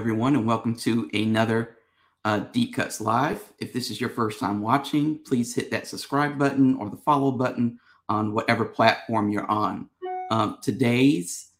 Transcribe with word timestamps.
everyone, 0.00 0.34
and 0.34 0.46
welcome 0.46 0.74
to 0.74 1.10
another 1.12 1.76
uh, 2.24 2.38
Deep 2.38 2.74
Cuts 2.74 3.02
Live. 3.02 3.52
If 3.58 3.74
this 3.74 3.90
is 3.90 4.00
your 4.00 4.08
first 4.08 4.40
time 4.40 4.62
watching, 4.62 5.18
please 5.26 5.54
hit 5.54 5.70
that 5.72 5.86
subscribe 5.86 6.38
button 6.38 6.74
or 6.76 6.88
the 6.88 6.96
follow 6.96 7.32
button 7.32 7.78
on 8.08 8.32
whatever 8.32 8.64
platform 8.64 9.28
you're 9.28 9.50
on. 9.50 9.90
Um, 10.30 10.56
today's 10.62 11.50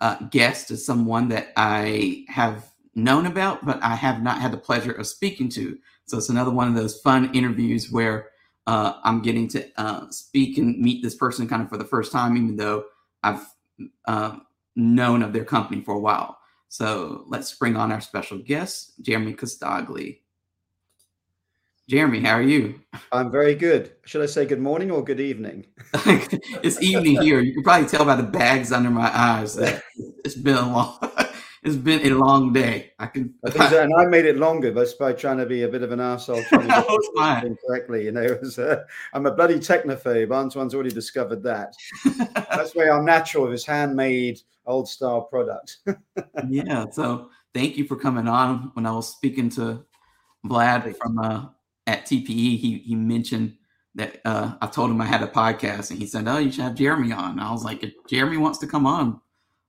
uh, 0.00 0.16
guest 0.30 0.70
is 0.70 0.86
someone 0.86 1.28
that 1.28 1.48
I 1.54 2.24
have 2.28 2.72
known 2.94 3.26
about, 3.26 3.66
but 3.66 3.78
I 3.82 3.94
have 3.94 4.22
not 4.22 4.40
had 4.40 4.54
the 4.54 4.56
pleasure 4.56 4.92
of 4.92 5.06
speaking 5.06 5.50
to. 5.50 5.78
So 6.06 6.16
it's 6.16 6.30
another 6.30 6.50
one 6.50 6.66
of 6.66 6.74
those 6.74 6.98
fun 7.02 7.30
interviews 7.34 7.92
where 7.92 8.30
uh, 8.66 8.94
I'm 9.04 9.20
getting 9.20 9.48
to 9.48 9.68
uh, 9.76 10.08
speak 10.08 10.56
and 10.56 10.78
meet 10.78 11.02
this 11.02 11.14
person 11.14 11.46
kind 11.46 11.60
of 11.60 11.68
for 11.68 11.76
the 11.76 11.84
first 11.84 12.10
time, 12.10 12.38
even 12.38 12.56
though 12.56 12.84
I've 13.22 13.44
uh, 14.06 14.38
known 14.76 15.22
of 15.22 15.34
their 15.34 15.44
company 15.44 15.82
for 15.82 15.92
a 15.92 16.00
while. 16.00 16.38
So 16.70 17.24
let's 17.26 17.52
bring 17.52 17.76
on 17.76 17.90
our 17.90 18.00
special 18.00 18.38
guest, 18.38 18.92
Jeremy 19.02 19.34
Casdagli. 19.34 20.20
Jeremy, 21.88 22.20
how 22.20 22.34
are 22.34 22.42
you? 22.42 22.80
I'm 23.10 23.32
very 23.32 23.56
good. 23.56 23.90
Should 24.04 24.22
I 24.22 24.26
say 24.26 24.46
good 24.46 24.60
morning 24.60 24.92
or 24.92 25.02
good 25.02 25.18
evening? 25.18 25.66
it's 26.62 26.80
evening 26.80 27.20
here. 27.22 27.40
You 27.40 27.54
can 27.54 27.64
probably 27.64 27.88
tell 27.88 28.04
by 28.04 28.14
the 28.14 28.22
bags 28.22 28.70
under 28.70 28.88
my 28.88 29.10
eyes 29.12 29.56
that 29.56 29.82
it's 30.24 30.36
been 30.36 30.54
a 30.54 30.72
long 30.72 30.96
it's 31.64 31.74
been 31.74 32.06
a 32.06 32.14
long 32.14 32.52
day. 32.52 32.92
I 33.00 33.06
can 33.06 33.34
I 33.44 33.68
so, 33.68 33.82
and 33.82 33.92
I 33.98 34.06
made 34.06 34.24
it 34.24 34.36
longer 34.36 34.72
just 34.72 34.96
by 34.96 35.12
trying 35.12 35.38
to 35.38 35.46
be 35.46 35.64
a 35.64 35.68
bit 35.68 35.82
of 35.82 35.90
an 35.90 35.98
asshole 35.98 36.44
trying 36.44 36.68
to 36.68 37.40
do 37.48 37.56
correctly. 37.66 38.04
You 38.04 38.12
know, 38.12 38.38
was, 38.40 38.60
uh, 38.60 38.84
I'm 39.12 39.26
a 39.26 39.34
bloody 39.34 39.56
technophobe. 39.56 40.32
Antoine's 40.32 40.72
already 40.72 40.90
discovered 40.90 41.42
that. 41.42 41.74
That's 42.48 42.76
why 42.76 42.90
I'm 42.90 43.04
natural 43.04 43.42
with 43.42 43.52
his 43.54 43.66
handmade 43.66 44.40
old 44.66 44.88
style 44.88 45.22
product. 45.22 45.78
yeah. 46.48 46.86
So 46.90 47.30
thank 47.54 47.76
you 47.76 47.84
for 47.84 47.96
coming 47.96 48.28
on. 48.28 48.70
When 48.74 48.86
I 48.86 48.92
was 48.92 49.08
speaking 49.08 49.48
to 49.50 49.84
Vlad 50.46 50.96
from 50.96 51.18
uh, 51.18 51.46
at 51.86 52.06
TPE, 52.06 52.58
he 52.58 52.82
he 52.84 52.94
mentioned 52.94 53.56
that 53.94 54.20
uh, 54.24 54.54
I 54.60 54.66
told 54.66 54.90
him 54.90 55.00
I 55.00 55.06
had 55.06 55.22
a 55.22 55.26
podcast, 55.26 55.90
and 55.90 55.98
he 55.98 56.06
said, 56.06 56.28
"Oh, 56.28 56.38
you 56.38 56.52
should 56.52 56.64
have 56.64 56.74
Jeremy 56.74 57.12
on." 57.12 57.32
And 57.32 57.40
I 57.40 57.50
was 57.50 57.64
like, 57.64 57.82
"If 57.82 57.92
Jeremy 58.08 58.36
wants 58.36 58.58
to 58.58 58.66
come 58.66 58.86
on, 58.86 59.20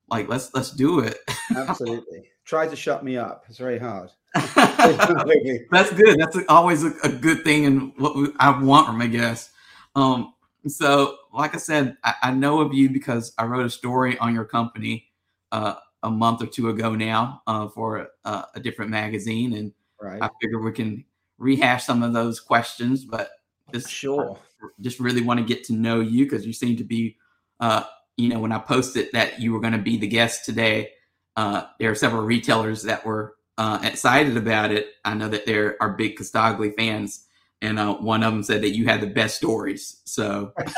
like 0.09 0.29
let's 0.29 0.53
let's 0.53 0.71
do 0.71 0.99
it." 0.99 1.17
Absolutely. 1.55 2.29
Try 2.45 2.67
to 2.67 2.75
shut 2.75 3.03
me 3.03 3.17
up. 3.17 3.45
It's 3.47 3.57
very 3.57 3.79
hard. 3.79 4.09
That's 4.33 5.93
good. 5.93 6.19
That's 6.19 6.37
always 6.49 6.83
a, 6.83 6.91
a, 7.03 7.09
good 7.09 7.43
thing, 7.43 7.65
and 7.65 7.93
what 7.97 8.15
we, 8.15 8.27
I 8.39 8.61
want 8.61 8.87
from 8.87 9.01
a 9.01 9.07
guest. 9.07 9.51
Um, 9.95 10.33
so, 10.67 11.17
like 11.33 11.55
I 11.55 11.57
said, 11.57 11.97
I, 12.03 12.13
I, 12.23 12.31
know 12.31 12.61
of 12.61 12.73
you 12.73 12.89
because 12.89 13.33
I 13.37 13.45
wrote 13.45 13.65
a 13.65 13.69
story 13.69 14.17
on 14.17 14.33
your 14.33 14.45
company 14.45 15.07
uh, 15.51 15.75
a 16.03 16.09
month 16.09 16.41
or 16.41 16.47
two 16.47 16.69
ago 16.69 16.95
now 16.95 17.41
uh, 17.47 17.67
for 17.69 18.09
a, 18.25 18.45
a, 18.55 18.59
different 18.59 18.91
magazine, 18.91 19.53
and 19.53 19.71
right. 20.01 20.21
I 20.21 20.29
figure 20.41 20.59
we 20.59 20.71
can 20.71 21.05
rehash 21.37 21.85
some 21.85 22.03
of 22.03 22.13
those 22.13 22.39
questions. 22.39 23.05
But 23.05 23.29
just 23.71 23.89
sure, 23.89 24.37
just 24.81 24.99
really 24.99 25.21
want 25.21 25.39
to 25.39 25.45
get 25.45 25.63
to 25.65 25.73
know 25.73 25.99
you 25.99 26.25
because 26.25 26.45
you 26.45 26.53
seem 26.53 26.77
to 26.77 26.83
be, 26.83 27.17
uh, 27.59 27.83
you 28.17 28.29
know, 28.29 28.39
when 28.39 28.51
I 28.51 28.59
posted 28.59 29.09
that 29.13 29.39
you 29.39 29.53
were 29.53 29.61
going 29.61 29.73
to 29.73 29.79
be 29.79 29.97
the 29.97 30.07
guest 30.07 30.45
today, 30.45 30.91
uh, 31.37 31.63
there 31.79 31.91
are 31.91 31.95
several 31.95 32.23
retailers 32.23 32.83
that 32.83 33.05
were 33.05 33.35
uh, 33.57 33.79
excited 33.83 34.37
about 34.37 34.71
it. 34.71 34.87
I 35.05 35.13
know 35.13 35.29
that 35.29 35.45
there 35.45 35.77
are 35.81 35.93
big 35.93 36.17
Casdagli 36.17 36.75
fans 36.75 37.25
and 37.61 37.77
uh, 37.79 37.95
one 37.95 38.23
of 38.23 38.33
them 38.33 38.43
said 38.43 38.61
that 38.63 38.75
you 38.75 38.85
had 38.85 39.01
the 39.01 39.07
best 39.07 39.37
stories. 39.37 40.01
So, 40.05 40.53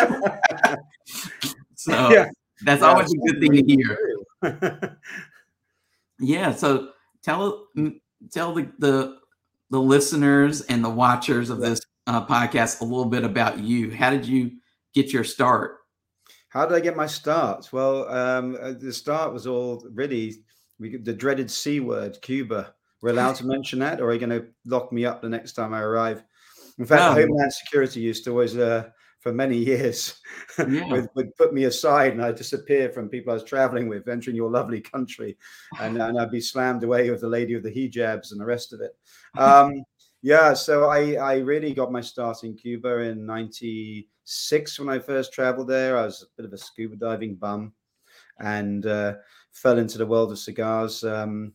so 1.75 2.09
yeah. 2.09 2.29
that's 2.63 2.81
yeah, 2.81 2.87
always 2.87 3.13
a 3.13 3.17
good 3.17 3.39
thing 3.39 3.51
to 3.53 3.63
hear. 3.63 4.97
yeah. 6.19 6.51
So 6.51 6.89
tell 7.23 7.67
tell 8.31 8.53
the, 8.53 8.71
the 8.79 9.17
the 9.69 9.81
listeners 9.81 10.61
and 10.61 10.83
the 10.83 10.89
watchers 10.89 11.49
of 11.49 11.59
this 11.59 11.81
uh, 12.07 12.25
podcast 12.25 12.81
a 12.81 12.83
little 12.83 13.05
bit 13.05 13.23
about 13.23 13.59
you. 13.59 13.91
How 13.91 14.09
did 14.09 14.25
you 14.25 14.51
get 14.93 15.13
your 15.13 15.23
start? 15.23 15.77
How 16.49 16.65
did 16.65 16.75
I 16.75 16.81
get 16.81 16.95
my 16.95 17.07
start? 17.07 17.69
Well, 17.71 18.07
um, 18.09 18.57
uh, 18.61 18.73
the 18.73 18.93
start 18.93 19.33
was 19.33 19.47
all 19.47 19.83
really 19.91 20.43
we, 20.79 20.97
the 20.97 21.13
dreaded 21.13 21.49
C 21.49 21.79
word, 21.79 22.21
Cuba. 22.21 22.75
We're 23.01 23.09
allowed 23.09 23.35
to 23.37 23.45
mention 23.45 23.79
that, 23.79 23.99
or 23.99 24.09
are 24.09 24.13
you 24.13 24.19
going 24.19 24.41
to 24.41 24.47
lock 24.65 24.91
me 24.91 25.05
up 25.05 25.21
the 25.21 25.29
next 25.29 25.53
time 25.53 25.73
I 25.73 25.81
arrive? 25.81 26.23
In 26.79 26.85
fact, 26.85 27.01
um, 27.01 27.15
Homeland 27.15 27.53
Security 27.53 27.99
used 27.99 28.23
to 28.25 28.31
always, 28.31 28.57
uh, 28.57 28.89
for 29.19 29.31
many 29.31 29.57
years, 29.57 30.19
yeah. 30.57 30.87
would, 30.89 31.07
would, 31.15 31.35
put 31.35 31.53
me 31.53 31.65
aside 31.65 32.13
and 32.13 32.23
I'd 32.23 32.35
disappear 32.35 32.89
from 32.89 33.09
people 33.09 33.31
I 33.31 33.35
was 33.35 33.43
traveling 33.43 33.87
with, 33.87 34.07
entering 34.07 34.35
your 34.35 34.51
lovely 34.51 34.81
country. 34.81 35.37
And, 35.79 35.97
and 35.97 36.19
I'd 36.19 36.31
be 36.31 36.41
slammed 36.41 36.83
away 36.83 37.09
with 37.09 37.21
the 37.21 37.29
lady 37.29 37.53
of 37.53 37.63
the 37.63 37.71
hijabs 37.71 38.31
and 38.31 38.41
the 38.41 38.45
rest 38.45 38.73
of 38.73 38.81
it. 38.81 38.91
Um, 39.37 39.83
yeah, 40.21 40.53
so 40.53 40.85
I, 40.85 41.13
I 41.13 41.37
really 41.39 41.73
got 41.73 41.91
my 41.91 42.01
start 42.01 42.43
in 42.43 42.55
Cuba 42.55 42.99
in 42.99 43.25
96 43.25 44.79
when 44.79 44.89
I 44.89 44.99
first 44.99 45.33
traveled 45.33 45.67
there. 45.67 45.97
I 45.97 46.05
was 46.05 46.23
a 46.23 46.25
bit 46.35 46.45
of 46.45 46.53
a 46.53 46.57
scuba 46.57 46.95
diving 46.95 47.35
bum 47.35 47.73
and 48.39 48.85
uh, 48.85 49.15
fell 49.51 49.77
into 49.77 49.97
the 49.97 50.05
world 50.05 50.31
of 50.31 50.39
cigars. 50.39 51.03
Um, 51.03 51.53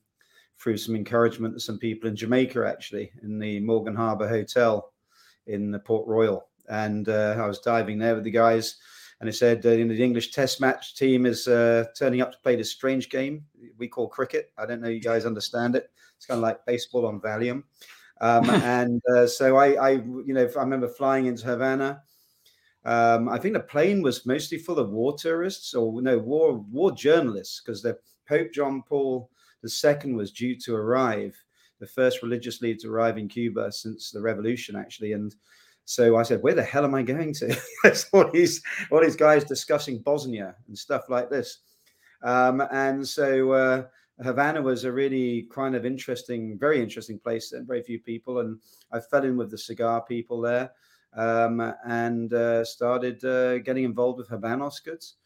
through 0.60 0.76
some 0.76 0.96
encouragement 0.96 1.54
to 1.54 1.60
some 1.60 1.78
people 1.78 2.08
in 2.08 2.16
Jamaica, 2.16 2.66
actually, 2.66 3.12
in 3.22 3.38
the 3.38 3.60
Morgan 3.60 3.94
Harbour 3.94 4.28
Hotel 4.28 4.92
in 5.48 5.70
the 5.70 5.78
Port 5.78 6.06
Royal, 6.06 6.46
and 6.68 7.08
uh, 7.08 7.36
I 7.38 7.46
was 7.46 7.58
diving 7.58 7.98
there 7.98 8.14
with 8.14 8.24
the 8.24 8.30
guys. 8.30 8.76
And 9.20 9.26
they 9.26 9.32
said, 9.32 9.66
uh, 9.66 9.70
you 9.70 9.84
know, 9.84 9.94
the 9.94 10.04
English 10.04 10.30
Test 10.30 10.60
match 10.60 10.94
team 10.94 11.26
is 11.26 11.48
uh, 11.48 11.86
turning 11.98 12.20
up 12.20 12.30
to 12.30 12.38
play 12.38 12.54
this 12.54 12.70
strange 12.70 13.10
game 13.10 13.44
we 13.78 13.88
call 13.88 14.08
cricket. 14.08 14.52
I 14.58 14.66
don't 14.66 14.80
know 14.80 14.88
you 14.88 15.00
guys 15.00 15.24
understand 15.24 15.76
it. 15.76 15.90
It's 16.16 16.26
kind 16.26 16.38
of 16.38 16.42
like 16.42 16.66
baseball 16.66 17.06
on 17.06 17.20
Valium. 17.20 17.62
Um, 18.20 18.50
and 18.50 19.00
uh, 19.12 19.26
so 19.26 19.56
I, 19.56 19.72
I, 19.74 19.90
you 19.90 20.34
know, 20.34 20.48
I 20.56 20.60
remember 20.60 20.88
flying 20.88 21.26
into 21.26 21.46
Havana. 21.46 22.02
Um, 22.84 23.28
I 23.28 23.38
think 23.38 23.54
the 23.54 23.60
plane 23.60 24.02
was 24.02 24.26
mostly 24.26 24.58
full 24.58 24.78
of 24.78 24.90
war 24.90 25.16
tourists 25.16 25.74
or 25.74 26.00
no 26.00 26.18
war 26.18 26.54
war 26.54 26.92
journalists 26.92 27.60
because 27.60 27.82
the 27.82 27.98
Pope 28.26 28.52
John 28.52 28.82
Paul 28.88 29.30
II 29.64 30.12
was 30.14 30.32
due 30.32 30.56
to 30.60 30.74
arrive 30.74 31.36
the 31.78 31.86
first 31.86 32.22
religious 32.22 32.60
leader 32.60 32.80
to 32.80 32.92
arrive 32.92 33.18
in 33.18 33.28
Cuba 33.28 33.70
since 33.72 34.10
the 34.10 34.20
revolution, 34.20 34.76
actually. 34.76 35.12
And 35.12 35.34
so 35.84 36.16
I 36.16 36.22
said, 36.22 36.42
"Where 36.42 36.54
the 36.54 36.62
hell 36.62 36.84
am 36.84 36.94
I 36.94 37.02
going 37.02 37.32
to?" 37.34 37.56
all 38.12 38.30
these 38.30 38.62
all 38.90 39.00
these 39.00 39.16
guys 39.16 39.44
discussing 39.44 40.00
Bosnia 40.00 40.54
and 40.66 40.76
stuff 40.76 41.08
like 41.08 41.30
this. 41.30 41.60
Um, 42.22 42.62
and 42.72 43.06
so 43.06 43.52
uh, 43.52 43.84
Havana 44.22 44.60
was 44.60 44.84
a 44.84 44.92
really 44.92 45.48
kind 45.52 45.74
of 45.74 45.86
interesting, 45.86 46.58
very 46.58 46.82
interesting 46.82 47.18
place, 47.18 47.52
and 47.52 47.66
very 47.66 47.82
few 47.82 48.00
people. 48.00 48.40
And 48.40 48.60
I 48.92 49.00
fell 49.00 49.24
in 49.24 49.36
with 49.36 49.50
the 49.50 49.58
cigar 49.58 50.04
people 50.04 50.40
there, 50.40 50.70
um, 51.16 51.72
and 51.86 52.32
uh, 52.32 52.64
started 52.64 53.24
uh, 53.24 53.58
getting 53.58 53.84
involved 53.84 54.18
with 54.18 54.28
Habanos 54.28 54.84
goods. 54.84 55.16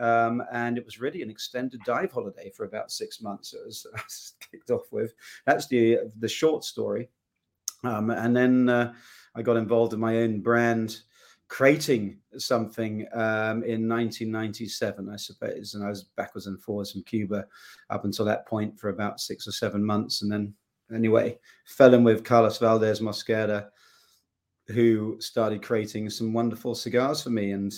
Um, 0.00 0.42
and 0.52 0.78
it 0.78 0.84
was 0.84 0.98
really 0.98 1.22
an 1.22 1.30
extended 1.30 1.80
dive 1.84 2.10
holiday 2.10 2.50
for 2.56 2.64
about 2.64 2.90
six 2.90 3.20
months. 3.20 3.52
It 3.52 3.60
was, 3.64 3.86
was 3.92 4.34
kicked 4.40 4.70
off 4.70 4.90
with. 4.90 5.12
That's 5.46 5.66
the 5.66 5.98
the 6.18 6.28
short 6.28 6.64
story. 6.64 7.08
Um, 7.84 8.10
and 8.10 8.36
then 8.36 8.68
uh, 8.68 8.92
I 9.34 9.42
got 9.42 9.56
involved 9.56 9.92
in 9.92 10.00
my 10.00 10.18
own 10.18 10.40
brand, 10.40 10.98
creating 11.48 12.18
something 12.36 13.06
um, 13.12 13.62
in 13.64 13.88
1997, 13.88 15.08
I 15.08 15.16
suppose. 15.16 15.74
And 15.74 15.84
I 15.84 15.88
was 15.88 16.04
backwards 16.16 16.46
and 16.46 16.60
forwards 16.60 16.92
from 16.92 17.02
Cuba 17.04 17.46
up 17.88 18.04
until 18.04 18.24
that 18.26 18.46
point 18.46 18.78
for 18.78 18.90
about 18.90 19.20
six 19.20 19.46
or 19.46 19.52
seven 19.52 19.84
months. 19.84 20.22
And 20.22 20.30
then, 20.30 20.54
anyway, 20.94 21.38
fell 21.66 21.94
in 21.94 22.04
with 22.04 22.24
Carlos 22.24 22.58
Valdez 22.58 23.00
Mosquera, 23.00 23.68
who 24.68 25.16
started 25.20 25.62
creating 25.62 26.10
some 26.10 26.32
wonderful 26.32 26.74
cigars 26.74 27.22
for 27.22 27.30
me. 27.30 27.52
And 27.52 27.72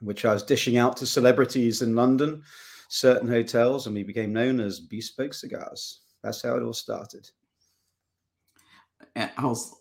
which 0.00 0.24
I 0.24 0.32
was 0.32 0.42
dishing 0.42 0.76
out 0.76 0.96
to 0.98 1.06
celebrities 1.06 1.82
in 1.82 1.94
London, 1.94 2.42
certain 2.88 3.28
hotels, 3.28 3.86
and 3.86 3.94
we 3.94 4.02
became 4.02 4.32
known 4.32 4.60
as 4.60 4.80
Bespoke 4.80 5.34
Cigars. 5.34 6.00
That's 6.22 6.42
how 6.42 6.56
it 6.56 6.62
all 6.62 6.72
started. 6.72 7.28
I 9.16 9.30
was 9.44 9.74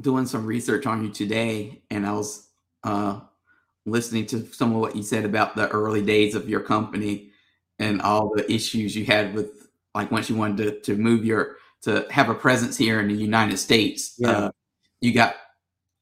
doing 0.00 0.26
some 0.26 0.46
research 0.46 0.86
on 0.86 1.04
you 1.04 1.10
today, 1.10 1.82
and 1.90 2.06
I 2.06 2.12
was 2.12 2.48
uh, 2.84 3.20
listening 3.84 4.26
to 4.26 4.46
some 4.52 4.74
of 4.74 4.80
what 4.80 4.96
you 4.96 5.02
said 5.02 5.24
about 5.24 5.56
the 5.56 5.68
early 5.68 6.02
days 6.02 6.34
of 6.34 6.48
your 6.48 6.60
company 6.60 7.30
and 7.78 8.00
all 8.02 8.34
the 8.34 8.50
issues 8.50 8.96
you 8.96 9.04
had 9.04 9.34
with, 9.34 9.68
like, 9.94 10.10
once 10.10 10.30
you 10.30 10.36
wanted 10.36 10.84
to, 10.84 10.92
to 10.92 11.00
move 11.00 11.24
your 11.24 11.56
to 11.82 12.06
have 12.10 12.28
a 12.28 12.34
presence 12.34 12.76
here 12.76 13.00
in 13.00 13.08
the 13.08 13.14
United 13.14 13.58
States. 13.58 14.14
Yeah. 14.18 14.30
Uh, 14.30 14.50
you 15.00 15.12
got 15.12 15.36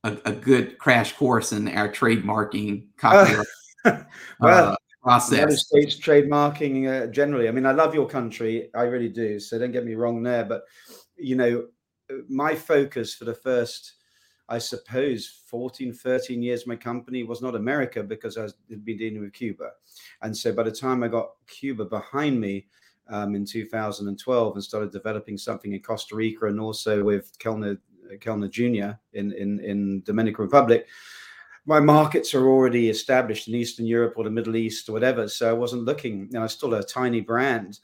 a, 0.03 0.17
a, 0.25 0.33
good 0.33 0.79
crash 0.79 1.13
course 1.13 1.53
in 1.53 1.69
our 1.69 1.89
trademarking 1.91 2.87
copyright 2.97 3.47
well, 4.41 4.73
uh, 4.73 4.77
process. 5.03 5.39
United 5.39 5.59
States 5.59 5.97
trademarking 5.97 6.89
uh, 6.89 7.07
generally. 7.09 7.49
I 7.49 7.53
mean, 7.53 7.67
I 7.67 7.73
love 7.73 7.95
your 7.95 8.09
country, 8.09 8.71
I 8.75 8.83
really 8.83 9.09
do. 9.09 9.39
So 9.39 9.59
don't 9.59 9.73
get 9.73 9.85
me 9.85 9.95
wrong 9.95 10.23
there. 10.23 10.45
But 10.45 10.65
you 11.17 11.37
know, 11.37 11.67
my 12.29 12.55
focus 12.55 13.15
for 13.15 13.25
the 13.25 13.35
first, 13.35 13.95
I 14.49 14.59
suppose, 14.59 15.43
14, 15.47 15.93
13 15.93 16.43
years, 16.43 16.67
my 16.67 16.77
company 16.77 17.23
was 17.23 17.41
not 17.41 17.55
America 17.55 18.03
because 18.03 18.37
I 18.37 18.43
had 18.43 18.85
been 18.85 18.99
dealing 18.99 19.21
with 19.21 19.33
Cuba. 19.33 19.71
And 20.23 20.37
so 20.37 20.53
by 20.53 20.65
the 20.65 20.73
time 20.73 21.03
I 21.03 21.09
got 21.09 21.31
Cuba 21.47 21.85
behind 21.85 22.41
me, 22.41 22.67
um, 23.09 23.35
in 23.35 23.45
2012 23.45 24.55
and 24.55 24.65
started 24.65 24.93
developing 24.93 25.37
something 25.37 25.73
in 25.73 25.81
Costa 25.81 26.17
Rica 26.17 26.47
and 26.47 26.61
also 26.61 27.03
with 27.03 27.39
Kelner 27.39 27.79
Kelner 28.19 28.51
Jr. 28.51 28.99
in 29.13 29.33
in 29.33 29.61
in 29.61 30.03
Dominican 30.03 30.45
Republic. 30.45 30.87
My 31.67 31.81
markets 31.81 32.35
are 32.35 32.47
already 32.47 32.91
established 32.91 33.49
in 33.49 33.55
Eastern 33.55 33.87
Europe 33.87 34.15
or 34.17 34.25
the 34.25 34.31
Middle 34.31 34.57
East 34.57 34.89
or 34.89 34.93
whatever, 34.93 35.29
so 35.29 35.49
I 35.49 35.55
wasn't 35.55 35.85
looking. 35.85 36.27
You 36.27 36.33
know, 36.33 36.41
I 36.41 36.43
was 36.43 36.53
still 36.53 36.75
a 36.75 36.83
tiny 36.83 37.21
brand. 37.21 37.81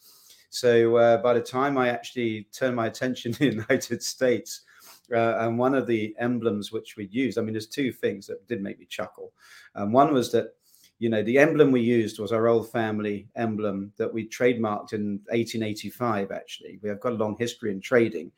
So 0.51 0.97
uh, 0.97 1.17
by 1.23 1.35
the 1.35 1.41
time 1.41 1.79
I 1.79 1.89
actually 1.89 2.49
turned 2.53 2.77
my 2.77 2.87
attention 2.87 3.33
to 3.35 3.39
the 3.39 3.57
United 3.57 4.03
States, 4.03 4.63
uh, 5.13 5.39
and 5.39 5.59
one 5.59 5.75
of 5.75 5.87
the 5.87 6.15
emblems 6.19 6.73
which 6.73 6.97
we 6.97 7.07
used, 7.07 7.39
I 7.39 7.43
mean, 7.43 7.55
there's 7.55 7.67
two 7.67 7.91
things 7.91 8.27
that 8.27 8.47
did 8.47 8.63
make 8.63 8.79
me 8.79 8.87
chuckle. 8.87 9.33
Um, 9.75 9.93
one 9.93 10.13
was 10.13 10.31
that 10.33 10.55
you 11.01 11.09
know, 11.09 11.23
the 11.23 11.39
emblem 11.39 11.73
we 11.73 11.81
used 11.81 12.19
was 12.21 12.31
our 12.31 12.47
old 12.47 12.71
family 12.71 13.27
emblem 13.35 13.91
that 13.97 14.13
we 14.13 14.29
trademarked 14.29 14.93
in 14.93 15.19
1885. 15.29 16.31
Actually, 16.31 16.79
we 16.83 16.91
have 16.91 17.01
got 17.01 17.13
a 17.13 17.17
long 17.17 17.37
history 17.39 17.73
in 17.73 17.81
trading, 17.81 18.31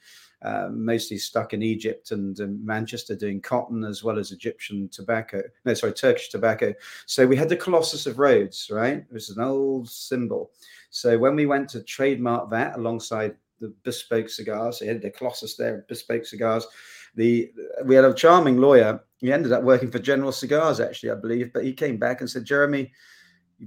uh, 0.45 0.69
mostly 0.71 1.19
stuck 1.19 1.53
in 1.53 1.63
Egypt 1.63 2.11
and 2.11 2.39
Manchester 2.65 3.15
doing 3.15 3.41
cotton 3.41 3.85
as 3.85 4.03
well 4.03 4.19
as 4.19 4.33
Egyptian 4.33 4.89
tobacco. 4.89 5.43
No, 5.65 5.75
sorry, 5.75 5.93
Turkish 5.93 6.29
tobacco. 6.29 6.75
So 7.07 7.27
we 7.27 7.37
had 7.37 7.49
the 7.49 7.57
Colossus 7.57 8.07
of 8.07 8.19
Rhodes, 8.19 8.71
right? 8.71 8.99
It 8.99 9.13
was 9.13 9.31
an 9.31 9.43
old 9.43 9.89
symbol. 9.89 10.51
So 10.91 11.19
when 11.19 11.37
we 11.37 11.47
went 11.47 11.69
to 11.71 11.83
trademark 11.83 12.51
that 12.51 12.77
alongside 12.77 13.37
the 13.61 13.75
bespoke 13.85 14.29
cigars, 14.29 14.79
they 14.79 14.87
had 14.87 15.03
the 15.03 15.11
Colossus 15.11 15.57
there, 15.57 15.85
bespoke 15.89 16.27
cigars. 16.27 16.67
The 17.15 17.53
we 17.85 17.95
had 17.95 18.05
a 18.05 18.15
charming 18.15 18.57
lawyer 18.59 19.01
he 19.23 19.33
ended 19.33 19.53
up 19.53 19.63
working 19.63 19.89
for 19.89 20.01
General 20.01 20.33
Cigars, 20.33 20.81
actually, 20.81 21.13
I 21.13 21.15
believe. 21.15 21.53
But 21.53 21.65
he 21.65 21.73
came 21.73 21.97
back 21.97 22.21
and 22.21 22.29
said, 22.29 22.45
Jeremy, 22.45 22.91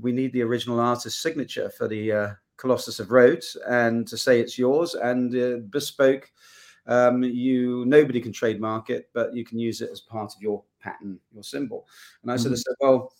we 0.01 0.12
need 0.12 0.33
the 0.33 0.42
original 0.42 0.81
artist's 0.81 1.22
signature 1.22 1.69
for 1.69 1.88
the 1.88 2.12
uh, 2.12 2.30
Colossus 2.57 3.00
of 3.00 3.10
Rhodes 3.10 3.56
and 3.68 4.06
to 4.10 4.18
say 4.18 4.42
it's 4.42 4.60
yours 4.60 4.95
and 4.95 5.33
uh, 5.33 5.57
bespoke. 5.69 6.30
Um, 6.88 7.24
you 7.24 7.84
nobody 7.86 8.22
can 8.22 8.32
trademark 8.32 8.90
it, 8.90 9.10
but 9.14 9.36
you 9.36 9.44
can 9.44 9.60
use 9.60 9.82
it 9.82 9.90
as 9.92 10.02
part 10.02 10.34
of 10.36 10.42
your 10.42 10.64
pattern, 10.80 11.20
your 11.34 11.44
symbol. 11.44 11.88
And 12.22 12.32
I 12.32 12.36
mm-hmm. 12.36 12.54
said, 12.54 12.76
well, 12.80 13.12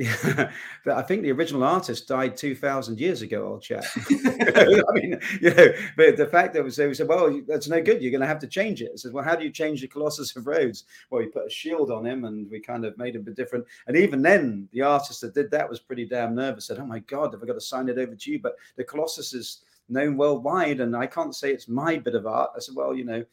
yeah, 0.00 0.50
but 0.84 0.96
I 0.96 1.02
think 1.02 1.22
the 1.22 1.32
original 1.32 1.62
artist 1.62 2.08
died 2.08 2.36
2,000 2.36 2.98
years 2.98 3.20
ago, 3.20 3.46
old 3.46 3.62
chap. 3.62 3.84
I 3.96 4.84
mean, 4.94 5.20
you 5.40 5.54
know, 5.54 5.72
but 5.96 6.16
the 6.16 6.28
fact 6.30 6.54
that 6.54 6.64
we 6.64 6.70
said, 6.70 6.88
we 6.88 6.94
said, 6.94 7.08
well, 7.08 7.40
that's 7.46 7.68
no 7.68 7.82
good. 7.82 8.00
You're 8.00 8.10
going 8.10 8.22
to 8.22 8.26
have 8.26 8.38
to 8.40 8.46
change 8.46 8.80
it. 8.80 8.90
I 8.92 8.96
said, 8.96 9.12
well, 9.12 9.24
how 9.24 9.36
do 9.36 9.44
you 9.44 9.50
change 9.50 9.82
the 9.82 9.88
Colossus 9.88 10.34
of 10.36 10.46
Rhodes? 10.46 10.84
Well, 11.10 11.20
we 11.20 11.28
put 11.28 11.46
a 11.46 11.50
shield 11.50 11.90
on 11.90 12.06
him 12.06 12.24
and 12.24 12.50
we 12.50 12.60
kind 12.60 12.86
of 12.86 12.96
made 12.96 13.14
him 13.14 13.22
a 13.22 13.24
bit 13.24 13.36
different. 13.36 13.66
And 13.88 13.96
even 13.96 14.22
then, 14.22 14.68
the 14.72 14.82
artist 14.82 15.20
that 15.20 15.34
did 15.34 15.50
that 15.50 15.68
was 15.68 15.80
pretty 15.80 16.06
damn 16.06 16.34
nervous. 16.34 16.66
Said, 16.66 16.78
oh 16.78 16.86
my 16.86 17.00
God, 17.00 17.34
have 17.34 17.42
I 17.42 17.46
got 17.46 17.54
to 17.54 17.60
sign 17.60 17.88
it 17.88 17.98
over 17.98 18.14
to 18.14 18.30
you? 18.30 18.38
But 18.40 18.56
the 18.76 18.84
Colossus 18.84 19.34
is 19.34 19.64
known 19.90 20.16
worldwide 20.16 20.80
and 20.80 20.96
I 20.96 21.06
can't 21.06 21.34
say 21.34 21.52
it's 21.52 21.68
my 21.68 21.96
bit 21.96 22.14
of 22.14 22.26
art. 22.26 22.50
I 22.56 22.60
said, 22.60 22.74
well, 22.76 22.94
you 22.94 23.04
know, 23.04 23.24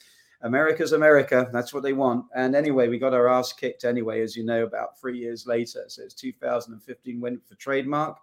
America's 0.42 0.94
America. 0.94 1.50
That's 1.51 1.74
what 1.74 1.83
they 1.83 1.94
want. 1.94 2.25
And 2.36 2.56
anyway, 2.56 2.88
we 2.88 3.00
got 3.00 3.13
our 3.13 3.27
ass 3.27 3.54
kicked 3.54 3.86
anyway, 3.86 4.21
as 4.21 4.36
you 4.36 4.45
know, 4.45 4.63
about 4.63 5.00
three 5.00 5.18
years 5.18 5.48
later. 5.48 5.86
So 5.88 6.04
it's 6.04 6.13
2015 6.13 7.19
went 7.19 7.48
for 7.48 7.56
trademark. 7.56 8.18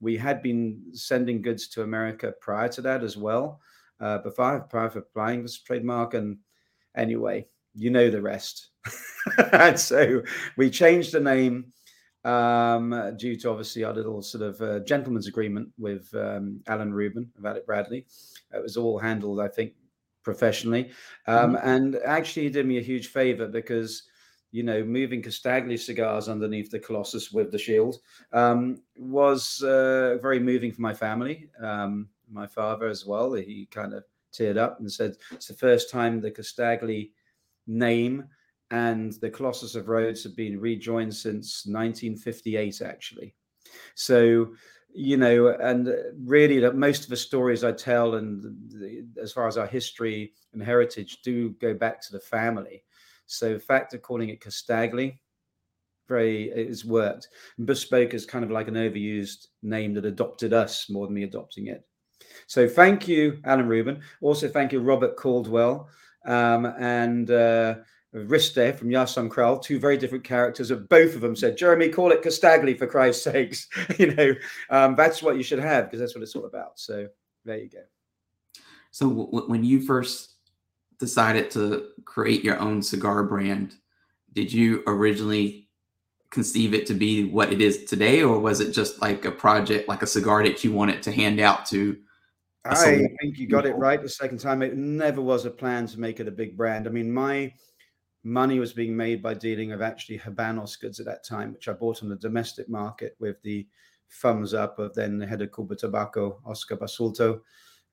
We 0.00 0.16
had 0.16 0.42
been 0.42 0.82
sending 0.92 1.42
goods 1.42 1.68
to 1.68 1.82
America 1.82 2.32
prior 2.40 2.68
to 2.70 2.82
that 2.82 3.02
as 3.02 3.16
well, 3.16 3.60
uh, 4.00 4.18
before 4.18 4.60
prior 4.60 4.90
for 4.90 5.00
applying 5.00 5.46
for 5.46 5.52
trademark. 5.64 6.14
And 6.14 6.38
anyway, 6.96 7.46
you 7.74 7.90
know 7.90 8.10
the 8.10 8.22
rest. 8.22 8.70
and 9.52 9.78
so 9.78 10.22
we 10.56 10.70
changed 10.70 11.12
the 11.12 11.20
name 11.20 11.72
um, 12.24 13.14
due 13.16 13.36
to 13.36 13.50
obviously 13.50 13.84
our 13.84 13.92
little 13.92 14.22
sort 14.22 14.42
of 14.42 14.60
uh, 14.60 14.80
gentleman's 14.80 15.26
agreement 15.26 15.68
with 15.78 16.12
um, 16.14 16.60
Alan 16.66 16.92
Rubin 16.92 17.30
about 17.38 17.56
it, 17.56 17.66
Bradley. 17.66 18.06
It 18.52 18.62
was 18.62 18.76
all 18.76 18.98
handled, 18.98 19.40
I 19.40 19.48
think, 19.48 19.72
professionally. 20.22 20.90
Um, 21.26 21.54
mm-hmm. 21.54 21.68
And 21.68 21.96
actually, 22.04 22.44
he 22.44 22.50
did 22.50 22.66
me 22.66 22.78
a 22.78 22.82
huge 22.82 23.08
favor 23.08 23.46
because, 23.46 24.04
you 24.50 24.62
know, 24.62 24.84
moving 24.84 25.22
Casdagli 25.22 25.78
cigars 25.78 26.28
underneath 26.28 26.70
the 26.70 26.78
Colossus 26.78 27.30
with 27.30 27.50
the 27.52 27.58
shield 27.58 27.96
um, 28.32 28.82
was 28.96 29.62
uh, 29.62 30.18
very 30.20 30.40
moving 30.40 30.72
for 30.72 30.82
my 30.82 30.94
family. 30.94 31.48
Um, 31.62 32.08
my 32.30 32.46
father 32.46 32.88
as 32.88 33.06
well. 33.06 33.32
He 33.32 33.68
kind 33.70 33.94
of 33.94 34.04
teared 34.32 34.58
up 34.58 34.80
and 34.80 34.90
said, 34.90 35.16
It's 35.32 35.46
the 35.46 35.54
first 35.54 35.90
time 35.90 36.20
the 36.20 36.30
Casdagli 36.30 37.10
name 37.66 38.24
and 38.70 39.12
the 39.14 39.30
Colossus 39.30 39.74
of 39.74 39.88
Rhodes 39.88 40.22
have 40.24 40.36
been 40.36 40.60
rejoined 40.60 41.14
since 41.14 41.66
1958, 41.66 42.82
actually. 42.82 43.34
So, 43.94 44.54
you 44.92 45.16
know, 45.16 45.48
and 45.48 45.94
really 46.24 46.58
that 46.60 46.76
most 46.76 47.04
of 47.04 47.10
the 47.10 47.16
stories 47.16 47.64
I 47.64 47.72
tell 47.72 48.16
and 48.16 48.42
the, 48.70 49.06
as 49.20 49.32
far 49.32 49.46
as 49.46 49.56
our 49.56 49.66
history 49.66 50.32
and 50.52 50.62
heritage 50.62 51.22
do 51.22 51.50
go 51.60 51.74
back 51.74 52.00
to 52.02 52.12
the 52.12 52.20
family. 52.20 52.84
So 53.26 53.54
the 53.54 53.60
fact 53.60 53.94
of 53.94 54.02
calling 54.02 54.30
it 54.30 54.40
Casdagli, 54.40 55.18
very 56.08 56.44
it's 56.50 56.84
worked. 56.84 57.28
Bespoke 57.64 58.14
is 58.14 58.24
kind 58.24 58.44
of 58.44 58.50
like 58.50 58.68
an 58.68 58.74
overused 58.74 59.48
name 59.62 59.92
that 59.94 60.06
adopted 60.06 60.52
us 60.54 60.88
more 60.88 61.06
than 61.06 61.14
me 61.14 61.24
adopting 61.24 61.66
it. 61.66 61.84
So 62.46 62.66
thank 62.66 63.06
you, 63.06 63.38
Alan 63.44 63.68
Rubin. 63.68 64.00
Also 64.22 64.48
thank 64.48 64.72
you, 64.72 64.80
Robert 64.80 65.16
Caldwell. 65.16 65.88
Um, 66.24 66.66
and 66.78 67.30
uh, 67.30 67.76
Riste 68.14 68.74
from 68.74 68.88
Yassam 68.88 69.28
Kral, 69.28 69.62
two 69.62 69.78
very 69.78 69.98
different 69.98 70.24
characters. 70.24 70.70
Of 70.70 70.88
both 70.88 71.14
of 71.14 71.20
them 71.20 71.36
said, 71.36 71.58
"Jeremy, 71.58 71.90
call 71.90 72.10
it 72.10 72.22
Casdagli 72.22 72.78
for 72.78 72.86
Christ's 72.86 73.24
sakes." 73.24 73.68
you 73.98 74.14
know, 74.14 74.34
um, 74.70 74.96
that's 74.96 75.22
what 75.22 75.36
you 75.36 75.42
should 75.42 75.58
have 75.58 75.84
because 75.84 76.00
that's 76.00 76.14
what 76.14 76.22
it's 76.22 76.34
all 76.34 76.46
about. 76.46 76.78
So 76.78 77.08
there 77.44 77.58
you 77.58 77.68
go. 77.68 77.82
So 78.90 79.08
w- 79.10 79.48
when 79.48 79.62
you 79.62 79.82
first 79.82 80.36
decided 80.98 81.50
to 81.52 81.88
create 82.04 82.42
your 82.42 82.58
own 82.58 82.82
cigar 82.82 83.22
brand, 83.24 83.74
did 84.32 84.52
you 84.52 84.82
originally 84.86 85.68
conceive 86.30 86.74
it 86.74 86.86
to 86.86 86.94
be 86.94 87.24
what 87.24 87.52
it 87.52 87.60
is 87.60 87.84
today, 87.84 88.22
or 88.22 88.38
was 88.38 88.60
it 88.60 88.72
just 88.72 89.02
like 89.02 89.26
a 89.26 89.30
project, 89.30 89.86
like 89.86 90.02
a 90.02 90.06
cigar 90.06 90.42
that 90.44 90.64
you 90.64 90.72
wanted 90.72 91.02
to 91.02 91.12
hand 91.12 91.40
out 91.40 91.66
to? 91.66 91.98
I 92.64 93.08
think 93.20 93.38
you 93.38 93.46
got 93.46 93.66
it 93.66 93.76
right 93.76 94.02
the 94.02 94.08
second 94.08 94.38
time. 94.38 94.62
It 94.62 94.76
never 94.76 95.22
was 95.22 95.44
a 95.44 95.50
plan 95.50 95.86
to 95.86 96.00
make 96.00 96.20
it 96.20 96.28
a 96.28 96.30
big 96.30 96.56
brand. 96.56 96.86
I 96.86 96.90
mean, 96.90 97.10
my 97.10 97.52
money 98.24 98.58
was 98.58 98.72
being 98.72 98.96
made 98.96 99.22
by 99.22 99.34
dealing 99.34 99.72
of 99.72 99.82
actually 99.82 100.18
Habanos 100.18 100.78
goods 100.78 101.00
at 101.00 101.06
that 101.06 101.24
time, 101.24 101.52
which 101.52 101.68
I 101.68 101.72
bought 101.72 102.02
on 102.02 102.08
the 102.08 102.16
domestic 102.16 102.68
market 102.68 103.16
with 103.18 103.40
the 103.42 103.66
thumbs 104.10 104.54
up 104.54 104.78
of 104.78 104.94
then 104.94 105.18
the 105.18 105.26
head 105.26 105.42
of 105.42 105.50
Cubatabaco, 105.50 106.38
Oscar 106.44 106.76
Basulto, 106.76 107.40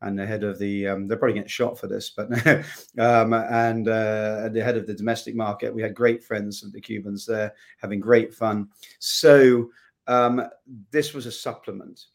and 0.01 0.17
the 0.17 0.25
head 0.25 0.43
of 0.43 0.59
the, 0.59 0.87
um, 0.87 1.07
they're 1.07 1.17
probably 1.17 1.35
getting 1.35 1.47
shot 1.47 1.79
for 1.79 1.87
this, 1.87 2.09
but, 2.09 2.29
um, 2.99 3.33
and 3.33 3.87
uh, 3.87 4.49
the 4.49 4.61
head 4.63 4.77
of 4.77 4.87
the 4.87 4.93
domestic 4.93 5.35
market. 5.35 5.73
We 5.73 5.81
had 5.81 5.95
great 5.95 6.23
friends 6.23 6.63
of 6.63 6.71
the 6.73 6.81
Cubans 6.81 7.25
there 7.25 7.53
having 7.79 7.99
great 7.99 8.33
fun. 8.33 8.69
So 8.99 9.69
um, 10.07 10.43
this 10.91 11.13
was 11.13 11.25
a 11.25 11.31
supplement. 11.31 12.05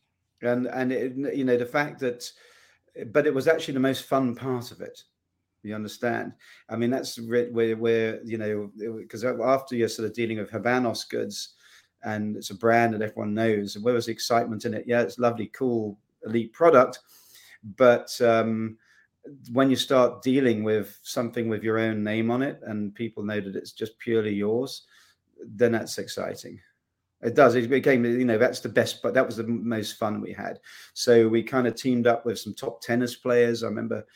And, 0.43 0.67
and 0.67 0.93
it, 0.93 1.17
you 1.35 1.45
know, 1.45 1.57
the 1.57 1.67
fact 1.67 2.01
that, 2.01 2.31
but 3.13 3.27
it 3.27 3.35
was 3.35 3.49
actually 3.49 3.75
the 3.75 3.81
most 3.81 4.05
fun 4.05 4.35
part 4.35 4.73
of 4.73 4.81
it 4.81 5.03
you 5.63 5.75
understand? 5.75 6.33
I 6.69 6.77
mean, 6.77 6.91
that's 6.91 7.19
where, 7.21 7.77
where 7.77 8.23
you 8.25 8.39
know, 8.39 8.71
because 8.99 9.25
after 9.25 9.77
you're 9.77 9.89
sort 9.89 10.09
of 10.09 10.15
dealing 10.15 10.39
with 10.39 10.51
Habanos 10.51 11.09
goods, 11.09 11.55
and 12.03 12.37
it's 12.37 12.51
a 12.51 12.55
brand 12.55 12.95
that 12.95 13.03
everyone 13.03 13.35
knows, 13.35 13.77
and 13.77 13.85
where 13.85 13.95
was 13.95 14.07
the 14.07 14.13
excitement 14.13 14.65
in 14.65 14.75
it? 14.75 14.85
Yeah, 14.87 15.03
it's 15.03 15.19
lovely, 15.19 15.47
cool, 15.49 15.99
elite 16.25 16.53
product, 16.53 17.01
but 17.77 18.19
um, 18.23 18.79
when 19.53 19.69
you 19.69 19.77
start 19.77 20.23
dealing 20.23 20.65
with 20.65 20.99
something 21.03 21.49
with 21.49 21.63
your 21.63 21.79
own 21.79 22.03
name 22.03 22.31
on 22.31 22.43
it, 22.43 22.61
and 22.63 22.95
people 22.95 23.23
know 23.23 23.41
that 23.41 23.57
it's 23.57 23.73
just 23.73 23.99
purely 23.99 24.33
yours, 24.33 24.87
then 25.45 25.73
that's 25.73 25.99
exciting. 25.99 26.59
It 27.23 27.35
does. 27.35 27.55
It 27.55 27.69
became, 27.69 28.07
you 28.07 28.25
know, 28.25 28.39
that's 28.39 28.61
the 28.61 28.69
best, 28.71 29.03
but 29.03 29.13
that 29.13 29.27
was 29.27 29.37
the 29.37 29.47
most 29.47 29.99
fun 29.99 30.23
we 30.23 30.33
had. 30.33 30.59
So 30.95 31.29
we 31.29 31.43
kind 31.43 31.67
of 31.67 31.75
teamed 31.75 32.07
up 32.07 32.25
with 32.25 32.39
some 32.39 32.55
top 32.55 32.81
tennis 32.81 33.15
players. 33.15 33.63
I 33.63 33.67
remember 33.67 34.07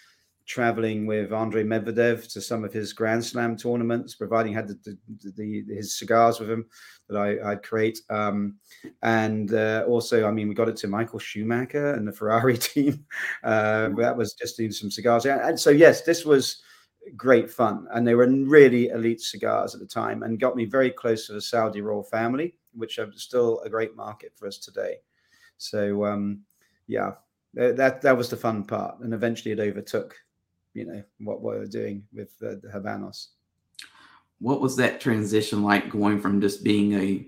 traveling 0.47 1.07
with 1.07 1.33
Andre 1.33 1.65
Medvedev 1.65 2.31
to 2.33 2.41
some 2.41 2.65
of 2.65 2.73
his 2.73 2.93
Grand 2.93 3.25
Slam 3.25 3.57
tournaments, 3.57 4.15
providing 4.15 4.53
had 4.53 4.69
the, 4.69 4.99
the, 5.23 5.33
the 5.37 5.65
his 5.75 5.99
cigars 5.99 6.39
with 6.39 6.51
him 6.51 6.67
that 7.09 7.19
I, 7.19 7.49
would 7.49 7.63
create. 7.63 8.01
Um, 8.11 8.57
and 9.03 9.55
uh, 9.55 9.85
also, 9.89 10.27
I 10.27 10.31
mean, 10.31 10.49
we 10.49 10.55
got 10.55 10.69
it 10.69 10.77
to 10.79 10.89
Michael 10.89 11.19
Schumacher 11.19 11.95
and 11.95 12.07
the 12.07 12.13
Ferrari 12.13 12.59
team. 12.59 13.05
Uh, 13.43 13.91
that 13.97 14.17
was 14.17 14.35
just 14.35 14.57
doing 14.57 14.73
some 14.73 14.91
cigars. 14.91 15.25
And 15.25 15.59
so, 15.59 15.71
yes, 15.71 16.03
this 16.03 16.25
was 16.25 16.63
great 17.17 17.51
fun. 17.51 17.87
And 17.93 18.07
they 18.07 18.15
were 18.15 18.29
really 18.29 18.89
elite 18.89 19.21
cigars 19.21 19.75
at 19.75 19.81
the 19.81 19.87
time 19.87 20.23
and 20.23 20.41
got 20.41 20.57
me 20.57 20.67
very 20.67 20.91
close 20.91 21.27
to 21.27 21.33
the 21.33 21.41
Saudi 21.41 21.81
royal 21.81 22.03
family, 22.03 22.55
which 22.75 22.99
are 22.99 23.11
still 23.15 23.61
a 23.61 23.71
great 23.71 23.97
market 23.97 24.33
for 24.37 24.47
us 24.47 24.59
today. 24.59 24.97
So, 25.57 26.05
um, 26.05 26.41
yeah, 26.87 27.13
that 27.55 28.03
that 28.03 28.17
was 28.17 28.29
the 28.29 28.37
fun 28.37 28.65
part. 28.65 28.99
And 29.01 29.15
eventually 29.15 29.53
it 29.53 29.61
overtook 29.61 30.15
you 30.75 30.85
know 30.85 31.03
what, 31.21 31.41
what 31.41 31.57
we're 31.57 31.67
doing 31.67 32.05
with 32.13 32.37
the, 32.39 32.61
the 32.63 32.69
Habanos. 32.69 33.29
What 34.41 34.61
was 34.61 34.77
that 34.77 35.01
transition 35.01 35.63
like 35.63 35.89
going 35.91 36.21
from 36.21 36.41
just 36.41 36.63
being 36.63 36.95
a 36.95 37.27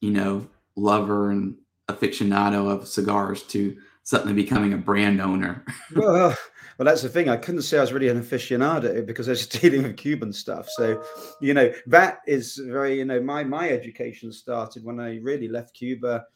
you 0.00 0.10
know 0.10 0.46
lover 0.74 1.30
and 1.30 1.56
aficionado 1.88 2.68
of 2.70 2.88
cigars 2.88 3.42
to 3.44 3.76
suddenly 4.02 4.34
becoming 4.34 4.72
a 4.72 4.78
brand 4.78 5.20
owner? 5.20 5.64
well, 5.96 6.36
well, 6.78 6.86
that's 6.86 7.02
the 7.02 7.08
thing. 7.08 7.28
I 7.28 7.36
couldn't 7.36 7.62
say 7.62 7.78
I 7.78 7.82
was 7.82 7.92
really 7.92 8.08
an 8.08 8.22
aficionado 8.22 9.06
because 9.06 9.28
I 9.28 9.32
was 9.32 9.46
dealing 9.46 9.82
with 9.82 9.96
Cuban 9.96 10.32
stuff. 10.32 10.68
So, 10.70 11.02
you 11.40 11.54
know, 11.54 11.72
that 11.86 12.18
is 12.26 12.56
very, 12.56 12.98
you 12.98 13.04
know, 13.04 13.20
my 13.20 13.44
my 13.44 13.68
education 13.68 14.32
started 14.32 14.84
when 14.84 15.00
I 15.00 15.18
really 15.18 15.48
left 15.48 15.74
Cuba 15.74 16.26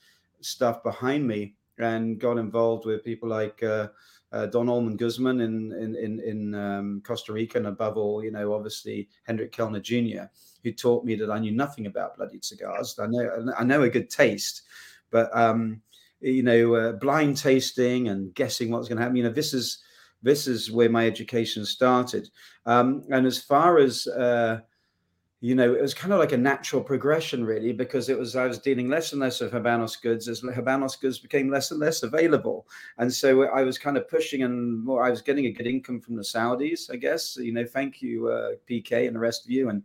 stuff 0.40 0.82
behind 0.82 1.26
me 1.26 1.54
and 1.78 2.18
got 2.18 2.38
involved 2.38 2.86
with 2.86 3.04
people 3.04 3.28
like 3.28 3.62
uh, 3.62 3.88
uh, 4.32 4.46
Don 4.46 4.68
Allman 4.68 4.96
Guzman 4.96 5.40
in 5.40 5.72
in 5.72 5.96
in, 5.96 6.20
in 6.20 6.54
um, 6.54 7.02
Costa 7.04 7.32
Rica, 7.32 7.58
and 7.58 7.66
above 7.66 7.96
all, 7.96 8.22
you 8.22 8.30
know, 8.30 8.54
obviously 8.54 9.08
Hendrik 9.24 9.52
Kelner 9.52 9.82
Jr., 9.82 10.24
who 10.62 10.72
taught 10.72 11.04
me 11.04 11.14
that 11.16 11.30
I 11.30 11.38
knew 11.38 11.52
nothing 11.52 11.86
about 11.86 12.16
bloodied 12.16 12.44
cigars. 12.44 12.98
I 12.98 13.06
know 13.06 13.52
I 13.58 13.64
know 13.64 13.82
a 13.82 13.88
good 13.88 14.10
taste, 14.10 14.62
but 15.10 15.34
um, 15.36 15.82
you 16.20 16.42
know, 16.42 16.74
uh, 16.74 16.92
blind 16.92 17.36
tasting 17.36 18.08
and 18.08 18.34
guessing 18.34 18.70
what's 18.70 18.88
going 18.88 18.98
to 18.98 19.02
happen. 19.02 19.16
You 19.16 19.24
know, 19.24 19.30
this 19.30 19.54
is 19.54 19.82
this 20.22 20.46
is 20.46 20.70
where 20.70 20.90
my 20.90 21.06
education 21.06 21.64
started. 21.64 22.28
Um, 22.66 23.04
and 23.10 23.26
as 23.26 23.38
far 23.42 23.78
as 23.78 24.06
uh, 24.06 24.60
you 25.42 25.54
know, 25.54 25.74
it 25.74 25.80
was 25.80 25.94
kind 25.94 26.12
of 26.12 26.18
like 26.18 26.32
a 26.32 26.36
natural 26.36 26.82
progression, 26.82 27.44
really, 27.44 27.72
because 27.72 28.10
it 28.10 28.18
was 28.18 28.36
I 28.36 28.46
was 28.46 28.58
dealing 28.58 28.90
less 28.90 29.12
and 29.12 29.22
less 29.22 29.40
of 29.40 29.52
Habanos 29.52 30.00
goods 30.00 30.28
as 30.28 30.42
Habanos 30.42 31.00
goods 31.00 31.18
became 31.18 31.50
less 31.50 31.70
and 31.70 31.80
less 31.80 32.02
available, 32.02 32.68
and 32.98 33.10
so 33.10 33.44
I 33.44 33.62
was 33.62 33.78
kind 33.78 33.96
of 33.96 34.06
pushing 34.06 34.42
and 34.42 34.84
more. 34.84 35.02
I 35.02 35.10
was 35.10 35.22
getting 35.22 35.46
a 35.46 35.52
good 35.52 35.66
income 35.66 36.00
from 36.00 36.16
the 36.16 36.22
Saudis, 36.22 36.92
I 36.92 36.96
guess. 36.96 37.36
You 37.36 37.52
know, 37.52 37.64
thank 37.64 38.02
you, 38.02 38.28
uh, 38.28 38.50
PK, 38.68 39.06
and 39.06 39.16
the 39.16 39.20
rest 39.20 39.46
of 39.46 39.50
you, 39.50 39.70
and 39.70 39.82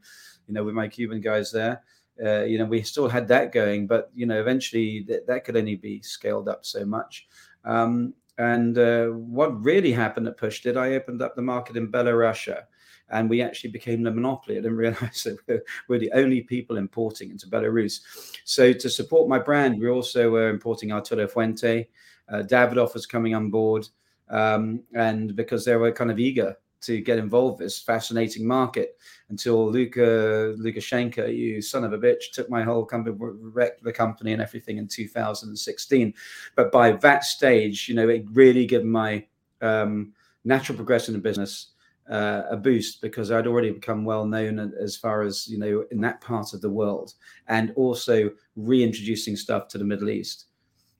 you 0.47 0.53
know, 0.53 0.63
with 0.65 0.75
my 0.75 0.89
Cuban 0.89 1.21
guys 1.21 1.51
there. 1.51 1.81
Uh, 2.23 2.43
you 2.43 2.57
know, 2.57 2.65
we 2.65 2.81
still 2.81 3.07
had 3.07 3.27
that 3.29 3.53
going, 3.53 3.87
but 3.87 4.09
you 4.13 4.25
know, 4.25 4.39
eventually 4.39 5.05
that, 5.07 5.25
that 5.27 5.45
could 5.45 5.55
only 5.55 5.75
be 5.75 6.01
scaled 6.01 6.49
up 6.49 6.65
so 6.65 6.85
much. 6.85 7.27
Um, 7.63 8.13
and 8.37 8.77
uh, 8.77 9.07
what 9.07 9.63
really 9.63 9.93
happened 9.93 10.27
that 10.27 10.37
pushed 10.37 10.65
it, 10.65 10.75
I 10.75 10.95
opened 10.95 11.21
up 11.21 11.35
the 11.35 11.41
market 11.41 11.77
in 11.77 11.91
Belarusia 11.91 12.63
and 13.09 13.29
we 13.29 13.41
actually 13.41 13.71
became 13.71 14.03
the 14.03 14.11
monopoly. 14.11 14.57
I 14.57 14.61
didn't 14.61 14.77
realize 14.77 15.23
that 15.25 15.37
we're, 15.47 15.63
we're, 15.87 15.99
the 15.99 16.11
only 16.13 16.41
people 16.41 16.77
importing 16.77 17.31
into 17.31 17.47
Belarus. 17.47 18.01
So 18.43 18.73
to 18.73 18.89
support 18.89 19.29
my 19.29 19.39
brand, 19.39 19.79
we 19.79 19.89
also 19.89 20.31
were 20.31 20.49
importing 20.49 20.91
Arturo 20.91 21.27
Fuente. 21.27 21.87
Uh, 22.27 22.43
Davidoff 22.43 22.93
was 22.93 23.05
coming 23.05 23.35
on 23.35 23.51
board, 23.51 23.87
um, 24.29 24.81
and 24.95 25.35
because 25.35 25.63
they 25.63 25.75
were 25.75 25.91
kind 25.91 26.09
of 26.09 26.19
eager 26.19 26.57
to 26.81 27.01
get 27.01 27.17
involved 27.17 27.59
this 27.59 27.79
fascinating 27.79 28.45
market 28.45 28.97
until 29.29 29.69
Luka 29.71 30.55
Lukashenko, 30.57 31.35
you 31.35 31.61
son 31.61 31.83
of 31.83 31.93
a 31.93 31.97
bitch, 31.97 32.31
took 32.31 32.49
my 32.49 32.63
whole 32.63 32.85
company, 32.85 33.15
wrecked 33.19 33.83
the 33.83 33.93
company 33.93 34.33
and 34.33 34.41
everything 34.41 34.77
in 34.77 34.87
2016. 34.87 36.13
But 36.55 36.71
by 36.71 36.91
that 36.91 37.23
stage, 37.23 37.87
you 37.87 37.95
know, 37.95 38.09
it 38.09 38.25
really 38.33 38.65
gave 38.65 38.83
my 38.83 39.25
um, 39.61 40.13
natural 40.43 40.75
progression 40.75 41.15
in 41.15 41.21
business 41.21 41.71
uh, 42.09 42.43
a 42.49 42.57
boost 42.57 43.01
because 43.01 43.31
I'd 43.31 43.47
already 43.47 43.71
become 43.71 44.05
well 44.05 44.25
known 44.25 44.73
as 44.79 44.95
far 44.95 45.23
as 45.23 45.47
you 45.47 45.57
know 45.57 45.85
in 45.91 46.01
that 46.01 46.21
part 46.21 46.53
of 46.53 46.61
the 46.61 46.69
world, 46.69 47.13
and 47.47 47.71
also 47.75 48.31
reintroducing 48.55 49.35
stuff 49.35 49.67
to 49.69 49.77
the 49.77 49.85
Middle 49.85 50.09
East. 50.09 50.45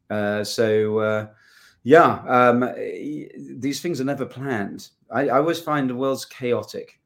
Uh, 0.09 0.43
so 0.43 0.99
uh, 0.99 1.27
yeah, 1.83 2.23
um, 2.27 2.61
these 3.59 3.81
things 3.81 4.01
are 4.01 4.05
never 4.05 4.25
planned. 4.25 4.89
I, 5.11 5.29
I, 5.29 5.37
always 5.37 5.59
find 5.59 5.89
the 5.89 5.95
world's 5.95 6.25
chaotic, 6.25 6.99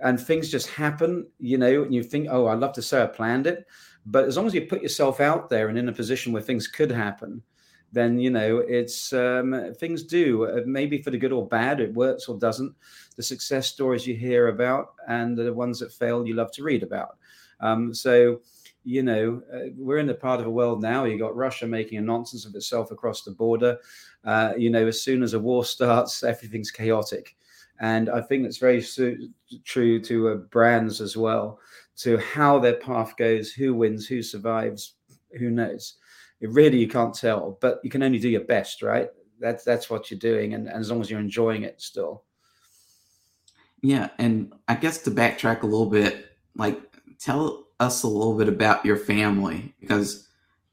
and 0.00 0.20
things 0.20 0.50
just 0.50 0.68
happen. 0.68 1.28
You 1.38 1.58
know, 1.58 1.82
and 1.84 1.94
you 1.94 2.02
think, 2.02 2.28
oh, 2.30 2.46
I'd 2.46 2.58
love 2.58 2.72
to 2.74 2.82
say 2.82 3.02
I 3.02 3.06
planned 3.06 3.46
it, 3.46 3.66
but 4.06 4.24
as 4.24 4.36
long 4.36 4.46
as 4.46 4.54
you 4.54 4.62
put 4.66 4.82
yourself 4.82 5.20
out 5.20 5.48
there 5.48 5.68
and 5.68 5.78
in 5.78 5.88
a 5.88 5.92
position 5.92 6.32
where 6.32 6.42
things 6.42 6.66
could 6.66 6.90
happen, 6.90 7.42
then 7.92 8.18
you 8.18 8.30
know 8.30 8.58
it's 8.58 9.12
um, 9.12 9.74
things 9.78 10.02
do. 10.02 10.44
Uh, 10.44 10.60
maybe 10.66 11.00
for 11.00 11.10
the 11.10 11.18
good 11.18 11.32
or 11.32 11.46
bad 11.46 11.80
it 11.80 11.94
works 11.94 12.28
or 12.28 12.38
doesn't. 12.38 12.74
The 13.16 13.22
success 13.22 13.66
stories 13.66 14.06
you 14.06 14.14
hear 14.14 14.48
about 14.48 14.94
and 15.08 15.36
the 15.36 15.52
ones 15.52 15.80
that 15.80 15.92
fail 15.92 16.26
you 16.26 16.34
love 16.34 16.52
to 16.52 16.62
read 16.62 16.82
about. 16.82 17.16
Um, 17.60 17.92
so 17.94 18.40
you 18.84 19.02
know 19.02 19.42
uh, 19.52 19.70
we're 19.76 19.98
in 19.98 20.06
the 20.06 20.14
part 20.14 20.38
of 20.38 20.44
the 20.44 20.50
world 20.50 20.80
now 20.80 21.04
you 21.04 21.18
got 21.18 21.36
russia 21.36 21.66
making 21.66 21.98
a 21.98 22.00
nonsense 22.00 22.46
of 22.46 22.54
itself 22.54 22.90
across 22.90 23.22
the 23.22 23.30
border. 23.30 23.78
Uh, 24.24 24.52
you 24.56 24.70
know 24.70 24.86
as 24.86 25.02
soon 25.02 25.22
as 25.22 25.34
a 25.34 25.38
war 25.38 25.64
starts 25.76 26.22
everything's 26.22 26.70
chaotic. 26.70 27.36
And 27.80 28.08
i 28.08 28.20
think 28.20 28.42
that's 28.42 28.58
very 28.58 28.82
su- 28.82 29.30
true 29.64 30.00
to 30.00 30.28
uh, 30.28 30.34
brands 30.36 31.00
as 31.00 31.16
well 31.16 31.58
to 31.96 32.18
how 32.18 32.58
their 32.58 32.76
path 32.76 33.16
goes 33.16 33.52
who 33.52 33.74
wins 33.74 34.06
who 34.06 34.22
survives 34.22 34.94
who 35.38 35.50
knows 35.50 35.94
it 36.40 36.50
really 36.50 36.78
you 36.78 36.88
can't 36.88 37.14
tell, 37.14 37.58
but 37.60 37.80
you 37.82 37.90
can 37.90 38.02
only 38.02 38.18
do 38.18 38.28
your 38.28 38.44
best, 38.44 38.82
right? 38.82 39.08
That's 39.40 39.64
that's 39.64 39.90
what 39.90 40.10
you're 40.10 40.18
doing, 40.18 40.54
and, 40.54 40.68
and 40.68 40.78
as 40.78 40.90
long 40.90 41.00
as 41.00 41.10
you're 41.10 41.20
enjoying 41.20 41.62
it 41.62 41.80
still. 41.80 42.24
Yeah, 43.82 44.08
and 44.18 44.52
I 44.66 44.74
guess 44.74 44.98
to 45.02 45.10
backtrack 45.10 45.62
a 45.62 45.66
little 45.66 45.86
bit, 45.86 46.26
like 46.56 46.80
tell 47.18 47.66
us 47.80 48.02
a 48.02 48.08
little 48.08 48.36
bit 48.36 48.48
about 48.48 48.84
your 48.84 48.96
family 48.96 49.74
because 49.80 50.28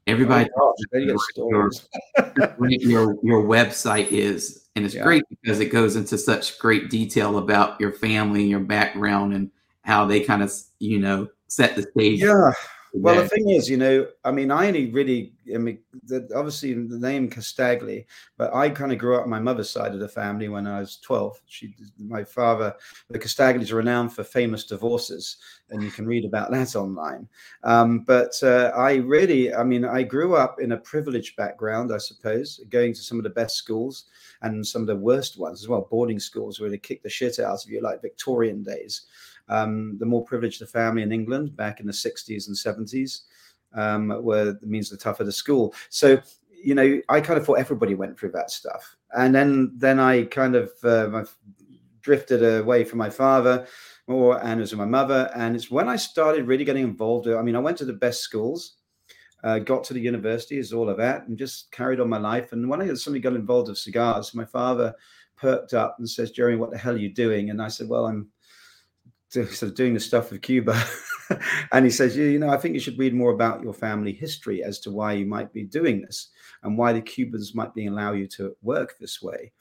everybody 0.06 0.48
oh, 0.58 0.74
your, 0.92 1.70
your, 2.68 3.16
your 3.22 3.42
website 3.44 4.08
is, 4.08 4.66
and 4.74 4.84
it's 4.84 4.94
yeah. 4.94 5.04
great 5.04 5.22
because 5.30 5.60
it 5.60 5.66
goes 5.66 5.96
into 5.96 6.18
such 6.18 6.58
great 6.58 6.90
detail 6.90 7.38
about 7.38 7.80
your 7.80 7.92
family 7.92 8.40
and 8.40 8.50
your 8.50 8.60
background 8.60 9.34
and 9.34 9.50
how 9.82 10.04
they 10.04 10.20
kind 10.20 10.42
of 10.42 10.52
you 10.78 10.98
know 10.98 11.28
set 11.46 11.76
the 11.76 11.82
stage. 11.82 12.20
Yeah, 12.20 12.52
well, 12.98 13.22
the 13.22 13.28
thing 13.28 13.50
is, 13.50 13.68
you 13.68 13.76
know, 13.76 14.06
I 14.24 14.30
mean, 14.30 14.50
I 14.50 14.68
only 14.68 14.90
really, 14.90 15.32
I 15.54 15.58
mean, 15.58 15.78
the, 16.04 16.28
obviously 16.34 16.72
the 16.72 16.98
name 16.98 17.28
Casdagli, 17.28 18.06
but 18.36 18.54
I 18.54 18.70
kind 18.70 18.92
of 18.92 18.98
grew 18.98 19.16
up 19.16 19.24
on 19.24 19.30
my 19.30 19.38
mother's 19.38 19.70
side 19.70 19.92
of 19.92 20.00
the 20.00 20.08
family 20.08 20.48
when 20.48 20.66
I 20.66 20.80
was 20.80 20.98
12. 20.98 21.40
She, 21.46 21.74
my 21.98 22.24
father, 22.24 22.74
the 23.10 23.18
Casdaglis 23.18 23.70
are 23.70 23.76
renowned 23.76 24.12
for 24.12 24.24
famous 24.24 24.64
divorces, 24.64 25.36
and 25.70 25.82
you 25.82 25.90
can 25.90 26.06
read 26.06 26.24
about 26.24 26.50
that 26.50 26.76
online. 26.76 27.28
Um, 27.64 28.00
but 28.00 28.34
uh, 28.42 28.72
I 28.76 28.96
really, 28.96 29.54
I 29.54 29.62
mean, 29.62 29.84
I 29.84 30.02
grew 30.02 30.36
up 30.36 30.60
in 30.60 30.72
a 30.72 30.78
privileged 30.78 31.36
background, 31.36 31.92
I 31.92 31.98
suppose, 31.98 32.60
going 32.70 32.94
to 32.94 33.00
some 33.00 33.18
of 33.18 33.24
the 33.24 33.30
best 33.30 33.56
schools 33.56 34.06
and 34.42 34.66
some 34.66 34.82
of 34.82 34.88
the 34.88 34.96
worst 34.96 35.38
ones 35.38 35.62
as 35.62 35.68
well, 35.68 35.88
boarding 35.90 36.20
schools 36.20 36.60
where 36.60 36.70
they 36.70 36.78
kick 36.78 37.02
the 37.02 37.10
shit 37.10 37.38
out 37.38 37.64
of 37.64 37.70
you, 37.70 37.80
like 37.80 38.02
Victorian 38.02 38.62
days 38.62 39.06
um, 39.48 39.96
the 39.98 40.06
more 40.06 40.24
privileged 40.24 40.60
the 40.60 40.66
family 40.66 41.02
in 41.02 41.12
England 41.12 41.56
back 41.56 41.80
in 41.80 41.86
the 41.86 41.92
60s 41.92 42.48
and 42.48 42.56
70s, 42.56 43.22
um, 43.74 44.10
where 44.22 44.48
it 44.48 44.62
means 44.62 44.90
the 44.90 44.96
tougher 44.96 45.24
the 45.24 45.32
school. 45.32 45.74
So, 45.88 46.20
you 46.50 46.74
know, 46.74 47.00
I 47.08 47.20
kind 47.20 47.38
of 47.38 47.46
thought 47.46 47.58
everybody 47.58 47.94
went 47.94 48.18
through 48.18 48.32
that 48.32 48.50
stuff. 48.50 48.96
And 49.16 49.34
then, 49.34 49.72
then 49.76 50.00
I 50.00 50.24
kind 50.24 50.56
of 50.56 50.70
uh, 50.82 51.24
drifted 52.00 52.42
away 52.42 52.84
from 52.84 52.98
my 52.98 53.10
father 53.10 53.66
more 54.08 54.42
and 54.44 54.60
as 54.60 54.74
my 54.74 54.84
mother. 54.84 55.30
And 55.34 55.54
it's 55.54 55.70
when 55.70 55.88
I 55.88 55.96
started 55.96 56.46
really 56.46 56.64
getting 56.64 56.84
involved. 56.84 57.28
I 57.28 57.42
mean, 57.42 57.56
I 57.56 57.60
went 57.60 57.78
to 57.78 57.84
the 57.84 57.92
best 57.92 58.22
schools. 58.22 58.74
Uh, 59.44 59.58
got 59.60 59.84
to 59.84 59.94
the 59.94 60.00
university, 60.00 60.58
is 60.58 60.72
all 60.72 60.88
of 60.88 60.96
that, 60.96 61.28
and 61.28 61.38
just 61.38 61.70
carried 61.70 62.00
on 62.00 62.08
my 62.08 62.18
life. 62.18 62.52
And 62.52 62.68
when 62.68 62.80
I 62.80 62.86
suddenly 62.94 63.20
got 63.20 63.34
involved 63.34 63.68
with 63.68 63.78
cigars, 63.78 64.34
my 64.34 64.44
father 64.44 64.94
perked 65.36 65.74
up 65.74 65.96
and 65.98 66.08
says, 66.08 66.30
Jerry, 66.30 66.56
what 66.56 66.70
the 66.70 66.78
hell 66.78 66.94
are 66.94 66.98
you 66.98 67.12
doing? 67.12 67.50
And 67.50 67.62
I 67.62 67.68
said, 67.68 67.88
Well, 67.88 68.06
I'm 68.06 68.28
sort 69.28 69.62
of 69.62 69.74
doing 69.74 69.94
the 69.94 70.00
stuff 70.00 70.30
with 70.30 70.42
Cuba. 70.42 70.80
and 71.72 71.84
he 71.84 71.90
says, 71.90 72.16
you 72.16 72.38
know, 72.38 72.48
I 72.48 72.56
think 72.56 72.74
you 72.74 72.80
should 72.80 72.98
read 72.98 73.14
more 73.14 73.32
about 73.32 73.62
your 73.62 73.74
family 73.74 74.12
history 74.12 74.62
as 74.62 74.78
to 74.80 74.90
why 74.90 75.12
you 75.12 75.26
might 75.26 75.52
be 75.52 75.64
doing 75.64 76.02
this 76.02 76.30
and 76.62 76.78
why 76.78 76.92
the 76.92 77.00
Cubans 77.00 77.54
might 77.54 77.74
be 77.74 77.86
allow 77.86 78.12
you 78.12 78.26
to 78.28 78.56
work 78.62 78.96
this 78.98 79.20
way. 79.20 79.52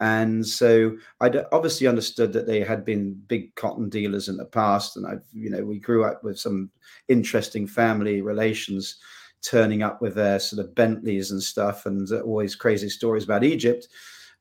And 0.00 0.46
so 0.46 0.96
I 1.20 1.30
obviously 1.52 1.86
understood 1.86 2.32
that 2.34 2.46
they 2.46 2.60
had 2.60 2.84
been 2.84 3.14
big 3.28 3.54
cotton 3.54 3.88
dealers 3.88 4.28
in 4.28 4.36
the 4.36 4.44
past. 4.44 4.96
And 4.96 5.06
I've, 5.06 5.24
you 5.32 5.48
know, 5.48 5.64
we 5.64 5.78
grew 5.78 6.04
up 6.04 6.22
with 6.22 6.38
some 6.38 6.70
interesting 7.08 7.66
family 7.66 8.20
relations 8.20 8.96
turning 9.42 9.82
up 9.82 10.02
with 10.02 10.14
their 10.14 10.38
sort 10.38 10.64
of 10.64 10.74
Bentleys 10.74 11.30
and 11.30 11.42
stuff 11.42 11.86
and 11.86 12.10
always 12.12 12.54
crazy 12.54 12.88
stories 12.88 13.24
about 13.24 13.44
Egypt. 13.44 13.88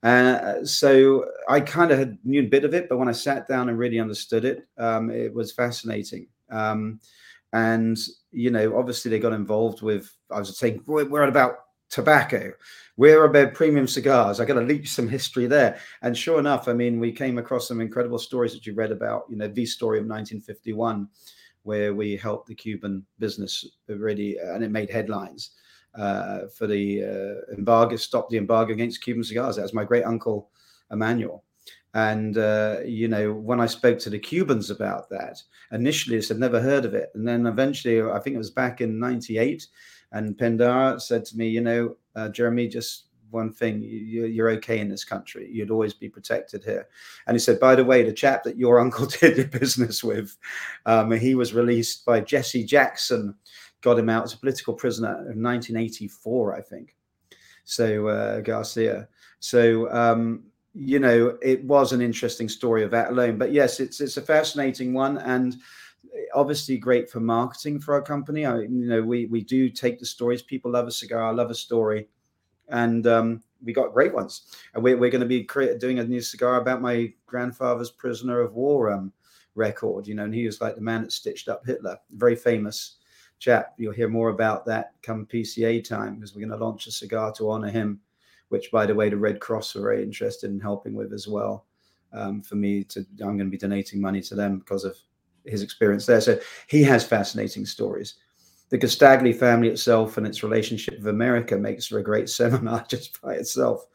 Uh, 0.03 0.63
so 0.63 1.25
I 1.49 1.59
kind 1.59 1.91
of 1.91 1.97
had 1.97 2.17
knew 2.23 2.41
a 2.41 2.47
bit 2.47 2.63
of 2.63 2.73
it, 2.73 2.89
but 2.89 2.97
when 2.97 3.09
I 3.09 3.13
sat 3.13 3.47
down 3.47 3.69
and 3.69 3.77
really 3.77 3.99
understood 3.99 4.45
it, 4.45 4.67
um, 4.77 5.09
it 5.09 5.33
was 5.33 5.51
fascinating. 5.51 6.27
Um, 6.51 6.99
and 7.53 7.97
you 8.31 8.51
know, 8.51 8.77
obviously 8.77 9.09
they 9.09 9.19
got 9.19 9.33
involved 9.33 9.81
with. 9.81 10.11
I 10.29 10.39
was 10.39 10.57
saying 10.57 10.81
we're, 10.85 11.23
about 11.23 11.55
tobacco. 11.89 12.51
We're 12.97 13.25
about 13.25 13.53
premium 13.53 13.87
cigars. 13.87 14.39
I 14.39 14.45
got 14.45 14.55
to 14.55 14.61
leach 14.61 14.89
some 14.89 15.07
history 15.07 15.47
there. 15.47 15.79
And 16.01 16.17
sure 16.17 16.39
enough, 16.39 16.67
I 16.67 16.73
mean, 16.73 16.99
we 16.99 17.11
came 17.11 17.37
across 17.37 17.67
some 17.67 17.81
incredible 17.81 18.19
stories 18.19 18.53
that 18.53 18.65
you 18.65 18.73
read 18.73 18.91
about. 18.91 19.25
You 19.29 19.37
know, 19.37 19.47
the 19.47 19.65
story 19.65 19.99
of 19.99 20.05
1951, 20.05 21.07
where 21.63 21.93
we 21.93 22.17
helped 22.17 22.47
the 22.47 22.55
Cuban 22.55 23.05
business 23.19 23.65
really, 23.87 24.37
and 24.37 24.63
it 24.63 24.71
made 24.71 24.89
headlines 24.89 25.51
uh, 25.97 26.47
for 26.55 26.67
the 26.67 27.03
uh, 27.03 27.53
embargo, 27.53 27.95
stop 27.95 28.29
the 28.29 28.37
embargo 28.37 28.73
against 28.73 29.01
Cuban 29.01 29.23
cigars. 29.23 29.55
That 29.55 29.63
was 29.63 29.73
my 29.73 29.83
great 29.83 30.05
uncle 30.05 30.49
Emmanuel. 30.91 31.43
And 31.93 32.37
uh, 32.37 32.79
you 32.85 33.07
know, 33.07 33.33
when 33.33 33.61
I 33.61 33.67
spoke 33.67 33.99
to 33.99 34.09
the 34.09 34.19
Cubans 34.19 34.69
about 34.69 35.09
that, 35.09 35.41
initially 35.71 36.17
they 36.17 36.21
said 36.21 36.37
never 36.37 36.61
heard 36.61 36.83
of 36.83 36.93
it, 36.93 37.09
and 37.15 37.27
then 37.27 37.45
eventually, 37.45 38.01
I 38.01 38.19
think 38.19 38.35
it 38.35 38.39
was 38.39 38.51
back 38.51 38.81
in 38.81 38.99
'98, 38.99 39.65
and 40.11 40.37
Pendar 40.37 41.01
said 41.01 41.23
to 41.25 41.37
me, 41.37 41.47
you 41.47 41.61
know, 41.61 41.95
uh, 42.15 42.29
Jeremy, 42.29 42.67
just 42.67 43.05
one 43.35 43.51
thing, 43.51 43.81
you, 43.81 44.43
are 44.43 44.49
okay 44.51 44.79
in 44.79 44.89
this 44.89 45.03
country. 45.03 45.49
You'd 45.51 45.69
always 45.69 45.93
be 45.93 46.09
protected 46.09 46.63
here. 46.63 46.87
And 47.27 47.35
he 47.35 47.39
said, 47.39 47.59
by 47.59 47.75
the 47.75 47.83
way, 47.83 48.01
the 48.01 48.13
chap 48.13 48.43
that 48.43 48.57
your 48.57 48.79
uncle 48.85 49.05
did 49.05 49.51
business 49.51 50.03
with, 50.03 50.35
um, 50.85 51.11
he 51.11 51.35
was 51.35 51.53
released 51.53 52.05
by 52.05 52.21
Jesse 52.21 52.63
Jackson, 52.63 53.35
got 53.85 53.99
him 53.99 54.09
out 54.09 54.23
as 54.23 54.33
a 54.33 54.37
political 54.37 54.73
prisoner 54.73 55.11
in 55.31 55.41
1984, 55.41 56.55
I 56.55 56.61
think. 56.61 56.95
So 57.63 58.07
uh, 58.07 58.41
Garcia. 58.41 59.07
So 59.39 59.89
um, 59.91 60.43
you 60.73 60.99
know, 60.99 61.37
it 61.41 61.63
was 61.63 61.93
an 61.93 62.01
interesting 62.01 62.49
story 62.49 62.83
of 62.83 62.91
that 62.91 63.11
alone. 63.11 63.37
But 63.37 63.53
yes, 63.53 63.79
it's 63.79 64.01
it's 64.01 64.17
a 64.17 64.21
fascinating 64.21 64.93
one 64.93 65.19
and 65.19 65.55
obviously 66.33 66.77
great 66.77 67.09
for 67.09 67.19
marketing 67.19 67.79
for 67.79 67.93
our 67.93 68.01
company. 68.01 68.45
I, 68.45 68.61
you 68.61 68.87
know, 68.87 69.01
we 69.01 69.27
we 69.27 69.41
do 69.41 69.69
take 69.69 69.99
the 69.99 70.05
stories. 70.05 70.41
People 70.41 70.71
love 70.71 70.87
a 70.87 70.91
cigar, 70.91 71.33
love 71.33 71.51
a 71.51 71.55
story, 71.55 72.09
and 72.69 73.05
um, 73.07 73.43
we 73.63 73.71
got 73.71 73.93
great 73.93 74.13
ones. 74.13 74.55
And 74.73 74.83
we're, 74.83 74.97
we're 74.97 75.11
going 75.11 75.21
to 75.21 75.27
be 75.27 75.43
create, 75.43 75.79
doing 75.79 75.99
a 75.99 76.03
new 76.03 76.21
cigar 76.21 76.59
about 76.59 76.81
my 76.81 77.13
grandfather's 77.27 77.91
prisoner 77.91 78.41
of 78.41 78.53
war 78.53 78.91
um, 78.91 79.13
record. 79.53 80.07
You 80.07 80.15
know, 80.15 80.25
and 80.25 80.33
he 80.33 80.45
was 80.45 80.59
like 80.59 80.75
the 80.75 80.81
man 80.81 81.03
that 81.03 81.11
stitched 81.11 81.47
up 81.47 81.65
Hitler, 81.65 81.97
very 82.11 82.35
famous 82.35 82.97
chap. 83.39 83.73
You'll 83.77 83.93
hear 83.93 84.09
more 84.09 84.29
about 84.29 84.65
that 84.65 84.93
come 85.01 85.25
PCA 85.25 85.83
time 85.83 86.15
because 86.15 86.33
we're 86.33 86.45
going 86.45 86.57
to 86.57 86.65
launch 86.65 86.87
a 86.87 86.91
cigar 86.91 87.31
to 87.33 87.49
honor 87.49 87.69
him, 87.69 87.99
which, 88.49 88.71
by 88.71 88.85
the 88.85 88.95
way, 88.95 89.09
the 89.09 89.17
Red 89.17 89.39
Cross 89.39 89.75
are 89.75 89.81
very 89.81 90.03
interested 90.03 90.49
in 90.49 90.59
helping 90.59 90.93
with 90.93 91.13
as 91.13 91.27
well. 91.27 91.65
Um, 92.13 92.41
for 92.41 92.55
me 92.55 92.83
to, 92.85 92.99
I'm 93.21 93.37
going 93.37 93.39
to 93.39 93.45
be 93.45 93.57
donating 93.57 93.99
money 93.99 94.21
to 94.21 94.35
them 94.35 94.59
because 94.59 94.85
of 94.85 94.95
his 95.45 95.61
experience 95.61 96.05
there. 96.05 96.21
So 96.21 96.39
he 96.67 96.83
has 96.83 97.05
fascinating 97.05 97.65
stories. 97.65 98.15
The 98.69 98.77
Casdagli 98.77 99.35
family 99.35 99.69
itself 99.69 100.17
and 100.17 100.25
its 100.25 100.41
relationship 100.41 100.97
with 100.97 101.07
America 101.07 101.55
makes 101.55 101.85
for 101.85 101.99
a 101.99 102.03
great 102.03 102.29
seminar 102.39 102.85
just 102.87 103.21
by 103.21 103.35
itself. 103.35 103.85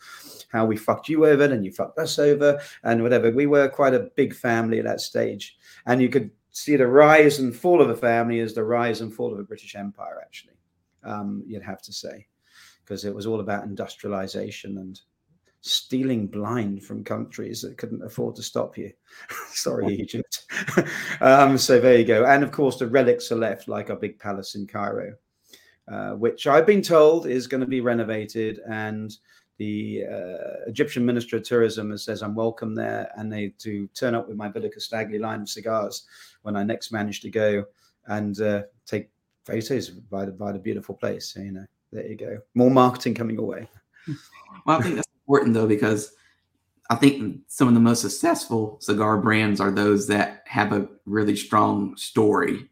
How 0.53 0.65
we 0.65 0.77
fucked 0.77 1.09
you 1.09 1.27
over 1.27 1.45
and 1.45 1.65
you 1.65 1.73
fucked 1.73 1.99
us 1.99 2.19
over 2.19 2.61
and 2.83 3.03
whatever. 3.03 3.31
We 3.31 3.47
were 3.47 3.69
quite 3.69 3.95
a 3.95 4.11
big 4.17 4.35
family 4.35 4.79
at 4.79 4.85
that 4.85 5.01
stage. 5.01 5.57
And 5.87 6.03
you 6.03 6.09
could 6.09 6.31
see 6.53 6.77
the 6.77 6.87
rise 6.87 7.39
and 7.39 7.55
fall 7.55 7.81
of 7.81 7.91
a 7.91 7.97
family 7.97 8.41
as 8.41 8.55
the 8.55 8.65
rise 8.65 9.01
and 9.01 9.13
fall 9.13 9.33
of 9.33 9.39
a 9.39 9.45
British 9.45 9.75
Empire, 9.75 10.21
actually, 10.23 10.57
um, 11.05 11.43
you'd 11.47 11.63
have 11.63 11.83
to 11.83 11.93
say, 11.93 12.27
because 12.85 13.05
it 13.05 13.15
was 13.15 13.27
all 13.27 13.41
about 13.41 13.65
industrialization 13.65 14.79
and 14.79 15.01
stealing 15.63 16.27
blind 16.27 16.83
from 16.83 17.05
countries 17.05 17.61
that 17.61 17.77
couldn't 17.77 18.03
afford 18.03 18.35
to 18.35 18.43
stop 18.43 18.79
you. 18.79 18.91
Sorry, 19.49 19.95
Egypt. 19.95 20.47
um, 21.21 21.59
so 21.59 21.79
there 21.81 21.99
you 21.99 22.05
go. 22.05 22.25
And 22.25 22.43
of 22.43 22.51
course, 22.51 22.79
the 22.79 22.87
relics 22.87 23.31
are 23.31 23.37
left, 23.37 23.69
like 23.69 23.91
our 23.91 23.97
big 23.97 24.19
palace 24.19 24.55
in 24.55 24.67
Cairo, 24.67 25.15
uh, 25.91 26.13
which 26.13 26.47
I've 26.47 26.67
been 26.67 26.83
told 26.83 27.27
is 27.27 27.47
going 27.47 27.61
to 27.61 27.67
be 27.67 27.81
renovated. 27.81 28.61
And 28.69 29.15
the 29.59 30.05
uh, 30.11 30.69
Egyptian 30.69 31.05
Minister 31.05 31.37
of 31.37 31.43
Tourism 31.43 31.97
says 31.99 32.23
I'm 32.23 32.35
welcome 32.35 32.75
there, 32.75 33.13
and 33.17 33.31
they 33.31 33.51
to 33.59 33.87
turn 33.89 34.15
up 34.15 34.27
with 34.27 34.39
my 34.39 34.49
Casdagli 34.49 35.21
line 35.21 35.43
of 35.43 35.49
cigars 35.51 36.07
when 36.43 36.57
I 36.57 36.63
next 36.63 36.93
manage 36.93 37.21
to 37.23 37.31
go 37.31 37.65
and 38.07 38.41
uh, 38.41 38.63
take 38.87 39.11
photos 39.45 39.91
by 39.91 40.25
the 40.25 40.33
by 40.33 40.53
the 40.53 40.59
beautiful 40.59 40.95
place. 40.95 41.33
So, 41.33 41.41
you 41.41 41.53
know, 41.53 41.65
there 41.93 42.07
you 42.07 42.17
go. 42.17 42.39
More 42.55 42.71
marketing 42.71 43.15
coming 43.15 43.37
your 43.37 43.47
way. 43.47 43.69
Well, 44.67 44.79
I 44.79 44.83
think 44.83 44.97
that's 44.97 45.09
important 45.27 45.55
though 45.55 45.67
because 45.67 46.13
I 46.91 46.97
think 46.97 47.43
some 47.47 47.69
of 47.69 47.75
the 47.75 47.81
most 47.81 48.01
successful 48.01 48.79
cigar 48.81 49.19
brands 49.19 49.61
are 49.61 49.71
those 49.71 50.09
that 50.09 50.43
have 50.47 50.73
a 50.73 50.89
really 51.07 51.37
strong 51.37 51.97
story 51.97 52.69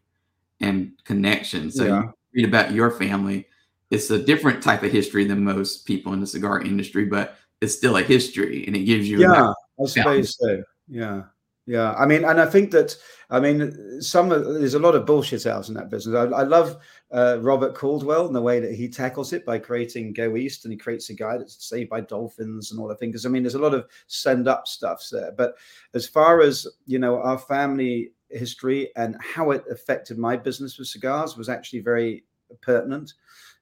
and 0.59 0.91
connection. 1.05 1.71
So 1.71 1.85
yeah. 1.85 2.01
you 2.01 2.13
read 2.43 2.45
about 2.45 2.73
your 2.73 2.91
family. 2.91 3.47
It's 3.91 4.09
a 4.09 4.21
different 4.21 4.61
type 4.61 4.83
of 4.83 4.91
history 4.91 5.25
than 5.25 5.43
most 5.43 5.85
people 5.85 6.13
in 6.13 6.19
the 6.19 6.27
cigar 6.27 6.61
industry, 6.61 7.05
but 7.05 7.37
it's 7.61 7.75
still 7.75 7.97
a 7.97 8.03
history 8.03 8.65
and 8.67 8.75
it 8.75 8.83
gives 8.83 9.09
you 9.09 9.21
yeah, 9.21 9.53
I 9.81 9.85
suppose 9.85 10.37
so. 10.37 10.63
Yeah. 10.87 11.23
Yeah, 11.69 11.93
I 11.93 12.07
mean, 12.07 12.25
and 12.25 12.41
I 12.41 12.47
think 12.47 12.71
that 12.71 12.97
I 13.29 13.39
mean, 13.39 14.01
some 14.01 14.29
there's 14.29 14.73
a 14.73 14.79
lot 14.79 14.95
of 14.95 15.05
bullshit 15.05 15.45
out 15.45 15.67
in 15.67 15.75
that 15.75 15.91
business. 15.91 16.15
I, 16.15 16.23
I 16.23 16.41
love 16.41 16.77
uh, 17.11 17.37
Robert 17.41 17.75
Caldwell 17.75 18.25
and 18.25 18.35
the 18.35 18.41
way 18.41 18.59
that 18.59 18.73
he 18.73 18.89
tackles 18.89 19.33
it 19.33 19.45
by 19.45 19.59
creating 19.59 20.13
Go 20.13 20.35
East, 20.35 20.65
and 20.65 20.71
he 20.71 20.79
creates 20.79 21.11
a 21.11 21.13
guy 21.13 21.37
that's 21.37 21.63
saved 21.63 21.91
by 21.91 22.01
dolphins 22.01 22.71
and 22.71 22.79
all 22.79 22.87
the 22.87 22.95
things. 22.95 23.11
Because 23.11 23.27
I 23.27 23.29
mean, 23.29 23.43
there's 23.43 23.53
a 23.53 23.59
lot 23.59 23.75
of 23.75 23.85
send 24.07 24.47
up 24.47 24.67
stuffs 24.67 25.11
there. 25.11 25.31
But 25.37 25.53
as 25.93 26.07
far 26.07 26.41
as 26.41 26.65
you 26.87 26.97
know, 26.97 27.21
our 27.21 27.37
family 27.37 28.13
history 28.31 28.89
and 28.95 29.15
how 29.21 29.51
it 29.51 29.63
affected 29.69 30.17
my 30.17 30.35
business 30.35 30.79
with 30.79 30.87
cigars 30.87 31.37
was 31.37 31.49
actually 31.49 31.81
very 31.81 32.23
pertinent. 32.61 33.13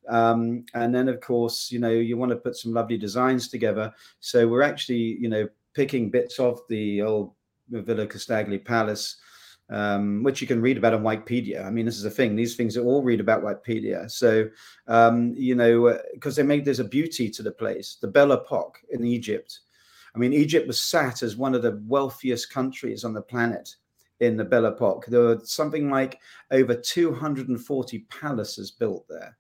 Um, 0.07 0.65
and 0.75 0.95
then, 0.95 1.09
of 1.09 1.19
course, 1.19 1.73
you 1.73 1.79
know, 1.79 1.91
you 1.91 2.15
want 2.15 2.29
to 2.29 2.37
put 2.37 2.55
some 2.55 2.71
lovely 2.71 2.97
designs 2.97 3.49
together. 3.49 3.93
So 4.21 4.47
we're 4.47 4.61
actually, 4.61 5.17
you 5.19 5.27
know, 5.27 5.49
picking 5.73 6.09
bits 6.09 6.39
of 6.39 6.61
the 6.69 7.01
old 7.01 7.33
Villa 7.69 8.07
Casdagli 8.07 8.63
Palace, 8.63 9.17
um, 9.69 10.23
which 10.23 10.41
you 10.41 10.47
can 10.47 10.61
read 10.61 10.77
about 10.77 10.93
on 10.93 11.03
Wikipedia. 11.03 11.65
I 11.65 11.69
mean, 11.69 11.85
this 11.85 11.97
is 11.97 12.05
a 12.05 12.11
thing; 12.11 12.35
these 12.35 12.55
things 12.55 12.77
are 12.77 12.85
all 12.85 13.03
read 13.03 13.19
about 13.19 13.43
Wikipedia. 13.43 14.09
So, 14.09 14.49
um, 14.87 15.33
you 15.35 15.55
know, 15.55 15.99
because 16.13 16.37
uh, 16.37 16.41
they 16.41 16.47
make 16.47 16.65
there's 16.65 16.79
a 16.79 16.85
beauty 16.85 17.29
to 17.29 17.43
the 17.43 17.51
place. 17.51 17.97
The 18.01 18.07
Belle 18.07 18.33
Epoque 18.33 18.79
in 18.91 19.05
Egypt. 19.05 19.59
I 20.15 20.19
mean, 20.19 20.33
Egypt 20.33 20.67
was 20.67 20.81
sat 20.81 21.21
as 21.21 21.35
one 21.35 21.53
of 21.53 21.61
the 21.61 21.81
wealthiest 21.85 22.49
countries 22.49 23.03
on 23.03 23.13
the 23.13 23.21
planet 23.21 23.75
in 24.19 24.35
the 24.35 24.45
Belle 24.45 24.65
Epoque. 24.65 25.05
There 25.05 25.21
were 25.21 25.41
something 25.43 25.91
like 25.91 26.19
over 26.49 26.73
240 26.73 27.99
palaces 28.09 28.71
built 28.71 29.05
there 29.07 29.37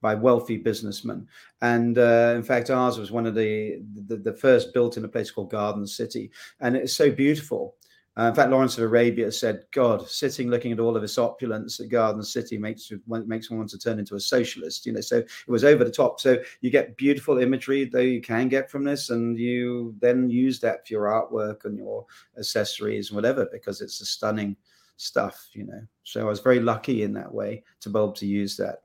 by 0.00 0.14
wealthy 0.14 0.56
businessmen. 0.56 1.26
And 1.60 1.98
uh, 1.98 2.34
in 2.36 2.42
fact, 2.42 2.70
ours 2.70 2.98
was 2.98 3.10
one 3.10 3.26
of 3.26 3.34
the, 3.34 3.82
the, 4.06 4.16
the 4.16 4.32
first 4.32 4.72
built 4.72 4.96
in 4.96 5.04
a 5.04 5.08
place 5.08 5.30
called 5.30 5.50
Garden 5.50 5.86
City, 5.86 6.30
and 6.60 6.76
it's 6.76 6.92
so 6.92 7.10
beautiful. 7.10 7.74
Uh, 8.18 8.30
in 8.30 8.34
fact, 8.34 8.50
Lawrence 8.50 8.76
of 8.76 8.82
Arabia 8.82 9.30
said, 9.30 9.64
"God, 9.70 10.08
sitting 10.08 10.50
looking 10.50 10.72
at 10.72 10.80
all 10.80 10.96
of 10.96 11.02
this 11.02 11.18
opulence 11.18 11.78
at 11.78 11.88
Garden 11.88 12.24
City 12.24 12.58
makes 12.58 12.90
makes 13.06 13.48
one 13.48 13.58
want 13.58 13.70
to 13.70 13.78
turn 13.78 14.00
into 14.00 14.16
a 14.16 14.20
socialist." 14.20 14.86
You 14.86 14.92
know, 14.92 15.00
so 15.00 15.18
it 15.18 15.28
was 15.46 15.62
over 15.62 15.84
the 15.84 15.90
top. 15.90 16.18
So 16.18 16.38
you 16.60 16.70
get 16.70 16.96
beautiful 16.96 17.38
imagery, 17.38 17.84
though 17.84 18.00
you 18.00 18.20
can 18.20 18.48
get 18.48 18.72
from 18.72 18.82
this, 18.82 19.10
and 19.10 19.38
you 19.38 19.94
then 20.00 20.28
use 20.28 20.58
that 20.60 20.86
for 20.86 20.94
your 20.94 21.04
artwork 21.04 21.64
and 21.64 21.78
your 21.78 22.06
accessories 22.36 23.10
and 23.10 23.16
whatever, 23.16 23.46
because 23.52 23.80
it's 23.80 24.00
a 24.00 24.06
stunning 24.06 24.56
stuff. 24.96 25.48
You 25.52 25.66
know, 25.66 25.82
so 26.02 26.20
I 26.22 26.24
was 26.24 26.40
very 26.40 26.58
lucky 26.58 27.04
in 27.04 27.12
that 27.12 27.32
way 27.32 27.62
to 27.82 27.88
be 27.88 27.98
able 28.00 28.12
to 28.14 28.26
use 28.26 28.56
that. 28.56 28.82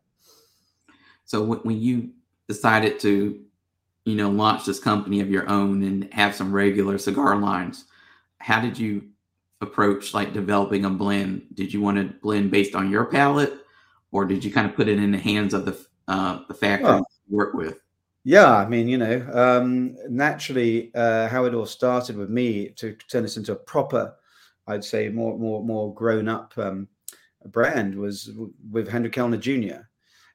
So 1.34 1.42
when 1.42 1.82
you 1.82 2.12
decided 2.48 3.00
to, 3.00 3.42
you 4.06 4.16
know, 4.16 4.30
launch 4.30 4.66
this 4.66 4.80
company 4.80 5.20
of 5.20 5.32
your 5.32 5.50
own 5.50 5.82
and 5.82 6.14
have 6.14 6.36
some 6.36 6.54
regular 6.54 7.00
cigar 7.00 7.36
lines, 7.38 7.86
how 8.38 8.62
did 8.62 8.78
you 8.78 9.08
approach 9.60 10.14
like 10.14 10.32
developing 10.32 10.86
a 10.86 10.92
blend? 10.92 11.48
Did 11.56 11.74
you 11.74 11.82
want 11.82 11.98
to 11.98 12.14
blend 12.22 12.52
based 12.52 12.76
on 12.76 12.92
your 12.92 13.06
palate, 13.06 13.66
or 14.12 14.26
did 14.26 14.46
you 14.46 14.52
kind 14.52 14.70
of 14.70 14.76
put 14.76 14.88
it 14.88 15.00
in 15.00 15.10
the 15.10 15.18
hands 15.18 15.56
of 15.56 15.66
the 15.66 15.76
uh, 16.08 16.42
the 16.48 16.54
factory 16.54 16.86
well, 16.86 17.08
you 17.28 17.36
work 17.36 17.56
with? 17.56 17.80
Yeah, 18.24 18.56
I 18.56 18.68
mean, 18.68 18.88
you 18.88 19.00
know, 19.00 19.28
um, 19.34 19.96
naturally, 20.08 20.94
uh, 20.94 21.30
how 21.30 21.46
it 21.46 21.56
all 21.56 21.66
started 21.66 22.16
with 22.16 22.30
me 22.30 22.70
to 22.76 22.94
turn 23.10 23.24
this 23.24 23.38
into 23.38 23.54
a 23.54 23.56
proper, 23.56 24.14
I'd 24.68 24.86
say, 24.86 25.10
more 25.10 25.36
more 25.40 25.64
more 25.64 25.96
grown 25.96 26.28
up 26.28 26.54
um, 26.60 26.88
brand 27.48 27.96
was 27.96 28.30
with 28.70 28.88
Henry 28.88 29.10
Kelner 29.10 29.40
Jr. 29.40 29.88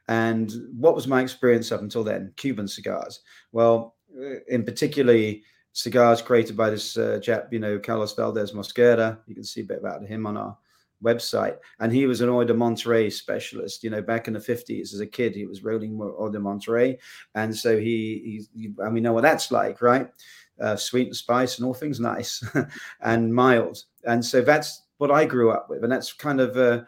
And 0.08 0.50
what 0.76 0.94
was 0.94 1.06
my 1.06 1.20
experience 1.20 1.70
up 1.70 1.82
until 1.82 2.02
then? 2.02 2.32
Cuban 2.36 2.66
cigars. 2.66 3.20
Well, 3.52 3.94
uh, 4.18 4.40
in 4.48 4.64
particularly 4.64 5.42
cigars 5.72 6.22
created 6.22 6.56
by 6.56 6.70
this 6.70 6.96
uh, 6.96 7.20
chap, 7.22 7.48
you 7.52 7.58
know, 7.58 7.78
Carlos 7.78 8.14
Valdez 8.14 8.52
Mosquera. 8.52 9.18
You 9.26 9.34
can 9.34 9.44
see 9.44 9.60
a 9.60 9.64
bit 9.64 9.78
about 9.78 10.04
him 10.04 10.26
on 10.26 10.36
our 10.36 10.56
website. 11.04 11.56
And 11.80 11.92
he 11.92 12.06
was 12.06 12.20
an 12.20 12.28
Hoyo 12.28 12.46
de 12.46 12.54
Monterrey 12.54 13.12
specialist. 13.12 13.84
You 13.84 13.90
know, 13.90 14.02
back 14.02 14.28
in 14.28 14.34
the 14.34 14.40
50s 14.40 14.94
as 14.94 15.00
a 15.00 15.06
kid, 15.06 15.34
he 15.34 15.46
was 15.46 15.62
rolling 15.62 15.92
Hoyo 15.96 16.32
de 16.32 16.38
Monterrey. 16.38 16.98
And 17.34 17.54
so 17.54 17.78
he, 17.78 18.46
he, 18.54 18.72
and 18.78 18.94
we 18.94 19.00
know 19.00 19.12
what 19.12 19.22
that's 19.22 19.50
like, 19.50 19.82
right? 19.82 20.08
Uh, 20.60 20.74
sweet 20.74 21.06
and 21.06 21.16
spice 21.16 21.58
and 21.58 21.66
all 21.66 21.74
things 21.74 22.00
nice 22.00 22.42
and 23.02 23.32
mild. 23.32 23.84
And 24.04 24.24
so 24.24 24.40
that's 24.40 24.82
what 24.96 25.10
I 25.10 25.24
grew 25.24 25.52
up 25.52 25.70
with. 25.70 25.84
And 25.84 25.92
that's 25.92 26.12
kind 26.12 26.40
of, 26.40 26.56
uh, 26.56 26.82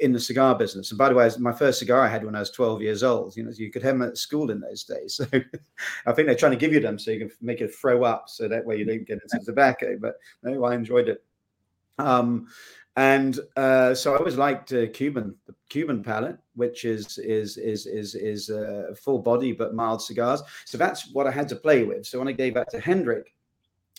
in 0.00 0.12
the 0.12 0.20
cigar 0.20 0.54
business. 0.56 0.90
And 0.90 0.98
by 0.98 1.08
the 1.08 1.14
way, 1.14 1.28
my 1.38 1.52
first 1.52 1.80
cigar 1.80 2.00
I 2.00 2.08
had 2.08 2.24
when 2.24 2.36
I 2.36 2.40
was 2.40 2.50
12 2.50 2.82
years 2.82 3.02
old. 3.02 3.36
You 3.36 3.44
know, 3.44 3.52
you 3.54 3.70
could 3.70 3.82
have 3.82 3.98
them 3.98 4.08
at 4.08 4.16
school 4.16 4.50
in 4.50 4.60
those 4.60 4.84
days. 4.84 5.14
So 5.14 5.26
I 6.06 6.12
think 6.12 6.26
they're 6.26 6.36
trying 6.36 6.52
to 6.52 6.58
give 6.58 6.72
you 6.72 6.80
them 6.80 6.98
so 6.98 7.10
you 7.10 7.20
can 7.20 7.30
make 7.40 7.60
it 7.60 7.74
throw 7.74 8.04
up, 8.04 8.28
so 8.28 8.48
that 8.48 8.64
way 8.64 8.76
you 8.76 8.84
don't 8.84 9.06
get 9.06 9.20
into 9.22 9.44
tobacco. 9.44 9.98
But 10.00 10.16
no, 10.42 10.64
I 10.64 10.74
enjoyed 10.74 11.08
it. 11.08 11.24
Um, 11.98 12.48
and 12.96 13.40
uh, 13.56 13.94
so 13.94 14.14
I 14.14 14.18
always 14.18 14.36
liked 14.36 14.72
uh, 14.72 14.86
Cuban, 14.88 15.34
the 15.46 15.54
Cuban 15.68 16.02
palate, 16.02 16.38
which 16.54 16.84
is 16.84 17.18
is 17.18 17.56
is 17.56 17.86
is 17.86 18.14
is 18.14 18.50
uh, 18.50 18.94
full 19.02 19.18
body 19.18 19.52
but 19.52 19.74
mild 19.74 20.02
cigars. 20.02 20.42
So 20.66 20.78
that's 20.78 21.10
what 21.12 21.26
I 21.26 21.30
had 21.30 21.48
to 21.48 21.56
play 21.56 21.84
with. 21.84 22.06
So 22.06 22.18
when 22.18 22.28
I 22.28 22.32
gave 22.32 22.54
that 22.54 22.70
to 22.70 22.80
Hendrik 22.80 23.34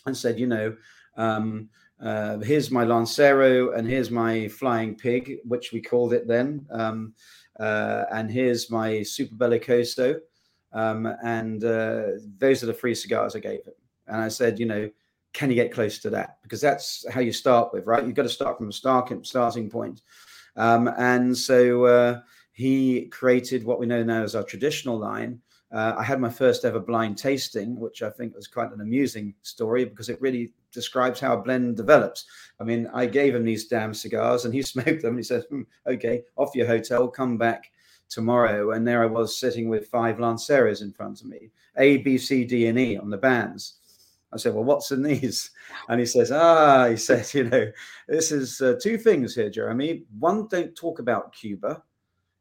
and 0.05 0.15
said, 0.15 0.39
you 0.39 0.47
know. 0.47 0.75
Um, 1.15 1.69
uh, 2.03 2.37
here's 2.39 2.69
my 2.69 2.83
Lancero 2.83 3.71
and 3.71 3.87
here's 3.87 4.11
my 4.11 4.47
Flying 4.49 4.95
Pig, 4.95 5.37
which 5.45 5.71
we 5.71 5.81
called 5.81 6.13
it 6.13 6.27
then. 6.27 6.65
Um, 6.69 7.13
uh, 7.59 8.03
and 8.11 8.29
here's 8.29 8.69
my 8.69 9.03
Super 9.03 9.35
Bellicoso. 9.35 10.19
Um, 10.73 11.05
and 11.23 11.63
uh, 11.63 12.03
those 12.37 12.61
are 12.61 12.65
the 12.65 12.73
three 12.73 12.95
cigars 12.95 13.35
I 13.35 13.39
gave 13.39 13.63
him. 13.63 13.73
And 14.07 14.17
I 14.21 14.27
said, 14.27 14.59
you 14.59 14.65
know, 14.65 14.89
can 15.31 15.49
you 15.49 15.55
get 15.55 15.71
close 15.71 15.99
to 15.99 16.09
that? 16.09 16.39
Because 16.43 16.59
that's 16.59 17.05
how 17.09 17.21
you 17.21 17.31
start 17.31 17.71
with, 17.71 17.85
right? 17.85 18.05
You've 18.05 18.15
got 18.15 18.23
to 18.23 18.29
start 18.29 18.57
from 18.57 18.69
a 18.69 18.73
starting 18.73 19.23
starting 19.23 19.69
point. 19.69 20.01
Um, 20.57 20.89
and 20.97 21.35
so 21.35 21.85
uh, 21.85 22.19
he 22.51 23.05
created 23.05 23.63
what 23.63 23.79
we 23.79 23.85
know 23.85 24.03
now 24.03 24.23
as 24.23 24.35
our 24.35 24.43
traditional 24.43 24.99
line. 24.99 25.39
Uh, 25.71 25.95
I 25.97 26.03
had 26.03 26.19
my 26.19 26.29
first 26.29 26.65
ever 26.65 26.79
blind 26.79 27.17
tasting, 27.17 27.79
which 27.79 28.03
I 28.03 28.09
think 28.09 28.35
was 28.35 28.47
quite 28.47 28.71
an 28.71 28.81
amusing 28.81 29.33
story 29.41 29.85
because 29.85 30.09
it 30.09 30.21
really 30.21 30.51
describes 30.73 31.19
how 31.19 31.37
a 31.37 31.41
blend 31.41 31.77
develops. 31.77 32.25
I 32.59 32.63
mean, 32.63 32.89
I 32.93 33.05
gave 33.05 33.35
him 33.35 33.45
these 33.45 33.67
damn 33.67 33.93
cigars 33.93 34.45
and 34.45 34.53
he 34.53 34.61
smoked 34.63 35.01
them 35.01 35.11
and 35.11 35.19
he 35.19 35.23
says, 35.23 35.45
hmm, 35.49 35.61
okay, 35.87 36.23
off 36.35 36.55
your 36.55 36.67
hotel, 36.67 37.07
come 37.07 37.37
back 37.37 37.71
tomorrow. 38.09 38.71
And 38.71 38.87
there 38.87 39.03
I 39.03 39.07
was 39.07 39.39
sitting 39.39 39.69
with 39.69 39.87
five 39.87 40.19
Lanceros 40.19 40.81
in 40.81 40.91
front 40.91 41.21
of 41.21 41.27
me, 41.27 41.51
A, 41.77 41.97
B, 41.97 42.17
C, 42.17 42.43
D, 42.43 42.67
and 42.67 42.79
E 42.79 42.97
on 42.97 43.09
the 43.09 43.17
bands. 43.17 43.75
I 44.33 44.37
said, 44.37 44.53
well, 44.55 44.63
what's 44.63 44.91
in 44.91 45.03
these? 45.03 45.51
And 45.89 45.99
he 45.99 46.05
says, 46.05 46.31
ah, 46.31 46.89
he 46.89 46.97
said, 46.97 47.31
you 47.33 47.43
know, 47.45 47.71
this 48.07 48.31
is 48.31 48.61
uh, 48.61 48.75
two 48.81 48.97
things 48.97 49.35
here, 49.35 49.49
Jeremy. 49.49 50.03
One, 50.19 50.47
don't 50.47 50.75
talk 50.75 50.99
about 50.99 51.33
Cuba 51.33 51.83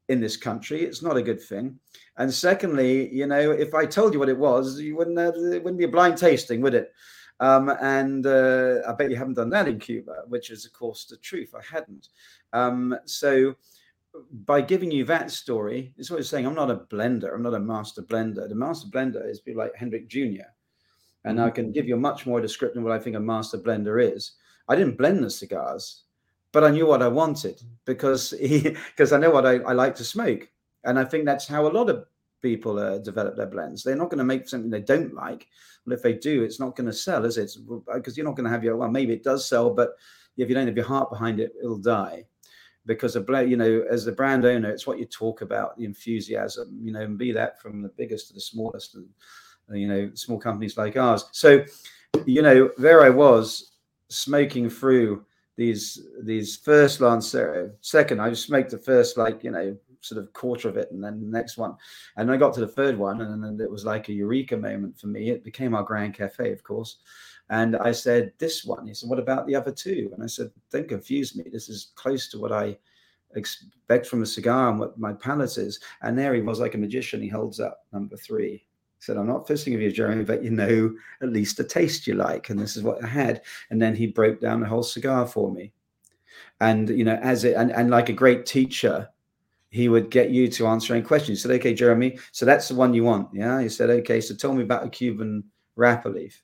in 0.09 0.21
this 0.21 0.37
country. 0.37 0.83
It's 0.83 1.03
not 1.03 1.17
a 1.17 1.23
good 1.23 1.41
thing. 1.41 1.79
And 2.17 2.33
secondly, 2.33 3.13
you 3.15 3.27
know, 3.27 3.51
if 3.51 3.75
I 3.75 3.87
told 3.87 4.13
you 4.13 4.19
what 4.19 4.29
it 4.29 4.39
was, 4.39 4.81
you 4.81 4.97
wouldn't 4.97 5.19
have, 5.19 5.35
it 5.37 5.63
wouldn't 5.63 5.79
be 5.79 5.85
a 5.85 5.89
blind 5.89 6.17
tasting, 6.19 6.61
would 6.61 6.75
it? 6.75 6.93
Um, 7.41 7.71
and 7.81 8.27
uh, 8.27 8.81
I 8.87 8.93
bet 8.93 9.11
you 9.11 9.17
haven't 9.17 9.35
done 9.35 9.51
that 9.51 9.69
in 9.69 9.79
Cuba, 9.79 10.23
which 10.29 10.51
is, 10.51 10.65
of 10.65 10.73
course, 10.73 11.07
the 11.07 11.17
truth. 11.17 11.55
I 11.55 11.63
hadn't. 11.75 12.09
Um, 12.53 12.97
so 13.05 13.57
by 14.45 14.61
giving 14.61 14.91
you 14.91 15.05
that 15.07 15.31
story, 15.31 15.95
it's 15.97 16.11
it's 16.11 16.29
saying. 16.29 16.47
I'm 16.47 16.55
not 16.55 16.71
a 16.71 16.77
blender. 16.77 17.35
I'm 17.35 17.43
not 17.43 17.55
a 17.55 17.61
master 17.61 18.03
blender. 18.03 18.49
The 18.49 18.55
master 18.55 18.89
blender 18.89 19.29
is 19.29 19.41
people 19.41 19.63
like 19.63 19.75
Hendrik 19.75 20.09
Jr. 20.09 20.51
And 21.25 21.39
mm-hmm. 21.39 21.47
I 21.47 21.51
can 21.51 21.73
give 21.73 21.87
you 21.89 21.95
a 21.95 22.01
much 22.01 22.27
more 22.27 22.41
description 22.41 22.79
of 22.79 22.85
what 22.85 22.93
I 22.93 22.99
think 22.99 23.17
a 23.17 23.21
master 23.21 23.59
blender 23.59 24.03
is. 24.03 24.33
I 24.69 24.77
didn't 24.77 24.99
blend 24.99 25.25
the 25.25 25.31
cigars, 25.31 26.03
but 26.53 26.65
I 26.65 26.71
knew 26.71 26.87
what 26.87 27.03
I 27.03 27.09
wanted 27.09 27.63
because 27.85 28.31
he 28.41 28.77
because 28.91 29.13
I 29.13 29.19
know 29.19 29.31
what 29.31 29.47
I, 29.47 29.57
I 29.59 29.73
like 29.73 29.95
to 29.97 30.05
smoke. 30.05 30.49
And 30.85 30.99
I 30.99 31.05
think 31.05 31.25
that's 31.25 31.47
how 31.47 31.67
a 31.67 31.73
lot 31.73 31.89
of 31.89 32.05
people 32.43 32.79
uh, 32.79 32.99
develop 32.99 33.37
their 33.37 33.47
blends. 33.47 33.83
They're 33.83 33.97
not 33.97 34.11
going 34.11 34.19
to 34.19 34.25
make 34.25 34.49
something 34.49 34.71
they 34.71 34.81
don't 34.81 35.15
like. 35.15 35.47
Well, 35.87 35.95
if 35.95 36.03
they 36.03 36.15
do, 36.15 36.43
it's 36.43 36.61
not 36.61 36.77
going 36.77 36.89
to 36.89 36.93
sell, 36.93 37.25
is 37.25 37.39
it? 37.39 37.57
Because 37.95 38.17
you're 38.17 38.27
not 38.27 38.37
going 38.37 38.45
to 38.45 38.51
have 38.51 38.65
your 38.65 38.77
well, 38.77 38.91
maybe 38.91 39.15
it 39.15 39.25
does 39.25 39.49
sell, 39.49 39.73
but 39.73 39.91
if 40.37 40.49
you 40.49 40.55
don't 40.55 40.67
have 40.67 40.77
your 40.77 40.87
heart 40.87 41.11
behind 41.11 41.41
it, 41.41 41.53
it'll 41.63 41.79
die 41.79 42.25
because 42.87 43.17
a 43.17 43.25
you 43.47 43.57
know 43.57 43.85
as 43.91 44.05
the 44.05 44.13
brand 44.13 44.45
owner 44.45 44.71
it's 44.71 44.87
what 44.87 44.99
you 44.99 45.05
talk 45.05 45.41
about 45.41 45.77
the 45.77 45.85
enthusiasm 45.85 46.79
you 46.83 46.93
know 46.93 47.03
and 47.03 47.19
be 47.19 47.33
that 47.33 47.61
from 47.61 47.83
the 47.83 47.89
biggest 47.91 48.29
to 48.29 48.35
the 48.35 48.41
smallest 48.41 48.95
and 48.95 49.09
you 49.81 49.87
know 49.87 50.11
small 50.15 50.39
companies 50.39 50.77
like 50.77 50.97
ours 50.97 51.27
so 51.33 51.65
you 52.27 52.43
know 52.43 52.71
there 52.79 53.03
i 53.03 53.09
was 53.09 53.73
smoking 54.09 54.69
through 54.69 55.25
these 55.57 56.07
these 56.25 56.57
first 56.57 57.01
lancero 57.01 57.71
second 57.81 58.21
i 58.21 58.33
smoked 58.33 58.71
the 58.71 58.79
first 58.79 59.17
like 59.17 59.45
you 59.45 59.51
know 59.51 59.77
sort 60.03 60.23
of 60.23 60.33
quarter 60.33 60.69
of 60.69 60.77
it 60.77 60.91
and 60.91 61.03
then 61.03 61.21
the 61.21 61.27
next 61.27 61.57
one 61.57 61.75
and 62.17 62.31
i 62.31 62.37
got 62.37 62.53
to 62.53 62.61
the 62.61 62.67
third 62.67 62.99
one 62.99 63.21
and 63.21 63.43
then 63.43 63.59
it 63.61 63.71
was 63.71 63.85
like 63.85 64.09
a 64.09 64.13
eureka 64.13 64.57
moment 64.57 64.99
for 64.99 65.07
me 65.07 65.31
it 65.31 65.45
became 65.45 65.75
our 65.75 65.83
grand 65.83 66.13
cafe 66.13 66.53
of 66.53 66.63
course 66.63 66.99
and 67.53 67.77
I 67.77 67.93
said, 67.93 68.33
This 68.39 68.65
one. 68.65 68.87
He 68.87 68.95
said, 68.95 69.11
What 69.11 69.19
about 69.19 69.47
the 69.47 69.55
other 69.55 69.73
two? 69.73 70.11
And 70.15 70.23
I 70.23 70.27
said, 70.27 70.51
Don't 70.71 70.89
confuse 70.89 71.37
me. 71.37 71.45
This 71.53 71.69
is 71.69 71.93
close 71.97 72.29
to 72.29 72.39
what 72.39 72.51
I 72.51 72.79
expect 73.35 74.07
from 74.07 74.23
a 74.23 74.27
cigar 74.27 74.71
and 74.71 74.79
what 74.79 74.99
my 74.99 75.13
palate 75.13 75.59
is. 75.59 75.79
And 76.01 76.19
there 76.19 76.35
he 76.35 76.41
was 76.41 76.61
like 76.61 76.75
a 76.75 76.79
magician. 76.79 77.21
He 77.21 77.29
holds 77.29 77.61
up 77.61 77.87
number 77.93 78.17
three. 78.17 78.67
Said, 79.01 79.17
I'm 79.17 79.27
not 79.27 79.47
fisting 79.47 79.75
of 79.75 79.83
you, 79.83 79.93
Jeremy, 79.93 80.25
but 80.25 80.45
you 80.45 80.51
know 80.51 80.95
at 81.23 81.29
least 81.29 81.57
the 81.57 81.65
taste 81.65 82.07
you 82.07 82.15
like. 82.15 82.51
And 82.51 82.59
this 82.59 82.77
is 82.77 82.85
what 82.85 83.05
I 83.05 83.07
had. 83.09 83.43
And 83.71 83.83
then 83.83 83.97
he 83.97 84.07
broke 84.07 84.41
down 84.41 84.61
the 84.61 84.69
whole 84.69 84.85
cigar 84.85 85.27
for 85.27 85.53
me. 85.53 85.73
And, 86.61 86.89
you 86.89 87.05
know, 87.05 87.17
as 87.17 87.45
it, 87.45 87.55
and, 87.57 87.73
and 87.73 87.91
like 87.91 88.09
a 88.09 88.15
great 88.15 88.47
teacher, 88.47 89.09
he 89.73 89.89
would 89.89 90.11
get 90.11 90.31
you 90.31 90.49
to 90.49 90.67
answer 90.67 90.95
any 90.95 91.03
questions. 91.03 91.39
He 91.39 91.43
said, 91.43 91.51
okay, 91.53 91.73
Jeremy, 91.73 92.19
so 92.31 92.45
that's 92.45 92.69
the 92.69 92.75
one 92.75 92.93
you 92.93 93.05
want. 93.05 93.31
Yeah. 93.33 93.61
He 93.61 93.71
said, 93.71 93.89
okay, 93.89 94.21
so 94.21 94.35
tell 94.35 94.53
me 94.53 94.63
about 94.63 94.85
a 94.85 94.91
Cuban 94.91 95.43
wrapper 95.77 96.11
leaf. 96.11 96.43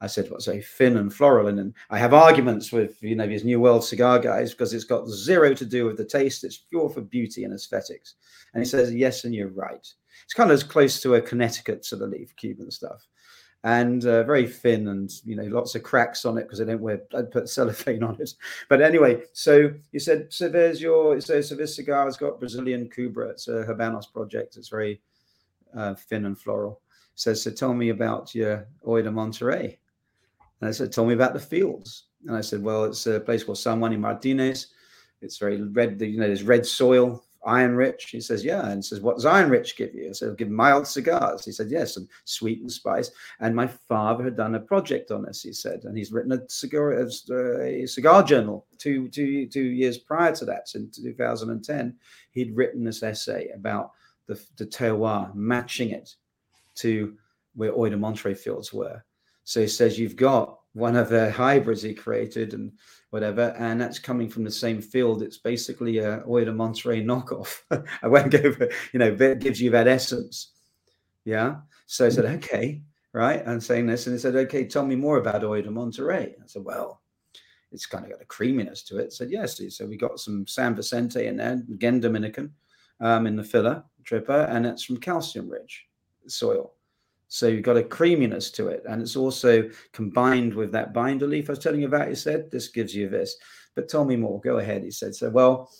I 0.00 0.06
said, 0.06 0.30
what's 0.30 0.46
a 0.46 0.60
thin 0.60 0.98
and 0.98 1.12
floral? 1.12 1.48
And, 1.48 1.74
I 1.90 1.98
have 1.98 2.14
arguments 2.14 2.70
with, 2.70 3.02
you 3.02 3.16
know, 3.16 3.26
these 3.26 3.44
New 3.44 3.58
World 3.58 3.84
cigar 3.84 4.20
guys 4.20 4.52
because 4.52 4.72
it's 4.72 4.84
got 4.84 5.08
zero 5.08 5.52
to 5.52 5.66
do 5.66 5.86
with 5.86 5.96
the 5.96 6.04
taste. 6.04 6.44
It's 6.44 6.58
pure 6.58 6.88
for 6.88 7.00
beauty 7.00 7.42
and 7.42 7.52
aesthetics. 7.52 8.14
And 8.54 8.62
he 8.62 8.68
says, 8.68 8.94
yes, 8.94 9.24
and 9.24 9.34
you're 9.34 9.48
right. 9.48 9.92
It's 10.24 10.34
kind 10.34 10.52
of 10.52 10.54
as 10.54 10.62
close 10.62 11.02
to 11.02 11.16
a 11.16 11.20
Connecticut 11.20 11.84
sort 11.84 12.02
of 12.02 12.10
leaf, 12.10 12.36
Cuban 12.36 12.70
stuff. 12.70 13.04
And 13.64 14.04
uh, 14.06 14.22
very 14.22 14.46
thin 14.46 14.88
and, 14.88 15.10
you 15.24 15.34
know, 15.34 15.42
lots 15.44 15.74
of 15.74 15.82
cracks 15.82 16.24
on 16.24 16.38
it 16.38 16.42
because 16.42 16.60
they 16.60 16.64
don't 16.64 16.80
wear, 16.80 17.02
I 17.16 17.22
put 17.22 17.48
cellophane 17.48 18.02
on 18.04 18.16
it. 18.20 18.32
But 18.68 18.80
anyway, 18.80 19.22
so 19.32 19.72
he 19.90 19.98
said, 19.98 20.32
so 20.32 20.48
there's 20.48 20.80
your, 20.80 21.20
so, 21.20 21.40
so 21.40 21.56
this 21.56 21.74
cigar 21.74 22.04
has 22.04 22.16
got 22.16 22.38
Brazilian 22.38 22.88
Cubra. 22.88 23.30
It's 23.30 23.48
a 23.48 23.64
Habanos 23.64 24.12
project. 24.12 24.56
It's 24.56 24.68
very 24.68 25.00
uh, 25.76 25.94
thin 25.94 26.26
and 26.26 26.38
floral. 26.38 26.80
So, 27.14 27.34
so 27.34 27.50
tell 27.50 27.74
me 27.74 27.88
about 27.88 28.32
your 28.32 28.68
Hoyo 28.86 29.02
de 29.02 29.10
Monterrey. 29.10 29.76
And 30.60 30.68
I 30.68 30.72
said, 30.72 30.92
Tell 30.92 31.04
me 31.04 31.14
about 31.14 31.34
the 31.34 31.40
fields. 31.40 32.04
And 32.26 32.36
I 32.36 32.40
said, 32.40 32.62
Well, 32.62 32.84
it's 32.84 33.06
a 33.06 33.20
place 33.20 33.44
called 33.44 33.58
San 33.58 33.80
Juan 33.80 33.90
y 33.90 33.96
Martinez. 33.96 34.68
It's 35.20 35.38
very 35.38 35.60
red, 35.60 36.00
you 36.00 36.18
know, 36.20 36.26
there's 36.26 36.44
red 36.44 36.64
soil, 36.64 37.24
iron 37.46 37.74
rich. 37.76 38.10
He 38.10 38.20
says, 38.20 38.44
Yeah. 38.44 38.68
And 38.68 38.84
says, 38.84 39.00
What 39.00 39.16
does 39.16 39.26
iron 39.26 39.50
rich 39.50 39.76
give 39.76 39.94
you? 39.94 40.08
I 40.08 40.12
said, 40.12 40.36
Give 40.36 40.50
mild 40.50 40.86
cigars. 40.86 41.44
He 41.44 41.52
said, 41.52 41.70
Yes, 41.70 41.96
and 41.96 42.08
sweet 42.24 42.60
and 42.60 42.70
spice. 42.70 43.10
And 43.40 43.54
my 43.54 43.66
father 43.66 44.24
had 44.24 44.36
done 44.36 44.54
a 44.54 44.60
project 44.60 45.10
on 45.10 45.22
this, 45.22 45.42
he 45.42 45.52
said, 45.52 45.84
and 45.84 45.96
he's 45.96 46.12
written 46.12 46.32
a 46.32 46.48
cigar, 46.48 46.92
a 46.92 47.86
cigar 47.86 48.22
journal 48.22 48.66
two, 48.78 49.08
two, 49.08 49.46
two 49.46 49.64
years 49.64 49.98
prior 49.98 50.34
to 50.36 50.44
that, 50.44 50.68
in 50.74 50.90
2010. 50.90 51.94
He'd 52.30 52.56
written 52.56 52.84
this 52.84 53.02
essay 53.02 53.48
about 53.54 53.92
the, 54.26 54.40
the 54.56 54.66
terroir, 54.66 55.34
matching 55.34 55.90
it 55.90 56.14
to 56.76 57.14
where 57.54 57.72
Hoyo 57.72 57.90
de 57.90 57.96
Monterrey 57.96 58.36
fields 58.36 58.72
were. 58.72 59.02
So 59.44 59.60
he 59.60 59.68
says 59.68 59.98
you've 59.98 60.16
got 60.16 60.57
one 60.78 60.96
of 60.96 61.08
the 61.08 61.30
hybrids 61.32 61.82
he 61.82 61.92
created 61.92 62.54
and 62.54 62.72
whatever, 63.10 63.54
and 63.58 63.80
that's 63.80 63.98
coming 63.98 64.28
from 64.28 64.44
the 64.44 64.50
same 64.50 64.80
field. 64.80 65.22
It's 65.22 65.38
basically 65.38 65.98
a 65.98 66.20
Hoyo 66.20 66.44
de 66.44 66.52
Monterrey 66.52 67.04
knockoff. 67.04 67.62
I 68.02 68.06
won't 68.06 68.30
go 68.30 68.52
for, 68.52 68.68
you 68.92 68.98
know, 68.98 69.16
it 69.18 69.40
gives 69.40 69.60
you 69.60 69.70
that 69.70 69.88
essence. 69.88 70.52
Yeah. 71.24 71.56
So 71.86 72.06
I 72.06 72.10
said, 72.10 72.24
mm. 72.24 72.36
okay, 72.36 72.82
right. 73.12 73.42
I'm 73.46 73.60
saying 73.60 73.86
this. 73.86 74.06
And 74.06 74.14
he 74.14 74.20
said, 74.20 74.36
okay, 74.36 74.66
tell 74.66 74.86
me 74.86 74.94
more 74.94 75.18
about 75.18 75.42
Hoyo 75.42 75.62
de 75.62 75.70
Monterrey. 75.70 76.30
I 76.30 76.46
said, 76.46 76.64
well, 76.64 77.02
it's 77.72 77.86
kind 77.86 78.04
of 78.04 78.10
got 78.10 78.22
a 78.22 78.26
creaminess 78.26 78.82
to 78.84 78.98
it. 78.98 79.06
I 79.06 79.10
said, 79.10 79.30
yes. 79.30 79.60
So 79.76 79.86
we 79.86 79.96
got 79.96 80.20
some 80.20 80.46
San 80.46 80.74
Vicente 80.74 81.26
in 81.26 81.36
there, 81.36 81.62
again, 81.72 82.00
Dominican 82.00 82.52
um, 83.00 83.26
in 83.26 83.36
the 83.36 83.44
filler 83.44 83.84
tripper, 84.04 84.46
and 84.50 84.64
it's 84.66 84.84
from 84.84 84.96
calcium 84.98 85.48
rich 85.48 85.86
soil. 86.26 86.74
So 87.28 87.46
you've 87.46 87.62
got 87.62 87.76
a 87.76 87.82
creaminess 87.82 88.50
to 88.52 88.68
it. 88.68 88.82
And 88.88 89.02
it's 89.02 89.16
also 89.16 89.68
combined 89.92 90.54
with 90.54 90.72
that 90.72 90.94
binder 90.94 91.26
leaf 91.26 91.48
I 91.48 91.52
was 91.52 91.58
telling 91.58 91.80
you 91.80 91.86
about. 91.86 92.08
He 92.08 92.14
said, 92.14 92.50
this 92.50 92.68
gives 92.68 92.94
you 92.94 93.08
this. 93.08 93.36
But 93.74 93.88
tell 93.88 94.04
me 94.04 94.16
more. 94.16 94.40
Go 94.40 94.58
ahead. 94.58 94.82
He 94.82 94.90
said, 94.90 95.14
so 95.14 95.30
well, 95.30 95.70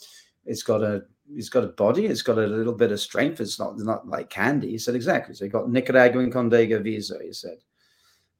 it's 0.44 0.62
got 0.62 0.82
a 0.82 1.02
it's 1.34 1.50
got 1.50 1.64
a 1.64 1.68
body, 1.68 2.06
it's 2.06 2.22
got 2.22 2.38
a 2.38 2.46
little 2.46 2.72
bit 2.72 2.92
of 2.92 3.00
strength. 3.00 3.40
It's 3.40 3.58
not 3.58 3.78
not 3.78 4.06
like 4.08 4.30
candy. 4.30 4.70
He 4.70 4.78
said, 4.78 4.94
exactly. 4.94 5.34
So 5.34 5.44
you 5.44 5.50
got 5.50 5.68
Nicaraguan 5.68 6.30
Condega 6.30 6.82
Viso, 6.82 7.18
he 7.18 7.32
said. 7.32 7.58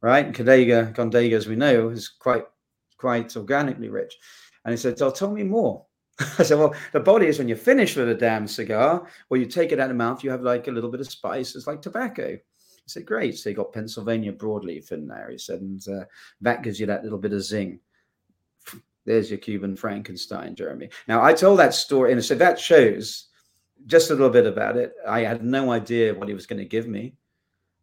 Right? 0.01 0.25
And 0.25 0.35
Condega, 0.35 0.95
Condega, 0.95 1.33
as 1.33 1.49
we 1.49 1.57
know, 1.57 1.89
is 1.89 2.09
quite 2.09 2.45
quite 2.99 3.37
organically 3.37 3.89
rich. 3.89 4.17
And 4.65 4.73
he 4.73 4.77
said, 4.77 4.99
So 4.99 5.11
tell 5.11 5.31
me 5.31 5.45
more. 5.45 5.85
I 6.39 6.43
said, 6.43 6.59
Well, 6.59 6.75
the 6.93 7.01
body 7.01 7.27
is 7.27 7.39
when 7.39 7.49
you 7.49 7.57
finish 7.57 7.97
with 7.97 8.09
a 8.09 8.15
damn 8.15 8.47
cigar, 8.47 9.07
or 9.31 9.37
you 9.37 9.47
take 9.47 9.73
it 9.73 9.81
out 9.81 9.85
of 9.85 9.89
the 9.91 9.95
mouth, 9.95 10.23
you 10.23 10.31
have 10.31 10.43
like 10.43 10.69
a 10.69 10.73
little 10.73 10.91
bit 10.91 11.01
of 11.01 11.11
spice. 11.11 11.57
It's 11.57 11.67
like 11.67 11.83
tobacco. 11.83 12.39
I 12.89 12.91
said, 12.91 13.07
great. 13.07 13.37
So 13.37 13.51
you 13.51 13.57
got 13.57 13.75
Pennsylvania 13.75 14.33
broadleaf 14.33 14.93
in 14.93 15.07
there. 15.07 15.29
He 15.31 15.37
said, 15.37 15.61
and 15.61 15.87
uh, 15.89 16.05
that 16.41 16.63
gives 16.63 16.81
you 16.81 16.87
that 16.87 17.05
little 17.05 17.19
bit 17.19 17.35
of 17.35 17.43
zing. 17.43 17.81
There's 19.05 19.31
your 19.31 19.39
Cuban 19.39 19.77
Frankenstein, 19.77 20.55
Jeremy. 20.55 20.89
Now, 21.07 21.23
I 21.23 21.35
told 21.35 21.59
that 21.59 21.75
story, 21.75 22.13
and 22.13 22.25
so 22.25 22.35
that 22.37 22.59
shows 22.59 23.27
just 23.87 24.11
a 24.11 24.15
little 24.15 24.31
bit 24.31 24.47
about 24.47 24.79
it. 24.79 24.95
I 25.07 25.21
had 25.21 25.45
no 25.45 25.71
idea 25.71 26.15
what 26.15 26.29
he 26.29 26.35
was 26.35 26.47
going 26.47 26.61
to 26.61 26.65
give 26.65 26.89
me, 26.89 27.15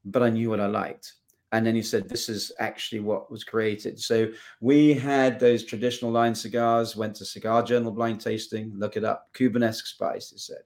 but 0.06 0.24
I 0.24 0.30
knew 0.30 0.50
what 0.50 0.60
I 0.60 0.66
liked. 0.66 1.14
And 1.52 1.66
then 1.66 1.76
he 1.76 1.84
said, 1.84 2.10
This 2.10 2.28
is 2.28 2.52
actually 2.60 3.02
what 3.02 3.32
was 3.32 3.44
created. 3.44 4.00
So 4.00 4.30
we 4.60 4.94
had 4.94 5.40
those 5.40 5.64
traditional 5.64 6.12
line 6.12 6.34
cigars, 6.34 6.96
went 6.96 7.16
to 7.18 7.26
Cigar 7.26 7.62
Journal 7.62 7.92
blind 7.92 8.22
tasting, 8.22 8.74
look 8.76 8.98
it 8.98 9.04
up, 9.04 9.30
Cubanesque 9.34 9.86
spice, 9.86 10.32
he 10.32 10.38
said. 10.40 10.64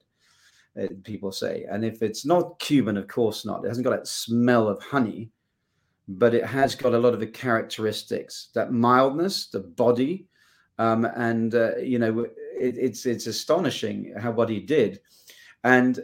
Uh, 0.80 0.86
people 1.04 1.32
say. 1.32 1.66
And 1.70 1.84
if 1.84 2.02
it's 2.02 2.24
not 2.24 2.58
Cuban, 2.58 2.96
of 2.96 3.08
course 3.08 3.44
not. 3.44 3.64
It 3.64 3.68
hasn't 3.68 3.84
got 3.84 3.90
that 3.90 4.06
smell 4.06 4.68
of 4.68 4.82
honey, 4.82 5.30
but 6.08 6.34
it 6.34 6.44
has 6.44 6.74
got 6.74 6.94
a 6.94 6.98
lot 6.98 7.14
of 7.14 7.20
the 7.20 7.26
characteristics, 7.26 8.48
that 8.54 8.72
mildness, 8.72 9.48
the 9.48 9.60
body, 9.60 10.26
um, 10.78 11.04
and 11.04 11.54
uh, 11.54 11.76
you 11.76 11.98
know, 11.98 12.26
it, 12.58 12.78
it's 12.78 13.04
it's 13.04 13.26
astonishing 13.26 14.14
how 14.18 14.30
what 14.30 14.48
he 14.48 14.60
did. 14.60 15.00
And 15.62 16.00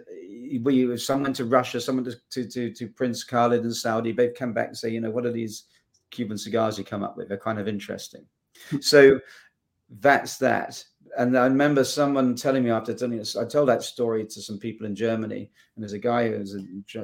we 0.62 0.92
if 0.92 1.02
someone 1.02 1.24
went 1.24 1.36
to 1.36 1.46
Russia, 1.46 1.80
someone 1.80 2.04
to, 2.04 2.16
to, 2.30 2.46
to, 2.46 2.70
to 2.72 2.88
Prince 2.88 3.24
Khalid 3.24 3.62
and 3.62 3.74
Saudi, 3.74 4.12
they've 4.12 4.34
come 4.34 4.52
back 4.52 4.68
and 4.68 4.76
say, 4.76 4.90
you 4.90 5.00
know, 5.00 5.10
what 5.10 5.24
are 5.26 5.32
these 5.32 5.64
Cuban 6.10 6.36
cigars 6.36 6.78
you 6.78 6.84
come 6.84 7.02
up 7.02 7.16
with? 7.16 7.28
They're 7.28 7.38
kind 7.38 7.58
of 7.58 7.68
interesting. 7.68 8.26
Hmm. 8.70 8.80
so 8.80 9.20
that's 10.00 10.38
that. 10.38 10.84
And 11.18 11.36
I 11.36 11.44
remember 11.44 11.84
someone 11.84 12.34
telling 12.34 12.64
me 12.64 12.70
after 12.70 12.92
telling 12.92 13.18
this, 13.18 13.36
I 13.36 13.44
told 13.44 13.68
that 13.68 13.82
story 13.82 14.24
to 14.26 14.42
some 14.42 14.58
people 14.58 14.86
in 14.86 14.94
Germany, 14.94 15.50
and 15.74 15.82
there's 15.82 15.92
a 15.92 15.98
guy 15.98 16.28
who 16.28 16.44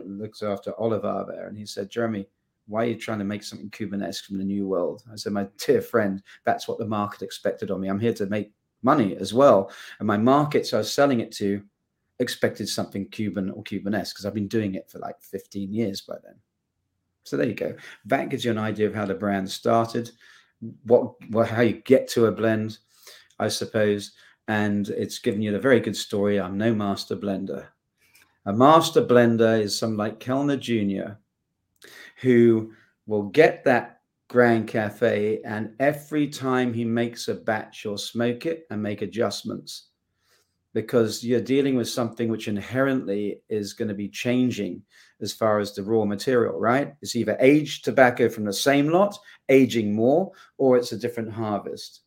looks 0.04 0.42
after 0.42 0.72
Olivar 0.72 1.26
there, 1.26 1.48
and 1.48 1.56
he 1.56 1.66
said, 1.66 1.90
Jeremy, 1.90 2.26
why 2.66 2.84
are 2.84 2.88
you 2.88 2.96
trying 2.96 3.18
to 3.18 3.24
make 3.24 3.42
something 3.42 3.70
Cubanesque 3.70 4.24
from 4.24 4.38
the 4.38 4.44
New 4.44 4.66
World? 4.66 5.02
I 5.12 5.16
said, 5.16 5.32
my 5.32 5.48
dear 5.58 5.82
friend, 5.82 6.22
that's 6.44 6.68
what 6.68 6.78
the 6.78 6.86
market 6.86 7.22
expected 7.22 7.70
of 7.70 7.80
me. 7.80 7.88
I'm 7.88 8.00
here 8.00 8.14
to 8.14 8.26
make 8.26 8.52
money 8.82 9.16
as 9.16 9.34
well. 9.34 9.70
And 9.98 10.06
my 10.06 10.16
markets 10.16 10.72
I 10.72 10.78
was 10.78 10.92
selling 10.92 11.20
it 11.20 11.32
to 11.32 11.62
expected 12.18 12.68
something 12.68 13.08
Cuban 13.08 13.50
or 13.50 13.62
Cubanesque 13.62 14.14
because 14.14 14.26
I've 14.26 14.34
been 14.34 14.48
doing 14.48 14.74
it 14.74 14.88
for 14.88 14.98
like 14.98 15.20
15 15.22 15.72
years 15.72 16.02
by 16.02 16.14
then. 16.22 16.36
So 17.24 17.36
there 17.36 17.46
you 17.46 17.54
go. 17.54 17.74
That 18.04 18.28
gives 18.28 18.44
you 18.44 18.50
an 18.50 18.58
idea 18.58 18.86
of 18.86 18.94
how 18.94 19.06
the 19.06 19.14
brand 19.14 19.50
started, 19.50 20.10
what, 20.84 21.14
what 21.30 21.48
how 21.48 21.62
you 21.62 21.74
get 21.74 22.08
to 22.10 22.26
a 22.26 22.32
blend, 22.32 22.78
I 23.42 23.48
suppose. 23.48 24.12
And 24.48 24.88
it's 24.88 25.18
given 25.18 25.42
you 25.42 25.54
a 25.54 25.60
very 25.60 25.80
good 25.80 25.96
story. 25.96 26.40
I'm 26.40 26.58
no 26.58 26.74
master 26.74 27.16
blender. 27.16 27.66
A 28.46 28.52
master 28.52 29.04
blender 29.04 29.60
is 29.60 29.78
someone 29.78 29.98
like 29.98 30.20
Kelner 30.20 30.58
Jr., 30.58 31.14
who 32.20 32.72
will 33.06 33.24
get 33.24 33.64
that 33.64 34.00
Grand 34.28 34.66
Cafe, 34.66 35.42
and 35.44 35.74
every 35.78 36.26
time 36.26 36.72
he 36.72 36.84
makes 36.84 37.28
a 37.28 37.34
batch, 37.34 37.84
you'll 37.84 37.98
smoke 37.98 38.46
it 38.46 38.66
and 38.70 38.82
make 38.82 39.02
adjustments 39.02 39.88
because 40.74 41.22
you're 41.22 41.40
dealing 41.40 41.76
with 41.76 41.88
something 41.88 42.30
which 42.30 42.48
inherently 42.48 43.42
is 43.50 43.74
going 43.74 43.88
to 43.88 43.94
be 43.94 44.08
changing 44.08 44.82
as 45.20 45.32
far 45.32 45.58
as 45.58 45.74
the 45.74 45.82
raw 45.82 46.04
material, 46.04 46.58
right? 46.58 46.94
It's 47.02 47.14
either 47.14 47.36
aged 47.40 47.84
tobacco 47.84 48.30
from 48.30 48.44
the 48.44 48.52
same 48.52 48.88
lot, 48.88 49.18
aging 49.50 49.94
more, 49.94 50.32
or 50.56 50.78
it's 50.78 50.92
a 50.92 50.98
different 50.98 51.30
harvest. 51.30 52.00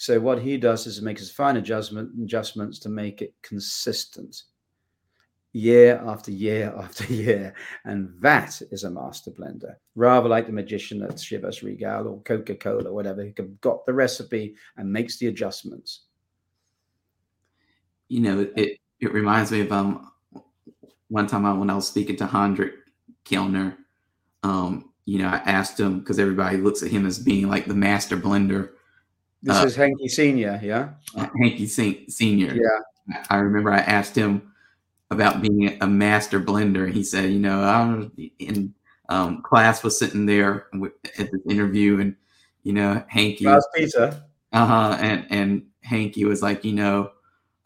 So 0.00 0.18
what 0.18 0.40
he 0.40 0.56
does 0.56 0.86
is 0.86 1.02
make 1.02 1.18
his 1.18 1.30
fine 1.30 1.58
adjustment 1.58 2.10
adjustments 2.22 2.78
to 2.80 2.88
make 2.88 3.20
it 3.20 3.34
consistent 3.42 4.44
year 5.52 6.02
after 6.06 6.30
year 6.30 6.72
after 6.82 7.04
year. 7.12 7.54
And 7.84 8.14
that 8.20 8.62
is 8.70 8.84
a 8.84 8.90
master 8.90 9.30
blender, 9.30 9.74
rather 9.94 10.28
like 10.28 10.46
the 10.46 10.52
magician 10.52 11.02
at 11.02 11.16
Chivas 11.16 11.62
Regal 11.62 12.08
or 12.08 12.22
Coca 12.22 12.54
Cola, 12.54 12.90
whatever, 12.92 13.24
who 13.24 13.32
got 13.60 13.84
the 13.84 13.92
recipe 13.92 14.54
and 14.76 14.90
makes 14.90 15.18
the 15.18 15.26
adjustments 15.26 16.06
you 18.10 18.20
know, 18.20 18.46
it 18.56 18.78
it 18.98 19.12
reminds 19.14 19.50
me 19.50 19.62
of 19.62 19.72
um 19.72 20.10
one 21.08 21.26
time 21.26 21.46
I, 21.46 21.52
when 21.54 21.70
I 21.70 21.74
was 21.74 21.88
speaking 21.88 22.16
to 22.16 22.26
Hendrik 22.26 22.74
Kelner, 23.24 23.76
um, 24.42 24.90
you 25.06 25.18
know, 25.18 25.28
I 25.28 25.36
asked 25.46 25.80
him 25.80 26.00
because 26.00 26.18
everybody 26.18 26.58
looks 26.58 26.82
at 26.82 26.90
him 26.90 27.06
as 27.06 27.18
being 27.18 27.48
like 27.48 27.66
the 27.66 27.74
master 27.74 28.16
blender. 28.16 28.70
This 29.42 29.56
uh, 29.56 29.66
is 29.66 29.76
Hanky 29.76 30.08
Senior, 30.08 30.60
yeah. 30.62 30.90
Henke 31.14 31.68
Senior. 32.08 32.54
Yeah. 32.54 33.24
I 33.30 33.36
remember 33.36 33.72
I 33.72 33.78
asked 33.78 34.14
him 34.14 34.52
about 35.10 35.42
being 35.42 35.78
a 35.80 35.86
master 35.86 36.40
blender, 36.40 36.84
and 36.84 36.94
he 36.94 37.02
said, 37.02 37.30
you 37.30 37.38
know, 37.38 37.62
I 37.62 38.28
in 38.38 38.74
um, 39.08 39.42
class 39.42 39.82
was 39.82 39.98
sitting 39.98 40.26
there 40.26 40.66
with, 40.72 40.92
at 41.18 41.30
the 41.30 41.40
interview, 41.48 42.00
and 42.00 42.16
you 42.62 42.72
know, 42.72 43.02
Hanky 43.08 43.44
Klaus 43.44 43.66
Peter. 43.74 44.22
Uh 44.52 44.66
huh. 44.66 44.98
And 45.00 45.26
and 45.30 45.66
Henke 45.82 46.24
was 46.24 46.42
like, 46.42 46.64
you 46.64 46.72
know, 46.72 47.10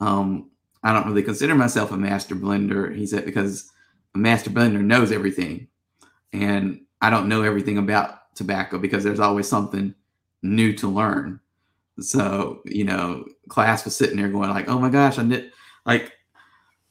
um, 0.01 0.51
I 0.83 0.93
don't 0.93 1.07
really 1.07 1.23
consider 1.23 1.55
myself 1.55 1.93
a 1.93 1.97
master 1.97 2.35
blender. 2.35 2.95
He 2.95 3.07
said 3.07 3.25
because 3.25 3.71
a 4.15 4.19
master 4.19 4.51
blender 4.51 4.83
knows 4.83 5.13
everything, 5.13 5.69
and 6.33 6.81
I 7.01 7.11
don't 7.11 7.29
know 7.29 7.43
everything 7.43 7.79
about 7.79 8.35
tobacco 8.35 8.79
because 8.79 9.05
there's 9.05 9.21
always 9.21 9.49
something 9.49 9.95
new 10.43 10.73
to 10.75 10.89
learn. 10.89 11.41
So 12.01 12.63
you 12.65 12.85
know, 12.85 13.25
class 13.49 13.85
was 13.85 13.97
sitting 13.97 14.17
there 14.17 14.29
going 14.29 14.51
like, 14.51 14.69
"Oh 14.69 14.79
my 14.79 14.91
gosh, 14.91 15.19
I 15.19 15.25
did 15.25 15.53
like." 15.85 16.13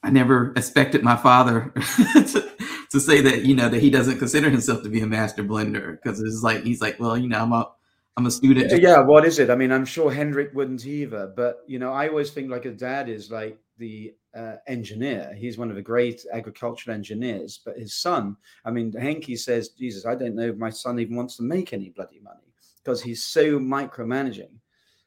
I 0.02 0.10
never 0.10 0.52
expected 0.54 1.02
my 1.02 1.16
father 1.16 1.72
to, 2.12 2.52
to 2.90 3.00
say 3.00 3.22
that 3.22 3.46
you 3.46 3.56
know 3.56 3.70
that 3.70 3.80
he 3.80 3.88
doesn't 3.88 4.18
consider 4.18 4.50
himself 4.50 4.82
to 4.82 4.90
be 4.90 5.00
a 5.00 5.06
master 5.06 5.42
blender 5.42 5.92
because 5.92 6.20
it's 6.20 6.42
like 6.42 6.62
he's 6.62 6.82
like 6.82 7.00
well 7.00 7.16
you 7.16 7.26
know 7.26 7.40
I'm 7.40 7.54
a 7.54 7.70
I'm 8.16 8.26
a 8.26 8.30
student. 8.30 8.80
Yeah, 8.80 9.00
what 9.00 9.24
is 9.24 9.38
it? 9.38 9.50
I 9.50 9.56
mean, 9.56 9.72
I'm 9.72 9.84
sure 9.84 10.12
Hendrik 10.12 10.54
wouldn't 10.54 10.86
either, 10.86 11.32
but 11.34 11.64
you 11.66 11.78
know, 11.78 11.92
I 11.92 12.08
always 12.08 12.30
think 12.30 12.48
like 12.48 12.64
a 12.64 12.70
dad 12.70 13.08
is 13.08 13.30
like 13.30 13.58
the 13.78 14.14
uh, 14.36 14.56
engineer. 14.68 15.34
He's 15.36 15.58
one 15.58 15.68
of 15.68 15.76
the 15.76 15.82
great 15.82 16.24
agricultural 16.32 16.94
engineers, 16.94 17.60
but 17.64 17.76
his 17.76 17.94
son, 17.94 18.36
I 18.64 18.70
mean, 18.70 18.92
Henke 18.92 19.36
says, 19.36 19.70
Jesus, 19.70 20.06
I 20.06 20.14
don't 20.14 20.36
know 20.36 20.48
if 20.48 20.56
my 20.56 20.70
son 20.70 21.00
even 21.00 21.16
wants 21.16 21.36
to 21.38 21.42
make 21.42 21.72
any 21.72 21.88
bloody 21.90 22.20
money 22.20 22.52
because 22.82 23.02
he's 23.02 23.24
so 23.24 23.58
micromanaging, 23.58 24.50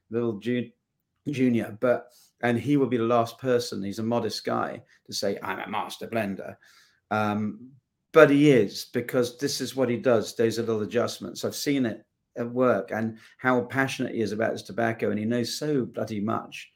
little 0.09 0.39
Ju- 0.39 0.71
junior. 1.29 1.77
But 1.79 2.09
and 2.41 2.59
he 2.59 2.77
will 2.77 2.87
be 2.87 2.97
the 2.97 3.03
last 3.03 3.39
person. 3.39 3.83
He's 3.83 3.99
a 3.99 4.03
modest 4.03 4.45
guy 4.45 4.81
to 5.05 5.13
say, 5.13 5.39
I'm 5.41 5.59
a 5.59 5.67
master 5.67 6.07
blender. 6.07 6.55
Um, 7.09 7.71
but 8.13 8.29
he 8.29 8.51
is 8.51 8.85
because 8.93 9.37
this 9.37 9.59
is 9.61 9.75
what 9.75 9.89
he 9.89 9.97
does. 9.97 10.35
Those 10.35 10.59
little 10.59 10.81
adjustments. 10.81 11.43
I've 11.43 11.55
seen 11.55 11.85
it 11.85 12.05
at 12.37 12.49
work 12.49 12.91
and 12.91 13.17
how 13.37 13.61
passionate 13.61 14.13
he 14.15 14.21
is 14.21 14.31
about 14.31 14.51
his 14.51 14.63
tobacco, 14.63 15.09
and 15.09 15.19
he 15.19 15.25
knows 15.25 15.57
so 15.57 15.85
bloody 15.85 16.19
much. 16.19 16.71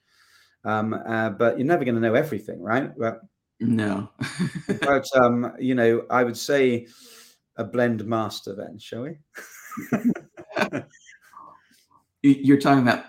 Um, 0.64 0.94
uh, 0.94 1.30
but 1.32 1.58
you're 1.58 1.68
never 1.68 1.86
going 1.86 1.96
to 1.96 2.02
know 2.02 2.14
everything, 2.14 2.62
right? 2.62 2.92
But, 2.98 3.22
no. 3.60 4.10
but 4.82 5.08
um, 5.16 5.54
you 5.60 5.76
know, 5.76 6.06
I 6.10 6.24
would 6.24 6.38
say 6.38 6.88
a 7.56 7.64
blend 7.64 8.06
master. 8.06 8.56
Then, 8.56 8.78
shall 8.80 9.04
we? 9.04 9.18
you're 12.22 12.60
talking 12.60 12.84
about 12.84 13.06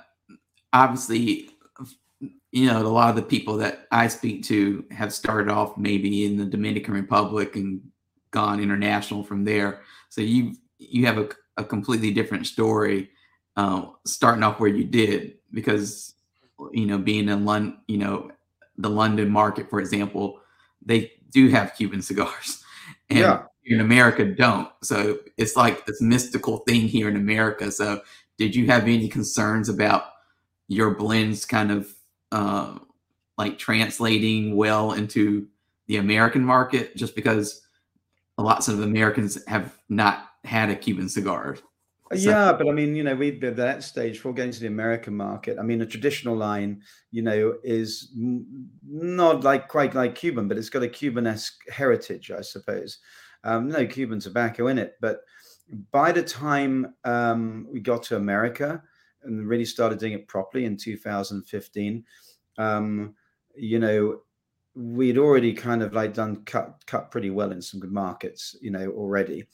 obviously 0.73 1.51
you 2.51 2.67
know 2.67 2.81
a 2.81 2.89
lot 2.89 3.11
of 3.11 3.17
the 3.17 3.23
people 3.23 3.57
that 3.57 3.87
i 3.91 4.07
speak 4.09 4.43
to 4.45 4.85
have 4.91 5.13
started 5.13 5.51
off 5.51 5.77
maybe 5.77 6.25
in 6.25 6.37
the 6.37 6.45
dominican 6.45 6.95
republic 6.95 7.57
and 7.57 7.81
gone 8.31 8.61
international 8.61 9.23
from 9.23 9.45
there 9.45 9.81
so 10.09 10.21
you 10.21 10.55
you 10.79 11.07
have 11.07 11.19
a 11.19 11.29
a 11.57 11.65
completely 11.65 12.11
different 12.11 12.47
story 12.47 13.11
uh, 13.57 13.87
starting 14.07 14.43
off 14.43 14.61
where 14.61 14.71
you 14.71 14.85
did 14.85 15.35
because 15.53 16.15
you 16.73 16.87
know 16.87 16.99
being 16.99 17.29
in 17.29 17.45
London, 17.45 17.79
you 17.89 17.99
know 17.99 18.31
the 18.79 18.91
London 18.91 19.29
market, 19.29 19.69
for 19.69 19.81
example, 19.81 20.41
they 20.85 21.13
do 21.31 21.49
have 21.49 21.77
Cuban 21.77 22.03
cigars, 22.03 22.63
and 23.11 23.19
yeah. 23.19 23.43
in 23.65 23.81
America 23.81 24.25
don't. 24.25 24.69
So 24.83 25.19
it's 25.37 25.57
like 25.57 25.85
this 25.87 26.01
mystical 26.01 26.59
thing 26.59 26.83
here 26.83 27.09
in 27.09 27.17
America. 27.17 27.71
So 27.71 28.03
did 28.39 28.57
you 28.57 28.67
have 28.67 28.85
any 28.85 29.09
concerns 29.09 29.69
about 29.69 30.05
your 30.73 30.95
blends 30.95 31.45
kind 31.45 31.71
of 31.71 31.93
uh, 32.33 32.79
like 33.37 33.59
translating 33.59 34.57
well 34.57 34.93
into 34.93 35.47
the 35.87 35.97
American 35.97 36.45
market, 36.45 36.97
just 36.97 37.15
because 37.15 37.63
lots 38.39 38.69
of 38.69 38.81
Americans 38.81 39.39
have 39.47 39.77
not 39.89 40.31
had 40.45 40.71
a 40.71 40.77
Cuban 40.77 41.09
cigar. 41.09 41.59
Uh, 42.11 42.17
so. 42.17 42.31
Yeah, 42.31 42.53
but 42.53 42.69
I 42.69 42.73
mean, 42.73 42.95
you 42.95 43.05
know, 43.05 43.15
we 43.15 43.39
at 43.43 43.57
that 43.57 43.83
stage 43.83 44.15
before 44.15 44.33
getting 44.33 44.53
to 44.53 44.61
the 44.61 44.67
American 44.67 45.15
market. 45.15 45.59
I 45.59 45.63
mean, 45.63 45.83
a 45.83 45.87
traditional 45.87 46.37
line, 46.37 46.83
you 47.11 47.23
know, 47.23 47.57
is 47.63 48.13
not 48.15 49.45
like 49.45 49.69
quite 49.69 49.95
like 49.95 50.15
Cuban, 50.15 50.49
but 50.49 50.57
it's 50.57 50.71
got 50.71 50.83
a 50.83 50.89
Cubanesque 50.89 51.59
heritage, 51.71 52.31
I 52.31 52.41
suppose. 52.41 52.99
Um, 53.45 53.69
no 53.69 53.87
Cuban 53.87 54.21
tobacco 54.21 54.69
in 54.69 54.79
it, 54.79 54.95
but 55.01 55.21
by 55.91 56.13
the 56.13 56.23
time 56.23 56.95
um, 57.05 57.67
we 57.71 57.81
got 57.81 58.05
to 58.05 58.17
America 58.17 58.83
and 59.25 59.47
really 59.47 59.65
started 59.65 59.99
doing 59.99 60.13
it 60.13 60.29
properly 60.29 60.65
in 60.65 60.77
2015, 60.77 62.05
um, 62.59 63.15
you 63.55 63.79
know, 63.79 64.21
we'd 64.75 65.19
already 65.19 65.53
kind 65.53 65.83
of 65.83 65.93
like 65.93 66.15
done 66.15 66.43
cut 66.45 66.83
cut 66.87 67.11
pretty 67.11 67.31
well 67.31 67.53
in 67.53 67.61
some 67.61 67.81
good 67.81 67.93
markets, 67.93 68.57
you 68.61 68.71
know, 68.71 68.91
already. 68.91 69.47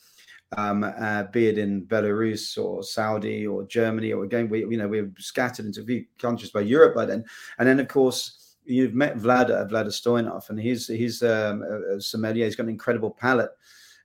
Um, 0.56 0.82
uh, 0.82 1.24
be 1.24 1.48
it 1.48 1.58
in 1.58 1.86
Belarus 1.86 2.56
or 2.56 2.82
Saudi 2.82 3.46
or 3.46 3.64
Germany, 3.64 4.12
or 4.12 4.24
again, 4.24 4.48
we 4.48 4.60
you 4.60 4.78
know 4.78 4.88
we 4.88 5.00
are 5.00 5.12
scattered 5.18 5.66
into 5.66 5.82
a 5.82 5.84
few 5.84 6.06
countries 6.18 6.50
by 6.50 6.60
Europe 6.60 6.94
by 6.94 7.04
then, 7.04 7.24
and 7.58 7.68
then 7.68 7.80
of 7.80 7.88
course 7.88 8.56
you've 8.64 8.94
met 8.94 9.18
Vlada 9.18 9.68
Vlada 9.68 9.88
Stoyanov, 9.88 10.48
and 10.48 10.58
he's 10.58 10.86
he's 10.86 11.22
um, 11.22 11.62
a, 11.62 12.00
sommelier. 12.00 12.46
He's 12.46 12.56
got 12.56 12.64
an 12.64 12.70
incredible 12.70 13.10
palate, 13.10 13.50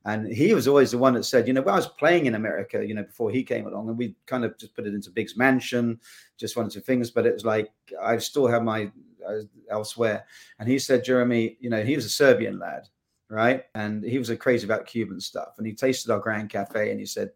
and 0.06 0.28
he 0.28 0.54
was 0.54 0.68
always 0.68 0.92
the 0.92 0.98
one 0.98 1.14
that 1.14 1.24
said, 1.24 1.48
you 1.48 1.54
know, 1.54 1.62
I 1.62 1.76
was 1.76 1.88
playing 1.88 2.26
in 2.26 2.36
America, 2.36 2.86
you 2.86 2.94
know, 2.94 3.04
before 3.04 3.32
he 3.32 3.44
came 3.44 3.68
along, 3.68 3.90
and 3.90 3.98
we 3.98 4.16
kind 4.26 4.44
of 4.44 4.58
just 4.58 4.76
put 4.76 4.86
it 4.86 4.94
into 4.94 5.12
Big's 5.12 5.38
mansion, 5.38 6.00
just 6.38 6.58
one 6.58 6.66
or 6.66 6.70
two 6.70 6.82
things, 6.82 7.12
but 7.12 7.26
it 7.26 7.34
was 7.34 7.46
like 7.46 7.72
I 8.02 8.18
still 8.18 8.48
have 8.48 8.64
my 8.64 8.92
uh, 9.28 9.40
elsewhere, 9.70 10.26
and 10.60 10.68
he 10.68 10.78
said, 10.78 11.04
Jeremy, 11.04 11.58
you 11.60 11.70
know, 11.70 11.84
he 11.84 11.96
was 11.96 12.06
a 12.06 12.10
Serbian 12.10 12.60
lad 12.60 12.88
right? 13.34 13.64
And 13.74 14.04
he 14.04 14.20
was 14.20 14.32
crazy 14.40 14.66
about 14.66 14.86
Cuban 14.86 15.20
stuff. 15.20 15.56
And 15.58 15.66
he 15.66 15.74
tasted 15.74 16.12
our 16.12 16.20
Grand 16.20 16.50
Cafe 16.50 16.92
and 16.92 17.00
he 17.00 17.06
said, 17.06 17.32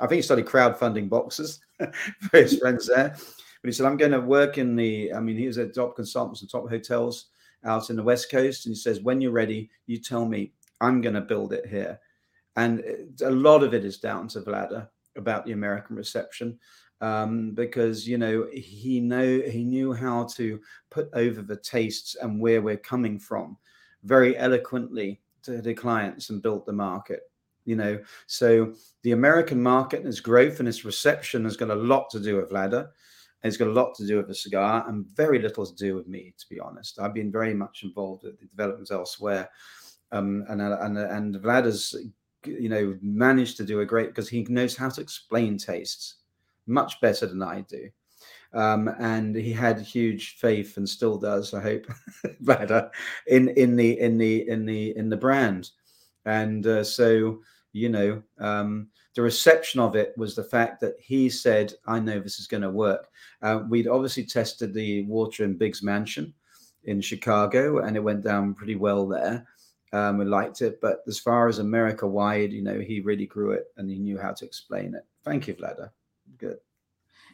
I 0.00 0.06
think 0.06 0.16
he 0.16 0.22
started 0.22 0.46
crowdfunding 0.46 1.08
boxes 1.08 1.60
for 1.78 2.36
his 2.36 2.58
friends 2.58 2.86
there. 2.86 3.10
But 3.10 3.68
he 3.68 3.72
said, 3.72 3.86
I'm 3.86 3.96
going 3.96 4.12
to 4.12 4.20
work 4.20 4.58
in 4.58 4.76
the, 4.76 5.14
I 5.14 5.20
mean, 5.20 5.38
he 5.38 5.46
was 5.46 5.56
at 5.56 5.74
top 5.74 5.96
consultants 5.96 6.42
and 6.42 6.50
top 6.50 6.68
hotels. 6.68 7.26
out 7.64 7.88
in 7.88 7.96
the 7.96 8.02
West 8.02 8.30
Coast. 8.30 8.66
And 8.66 8.74
he 8.74 8.78
says, 8.78 9.00
when 9.00 9.22
you're 9.22 9.32
ready, 9.32 9.70
you 9.86 9.98
tell 9.98 10.26
me, 10.26 10.52
I'm 10.80 11.00
going 11.00 11.14
to 11.14 11.20
build 11.20 11.52
it 11.52 11.66
here. 11.66 12.00
And 12.56 12.84
a 13.22 13.30
lot 13.30 13.62
of 13.62 13.74
it 13.74 13.84
is 13.84 13.98
down 13.98 14.28
to 14.28 14.40
Vlada 14.40 14.88
about 15.16 15.44
the 15.44 15.52
American 15.52 15.96
reception. 15.96 16.58
Um, 17.00 17.50
because 17.50 18.08
you 18.08 18.16
know 18.18 18.46
he 18.52 19.00
know 19.00 19.40
he 19.40 19.64
knew 19.64 19.92
how 19.92 20.24
to 20.36 20.60
put 20.90 21.10
over 21.12 21.42
the 21.42 21.56
tastes 21.56 22.14
and 22.14 22.40
where 22.40 22.62
we're 22.62 22.76
coming 22.76 23.18
from 23.18 23.58
very 24.04 24.38
eloquently 24.38 25.20
to 25.42 25.60
the 25.60 25.74
clients 25.74 26.30
and 26.30 26.40
built 26.40 26.64
the 26.64 26.72
market 26.72 27.22
you 27.64 27.76
know 27.76 27.98
so 28.26 28.72
the 29.02 29.12
american 29.12 29.62
market 29.62 30.00
and 30.00 30.08
its 30.08 30.20
growth 30.20 30.60
and 30.60 30.68
its 30.68 30.84
reception 30.84 31.44
has 31.44 31.56
got 31.56 31.70
a 31.70 31.74
lot 31.74 32.08
to 32.10 32.20
do 32.20 32.36
with 32.36 32.50
Vlada 32.50 32.88
it's 33.42 33.56
got 33.58 33.68
a 33.68 33.72
lot 33.72 33.94
to 33.96 34.06
do 34.06 34.16
with 34.16 34.28
the 34.28 34.34
cigar 34.34 34.88
and 34.88 35.06
very 35.08 35.38
little 35.38 35.66
to 35.66 35.74
do 35.74 35.94
with 35.94 36.06
me 36.06 36.34
to 36.38 36.46
be 36.48 36.60
honest 36.60 36.98
i've 37.00 37.14
been 37.14 37.32
very 37.32 37.54
much 37.54 37.82
involved 37.82 38.22
with 38.22 38.38
the 38.38 38.46
developments 38.46 38.90
elsewhere 38.90 39.48
um, 40.14 40.44
and 40.48 40.60
and 40.60 40.98
and 40.98 41.34
Vlada's 41.36 41.94
you 42.44 42.68
know 42.68 42.96
managed 43.02 43.56
to 43.56 43.64
do 43.64 43.80
a 43.80 43.86
great 43.86 44.08
because 44.08 44.28
he 44.28 44.44
knows 44.48 44.76
how 44.76 44.88
to 44.88 45.00
explain 45.00 45.56
tastes 45.56 46.16
much 46.66 47.00
better 47.00 47.26
than 47.26 47.42
i 47.42 47.62
do 47.62 47.88
um, 48.52 48.88
and 48.98 49.34
he 49.34 49.50
had 49.50 49.80
huge 49.80 50.36
faith 50.36 50.76
and 50.76 50.86
still 50.86 51.16
does 51.16 51.54
i 51.54 51.60
hope 51.60 51.86
Vlada 52.44 52.90
in 53.28 53.48
in 53.50 53.76
the 53.76 53.98
in 53.98 54.18
the 54.18 54.46
in 54.46 54.66
the 54.66 54.94
in 54.96 55.08
the 55.08 55.16
brand 55.16 55.70
and 56.26 56.66
uh, 56.66 56.84
so 56.84 57.40
you 57.74 57.88
know, 57.88 58.22
um, 58.38 58.88
the 59.14 59.22
reception 59.22 59.80
of 59.80 59.96
it 59.96 60.14
was 60.16 60.34
the 60.34 60.44
fact 60.44 60.80
that 60.80 60.94
he 60.98 61.28
said, 61.28 61.74
I 61.86 61.98
know 61.98 62.20
this 62.20 62.38
is 62.38 62.46
going 62.46 62.62
to 62.62 62.70
work. 62.70 63.08
Uh, 63.42 63.60
we'd 63.68 63.88
obviously 63.88 64.24
tested 64.24 64.72
the 64.72 65.02
water 65.02 65.44
in 65.44 65.58
Biggs 65.58 65.82
Mansion 65.82 66.32
in 66.84 67.00
Chicago, 67.00 67.78
and 67.78 67.96
it 67.96 68.02
went 68.02 68.22
down 68.22 68.54
pretty 68.54 68.76
well 68.76 69.06
there. 69.06 69.44
Um, 69.94 70.18
we 70.18 70.24
liked 70.24 70.60
it, 70.60 70.80
but 70.80 71.04
as 71.06 71.20
far 71.20 71.46
as 71.46 71.60
America 71.60 72.06
wide, 72.06 72.52
you 72.52 72.62
know, 72.62 72.80
he 72.80 73.00
really 73.00 73.26
grew 73.26 73.52
it 73.52 73.66
and 73.76 73.88
he 73.88 73.96
knew 73.96 74.18
how 74.18 74.32
to 74.32 74.44
explain 74.44 74.94
it. 74.94 75.06
Thank 75.24 75.46
you, 75.46 75.54
Vlada. 75.54 75.90
Good. 76.36 76.58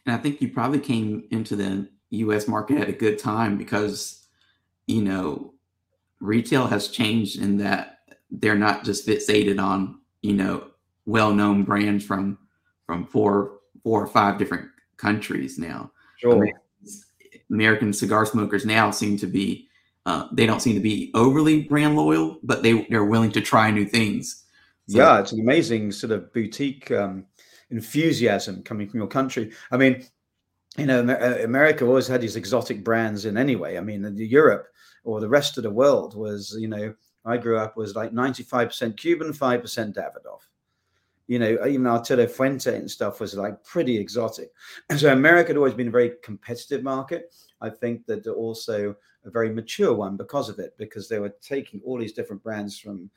And 0.05 0.15
I 0.15 0.19
think 0.19 0.43
you 0.43 0.49
probably 0.49 0.81
came 0.81 1.25
into 1.31 1.57
the 1.57 1.89
US 2.11 2.47
market 2.47 2.79
at 2.79 2.89
a 2.89 2.93
good 2.93 3.19
time 3.19 3.57
because, 3.57 4.27
you 4.87 5.03
know, 5.03 5.55
retail 6.21 6.67
has 6.67 6.89
changed 6.89 7.41
in 7.41 7.57
that 7.59 8.01
they're 8.31 8.57
not 8.59 8.85
just 8.85 9.07
fixated 9.07 9.61
on 9.61 9.99
you 10.23 10.35
know 10.35 10.69
well-known 11.07 11.65
brands 11.65 12.05
from 12.05 12.39
from 12.87 13.07
four 13.07 13.59
four 13.83 14.03
or 14.03 14.07
five 14.07 14.39
different 14.39 14.69
countries 14.97 15.59
now. 15.59 15.91
Sure. 16.19 16.47
American 17.51 17.93
cigar 17.93 18.27
smokers 18.27 18.65
now 18.65 18.91
seem 18.91 19.17
to 19.17 19.27
be 19.27 19.70
uh, 20.07 20.29
they 20.33 20.47
don't 20.47 20.61
seem 20.61 20.75
to 20.75 20.81
be 20.81 21.11
overly 21.15 21.63
brand 21.63 21.97
loyal, 21.97 22.39
but 22.43 22.63
they 22.63 22.87
they're 22.91 23.05
willing 23.05 23.33
to 23.33 23.41
try 23.41 23.71
new 23.71 23.85
things. 23.85 24.45
So, 24.89 24.99
yeah, 24.99 25.21
it's 25.21 25.33
an 25.33 25.41
amazing 25.41 25.93
sort 25.93 26.11
of 26.11 26.33
boutique 26.33 26.91
um, 26.91 27.27
enthusiasm 27.71 28.63
coming 28.63 28.89
from 28.89 29.01
your 29.01 29.09
country. 29.09 29.53
I 29.71 29.77
mean, 29.77 30.05
you 30.77 30.87
know, 30.87 31.01
uh, 31.01 31.39
America 31.45 31.87
always 31.87 32.07
had 32.07 32.21
these 32.21 32.37
exotic 32.37 32.83
brands 32.83 33.25
in 33.25 33.37
anyway. 33.37 33.77
I 33.77 33.81
mean, 33.81 34.17
Europe 34.17 34.69
or 35.05 35.21
the 35.21 35.29
rest 35.29 35.57
of 35.57 35.65
the 35.65 35.71
world 35.71 36.17
was, 36.17 36.57
you 36.59 36.69
know, 36.69 36.95
I 37.25 37.37
grew 37.37 37.59
up 37.59 37.77
was 37.77 37.95
like 37.95 38.13
95% 38.13 38.97
Cuban, 38.97 39.33
5% 39.33 39.95
Davidoff. 39.95 40.41
You 41.27 41.39
know, 41.39 41.67
even 41.67 41.87
Arturo 41.87 42.27
Fuente 42.27 42.75
and 42.75 42.91
stuff 42.91 43.21
was 43.21 43.35
like 43.35 43.63
pretty 43.63 43.97
exotic. 43.97 44.51
And 44.89 44.99
so 44.99 45.13
America 45.13 45.49
had 45.49 45.57
always 45.57 45.75
been 45.75 45.89
a 45.89 45.93
very 45.93 46.13
competitive 46.25 46.83
market. 46.83 47.33
I 47.61 47.71
think 47.71 48.07
that 48.07 48.27
also 48.27 48.97
a 49.25 49.31
very 49.31 49.51
mature 49.51 49.95
one 49.95 50.17
because 50.17 50.49
of 50.49 50.59
it, 50.59 50.75
because 50.79 51.09
they 51.09 51.19
were 51.19 51.35
taking 51.43 51.81
all 51.85 51.99
these 51.99 52.13
different 52.13 52.43
brands 52.43 52.79
from 52.79 53.11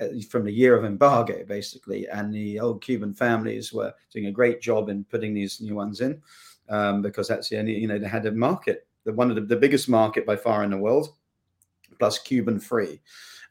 uh, 0.00 0.06
from 0.30 0.44
the 0.44 0.52
year 0.52 0.76
of 0.76 0.84
embargo, 0.84 1.44
basically, 1.44 2.06
and 2.08 2.32
the 2.32 2.60
old 2.60 2.82
Cuban 2.82 3.12
families 3.12 3.72
were 3.72 3.92
doing 4.12 4.26
a 4.26 4.32
great 4.32 4.60
job 4.60 4.88
in 4.88 5.04
putting 5.04 5.34
these 5.34 5.60
new 5.60 5.74
ones 5.74 6.00
in, 6.00 6.22
um, 6.68 7.02
because 7.02 7.26
that's 7.26 7.48
the 7.48 7.58
only 7.58 7.76
you 7.76 7.88
know 7.88 7.98
they 7.98 8.08
had 8.08 8.26
a 8.26 8.32
market, 8.32 8.86
the 9.04 9.12
one 9.12 9.30
of 9.30 9.36
the, 9.36 9.42
the 9.42 9.56
biggest 9.56 9.88
market 9.88 10.24
by 10.24 10.36
far 10.36 10.62
in 10.62 10.70
the 10.70 10.76
world, 10.76 11.08
plus 11.98 12.18
Cuban 12.18 12.60
free. 12.60 13.00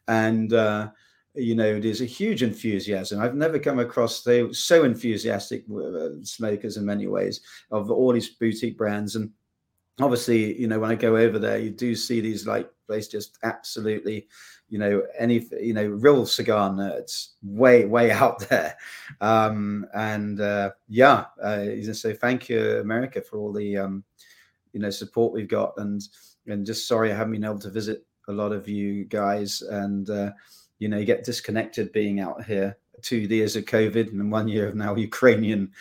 And 0.08 0.54
uh, 0.54 0.90
you 1.36 1.56
know 1.56 1.80
there's 1.80 2.02
a 2.02 2.06
huge 2.06 2.44
enthusiasm. 2.44 3.20
I've 3.20 3.36
never 3.36 3.60
come 3.60 3.80
across 3.80 4.24
they 4.24 4.52
so 4.54 4.84
enthusiastic 4.86 5.66
uh, 5.70 6.10
smokers 6.24 6.78
in 6.78 6.86
many 6.86 7.08
ways 7.08 7.42
of 7.72 7.92
all 7.92 8.14
these 8.14 8.30
boutique 8.30 8.78
brands. 8.78 9.16
And 9.16 9.32
obviously 10.00 10.60
you 10.60 10.68
know 10.68 10.80
when 10.80 10.92
i 10.92 10.96
go 10.96 11.18
over 11.18 11.40
there 11.40 11.58
you 11.58 11.70
do 11.70 11.96
see 11.96 12.22
these 12.22 12.46
like 12.46 12.70
places 12.88 13.10
just 13.10 13.38
absolutely 13.44 14.28
you 14.70 14.78
know 14.78 15.04
any 15.18 15.48
you 15.60 15.74
know 15.74 15.86
real 15.88 16.26
cigar 16.26 16.70
nerds 16.70 17.30
way 17.44 17.86
way 17.86 18.12
out 18.24 18.40
there 18.50 18.76
um 19.22 19.86
and 19.96 20.40
uh 20.40 20.70
yeah 20.88 21.26
uh 21.42 21.66
so 21.94 22.14
thank 22.14 22.50
you 22.50 22.78
america 22.80 23.22
for 23.22 23.38
all 23.38 23.52
the 23.52 23.78
um 23.78 24.04
you 24.74 24.80
know 24.80 24.90
support 24.90 25.34
we've 25.34 25.48
got 25.48 25.74
and 25.78 26.10
and 26.48 26.66
just 26.66 26.88
sorry 26.88 27.12
i 27.12 27.16
haven't 27.16 27.34
been 27.34 27.44
able 27.44 27.60
to 27.60 27.70
visit 27.70 28.06
a 28.28 28.34
lot 28.34 28.52
of 28.52 28.68
you 28.68 29.06
guys, 29.06 29.62
and 29.62 30.10
uh, 30.10 30.32
you 30.80 30.90
know, 30.90 30.98
you 30.98 31.06
get 31.06 31.24
disconnected 31.24 31.92
being 31.92 32.20
out 32.20 32.44
here. 32.44 32.78
Two 33.02 33.18
years 33.18 33.56
of 33.56 33.66
COVID 33.66 34.12
and 34.12 34.32
one 34.32 34.48
year 34.48 34.68
of 34.68 34.76
now 34.76 34.96
Ukrainian 34.96 35.72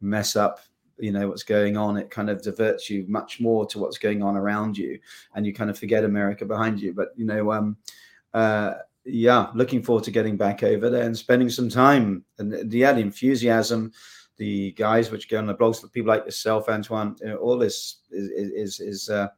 mess 0.00 0.36
up. 0.36 0.60
You 0.98 1.12
know 1.12 1.28
what's 1.28 1.42
going 1.42 1.76
on. 1.76 1.96
It 1.96 2.10
kind 2.10 2.30
of 2.30 2.42
diverts 2.42 2.88
you 2.88 3.04
much 3.08 3.40
more 3.40 3.66
to 3.66 3.78
what's 3.78 3.98
going 3.98 4.22
on 4.22 4.36
around 4.36 4.78
you, 4.78 4.98
and 5.34 5.44
you 5.44 5.52
kind 5.52 5.70
of 5.70 5.78
forget 5.78 6.04
America 6.04 6.44
behind 6.44 6.80
you. 6.80 6.92
But 6.92 7.08
you 7.16 7.24
know, 7.24 7.52
um, 7.52 7.76
uh, 8.32 8.74
yeah, 9.04 9.48
looking 9.54 9.82
forward 9.82 10.04
to 10.04 10.10
getting 10.10 10.36
back 10.36 10.62
over 10.62 10.88
there 10.88 11.04
and 11.04 11.16
spending 11.16 11.50
some 11.50 11.68
time. 11.68 12.24
And 12.38 12.52
the, 12.52 12.78
yeah, 12.78 12.92
the 12.92 13.00
enthusiasm, 13.00 13.92
the 14.36 14.72
guys 14.72 15.10
which 15.10 15.28
go 15.28 15.38
on 15.38 15.46
the 15.46 15.54
blogs, 15.54 15.90
people 15.92 16.08
like 16.08 16.24
yourself, 16.24 16.68
Antoine, 16.68 17.16
you 17.20 17.28
know, 17.28 17.36
all 17.36 17.58
this 17.58 17.98
is 18.10 18.30
is 18.30 18.80
is 18.80 19.10
uh, 19.10 19.28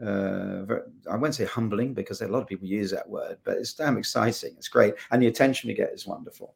uh, 0.00 0.64
very, 0.64 0.80
I 1.10 1.16
won't 1.16 1.34
say 1.34 1.44
humbling 1.44 1.94
because 1.94 2.20
a 2.22 2.28
lot 2.28 2.42
of 2.42 2.48
people 2.48 2.66
use 2.66 2.90
that 2.90 3.08
word, 3.08 3.38
but 3.44 3.56
it's 3.56 3.74
damn 3.74 3.98
exciting. 3.98 4.54
It's 4.56 4.68
great, 4.68 4.94
and 5.10 5.22
the 5.22 5.28
attention 5.28 5.68
you 5.68 5.76
get 5.76 5.92
is 5.92 6.06
wonderful. 6.06 6.54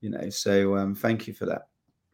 You 0.00 0.10
know, 0.10 0.30
so 0.30 0.76
um, 0.76 0.94
thank 0.94 1.26
you 1.26 1.34
for 1.34 1.46
that. 1.46 1.68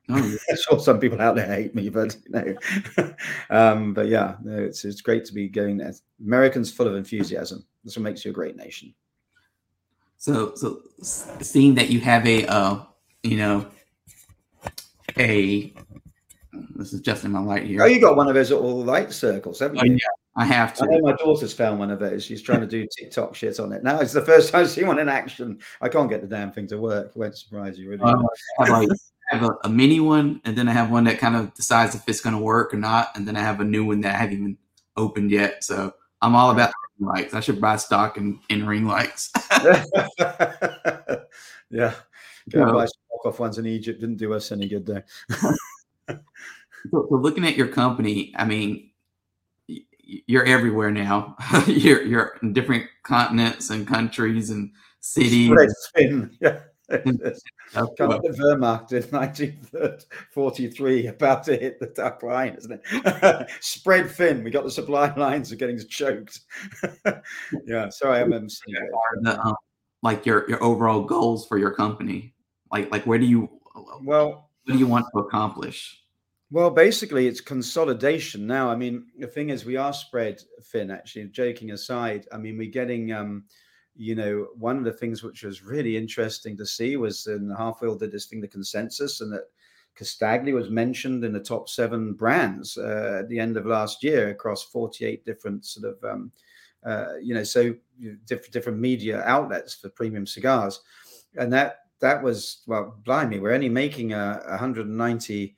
Oh, 0.09 0.17
yeah. 0.17 0.37
I'm 0.51 0.57
sure 0.69 0.79
some 0.79 1.01
people 1.01 1.21
out 1.21 1.37
there 1.37 1.47
hate 1.47 1.75
me, 1.75 1.89
but 1.89 2.17
you 2.27 2.57
know, 2.97 3.15
um, 3.51 3.95
but 3.95 4.09
yeah, 4.09 4.37
no, 4.43 4.57
it's 4.57 4.85
it's 4.85 5.01
great 5.01 5.25
to 5.27 5.35
be 5.35 5.49
going 5.49 5.77
there. 5.77 5.93
Americans 6.25 6.73
full 6.73 6.87
of 6.87 6.95
enthusiasm. 6.95 7.65
That's 7.85 7.97
what 7.97 8.05
makes 8.05 8.25
you 8.25 8.31
a 8.31 8.35
great 8.35 8.57
nation. 8.57 8.95
So, 10.19 10.55
so 10.55 10.81
seeing 11.03 11.75
that 11.75 11.91
you 11.91 12.01
have 12.01 12.27
a, 12.27 12.47
uh, 12.47 12.81
you 13.23 13.37
know, 13.37 13.67
a 15.19 15.73
this 16.75 16.93
is 16.93 17.01
just 17.01 17.25
in 17.25 17.33
my 17.33 17.41
light 17.41 17.65
here. 17.65 17.83
Oh, 17.83 17.87
you 17.87 18.01
got 18.01 18.17
one 18.17 18.29
of 18.29 18.35
those 18.35 18.51
little 18.51 18.85
light 18.85 19.13
circles, 19.13 19.59
haven't 19.59 19.79
oh, 19.79 19.85
you? 19.85 19.93
Oh, 19.93 19.95
yeah. 19.95 20.43
I 20.43 20.45
have 20.45 20.75
to. 20.75 20.85
I 20.85 20.87
know 20.89 21.01
my 21.01 21.13
daughter's 21.13 21.55
found 21.55 21.79
one 21.79 21.91
of 21.91 21.99
those. 21.99 22.23
She's 22.23 22.43
trying 22.43 22.61
to 22.61 22.67
do 22.67 22.87
TikTok 22.99 23.35
shit 23.35 23.59
on 23.59 23.73
it. 23.73 23.83
Now 23.83 24.01
it's 24.01 24.13
the 24.13 24.21
first 24.21 24.53
time 24.53 24.63
I've 24.63 24.71
seen 24.71 24.87
one 24.87 24.99
in 24.99 25.09
action. 25.09 25.59
I 25.81 25.89
can't 25.89 26.11
get 26.11 26.21
the 26.21 26.27
damn 26.27 26.53
thing 26.53 26.67
to 26.69 26.79
work. 26.79 27.09
It 27.09 27.17
won't 27.17 27.37
surprise 27.37 27.79
you, 27.79 27.89
really. 27.89 28.03
Uh, 28.03 28.15
I 29.31 29.37
have, 29.37 29.45
a, 29.45 29.51
a, 29.65 29.69
mini 29.69 30.01
one, 30.01 30.41
and 30.45 30.57
then 30.57 30.69
I 30.69 30.73
have 30.73 30.91
one 30.91 31.05
that 31.05 31.19
kind 31.19 31.37
of 31.37 31.53
decides 31.55 31.95
if 31.95 32.09
it's 32.09 32.21
going 32.21 32.37
to 32.37 32.43
work 32.43 32.73
or 32.73 32.77
not, 32.77 33.17
and 33.17 33.27
then 33.27 33.37
I 33.37 33.41
have 33.41 33.61
a 33.61 33.65
new 33.65 33.85
one 33.85 34.01
that 34.03 34.15
I 34.15 34.19
haven't 34.19 34.35
even 34.35 34.59
opened 34.97 35.31
yet. 35.31 35.65
So 35.65 35.95
I'm 36.23 36.35
all 36.35 36.51
about 36.51 36.73
ring 36.99 37.09
lights. 37.09 37.35
I 37.35 37.41
should 37.41 37.61
buy 37.61 37.77
stock 37.77 38.17
in, 38.17 38.39
in 38.49 38.67
ring 38.67 38.87
lights. 38.87 39.33
yeah, 41.71 41.95
go 42.51 42.65
no. 42.65 42.73
buy 42.73 42.87
stock 42.87 43.27
off 43.27 43.41
ones 43.41 43.59
in 43.59 43.67
Egypt. 43.67 44.01
Didn't 44.01 44.17
do 44.17 44.33
us 44.35 44.53
any 44.53 44.69
good 44.69 44.87
there. 44.87 45.05
so, 46.09 46.19
so 46.91 47.07
looking 47.11 47.47
at 47.47 47.57
your 47.57 47.69
company, 47.69 48.33
I 48.37 48.45
mean 48.45 48.91
you're 50.07 50.45
everywhere 50.45 50.91
now. 50.91 51.37
you're 51.67 52.03
you're 52.03 52.39
in 52.43 52.53
different 52.53 52.85
continents 53.03 53.71
and 53.71 53.87
countries 53.87 54.51
and 54.51 54.71
cities. 55.01 55.51
Yeah. 56.41 56.61
Come 56.89 58.11
up 58.11 58.23
the 58.23 58.37
Wehrmacht 58.39 58.93
in 58.93 59.03
1943, 59.11 61.07
about 61.09 61.43
to 61.45 61.57
hit 61.57 61.81
the 61.81 61.87
duck 61.87 62.23
line, 62.23 62.55
isn't 62.55 62.81
it? 62.85 63.51
Spread 63.61 64.11
thin. 64.11 64.45
We 64.45 64.51
got 64.51 64.65
the 64.65 64.71
supply 64.71 65.13
lines 65.17 65.53
are 65.53 65.57
getting 65.57 65.79
choked. 65.89 66.41
yeah, 67.67 67.89
sorry, 67.89 68.21
I'm. 68.21 68.31
The, 68.31 69.41
um, 69.45 69.55
like 70.03 70.25
your 70.27 70.49
your 70.49 70.63
overall 70.63 71.03
goals 71.03 71.47
for 71.47 71.59
your 71.59 71.73
company, 71.73 72.35
like 72.71 72.91
like 72.93 73.05
where 73.07 73.19
do 73.19 73.27
you 73.27 73.49
well 74.03 74.47
what 74.65 74.73
do 74.75 74.79
you 74.79 74.87
want 74.87 75.07
to 75.13 75.21
accomplish? 75.21 76.03
Well, 76.51 76.71
basically, 76.71 77.27
it's 77.27 77.41
consolidation 77.41 78.47
now. 78.47 78.71
I 78.71 78.77
mean, 78.77 79.07
the 79.19 79.27
thing 79.27 79.51
is, 79.51 79.65
we 79.65 79.77
are 79.77 79.93
spread 79.93 80.41
thin. 80.65 80.91
Actually, 80.91 81.27
joking 81.27 81.73
aside, 81.73 82.27
I 82.33 82.39
mean, 82.39 82.57
we're 82.57 82.71
getting, 82.71 83.13
um, 83.13 83.45
you 83.97 84.15
know, 84.15 84.49
one 84.59 84.79
of 84.79 84.85
the 84.85 84.93
things 84.93 85.23
which 85.23 85.43
was 85.43 85.63
really 85.63 85.97
interesting 85.97 86.57
to 86.57 86.67
see 86.67 86.97
was 86.97 87.27
in 87.27 87.55
Half 87.57 87.81
Wheel 87.81 87.97
did 87.97 88.13
this 88.13 88.27
thing, 88.27 88.41
the 88.41 88.49
consensus, 88.49 89.21
and 89.21 89.33
that 89.33 89.45
Casdagli 89.99 90.53
was 90.53 90.71
mentioned 90.71 91.25
in 91.25 91.33
the 91.33 91.41
top 91.41 91.69
seven 91.69 92.13
brands 92.13 92.77
uh, 92.77 93.21
at 93.21 93.29
the 93.29 93.39
end 93.39 93.57
of 93.57 93.65
last 93.65 94.03
year 94.05 94.29
across 94.29 94.63
48 94.63 95.25
different 95.25 95.65
sort 95.65 95.87
of 95.95 96.05
um, 96.05 96.31
uh, 96.85 97.17
you 97.21 97.35
know, 97.35 97.43
so 97.43 97.75
different 98.27 98.53
different 98.53 98.79
media 98.79 99.23
outlets 99.25 99.75
for 99.75 99.89
premium 99.89 100.27
cigars, 100.27 100.81
and 101.37 101.53
that 101.53 101.81
that 102.01 102.23
was 102.23 102.63
well, 102.67 103.01
blimey, 103.05 103.41
we're 103.41 103.55
only 103.55 103.69
making 103.69 104.13
a, 104.13 104.43
190 104.47 105.57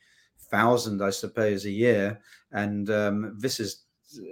thousand, 0.51 1.03
I 1.03 1.11
suppose, 1.11 1.67
a 1.67 1.71
year, 1.71 2.19
and 2.53 2.89
um, 2.91 3.37
this 3.39 3.61
is 3.61 3.85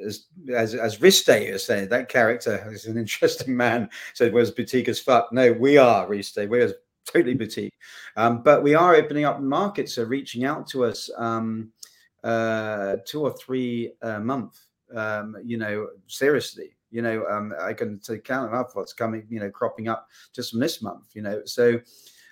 as 0.05 0.27
as 0.55 0.75
as 0.75 0.99
Riste 0.99 1.51
is 1.51 1.65
saying, 1.65 1.89
that 1.89 2.09
character 2.09 2.69
is 2.73 2.87
an 2.87 2.99
interesting 2.99 3.57
man. 3.57 3.89
So 4.15 4.31
was 4.31 4.51
boutique 4.51 4.89
as 4.89 5.01
fuck. 5.01 5.33
No, 5.33 5.53
we 5.53 5.77
are 5.77 6.07
Riste. 6.07 6.49
We're 6.49 6.75
totally 7.07 7.35
boutique, 7.35 7.75
um, 8.17 8.43
but 8.43 8.63
we 8.63 8.75
are 8.75 8.95
opening 8.95 9.25
up 9.25 9.41
markets, 9.41 9.99
are 9.99 10.07
reaching 10.07 10.45
out 10.45 10.67
to 10.69 10.85
us 10.85 11.11
um, 11.17 11.71
uh, 12.25 12.97
two 13.07 13.23
or 13.23 13.33
three 13.33 13.93
a 14.03 14.21
month. 14.21 14.59
Um, 14.95 15.37
you 15.45 15.57
know, 15.57 15.89
seriously, 16.07 16.77
you 16.91 17.03
know, 17.03 17.27
um, 17.27 17.53
I 17.61 17.73
can 17.73 18.01
count 18.25 18.55
up 18.55 18.71
what's 18.75 18.93
coming, 18.93 19.27
you 19.29 19.41
know, 19.41 19.51
cropping 19.51 19.89
up 19.89 20.09
just 20.33 20.51
from 20.51 20.61
this 20.61 20.81
month. 20.83 21.09
You 21.15 21.23
know, 21.23 21.43
so 21.45 21.79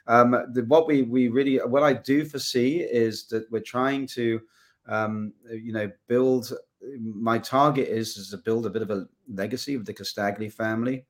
um, 0.06 0.30
the, 0.52 0.64
what 0.68 0.86
we 0.86 1.02
we 1.02 1.28
really 1.28 1.58
what 1.58 1.82
I 1.82 1.92
do 1.92 2.24
foresee 2.24 2.80
is 2.80 3.26
that 3.28 3.50
we're 3.50 3.60
trying 3.60 4.06
to 4.08 4.40
um, 4.86 5.32
you 5.50 5.72
know 5.72 5.90
build. 6.08 6.52
My 6.98 7.38
target 7.38 7.88
is 7.88 8.16
is 8.16 8.30
to 8.30 8.36
build 8.38 8.66
a 8.66 8.70
bit 8.70 8.82
of 8.82 8.90
a 8.90 9.06
legacy 9.28 9.74
of 9.74 9.84
the 9.84 9.94
Casdagli 9.94 10.52
family. 10.52 11.06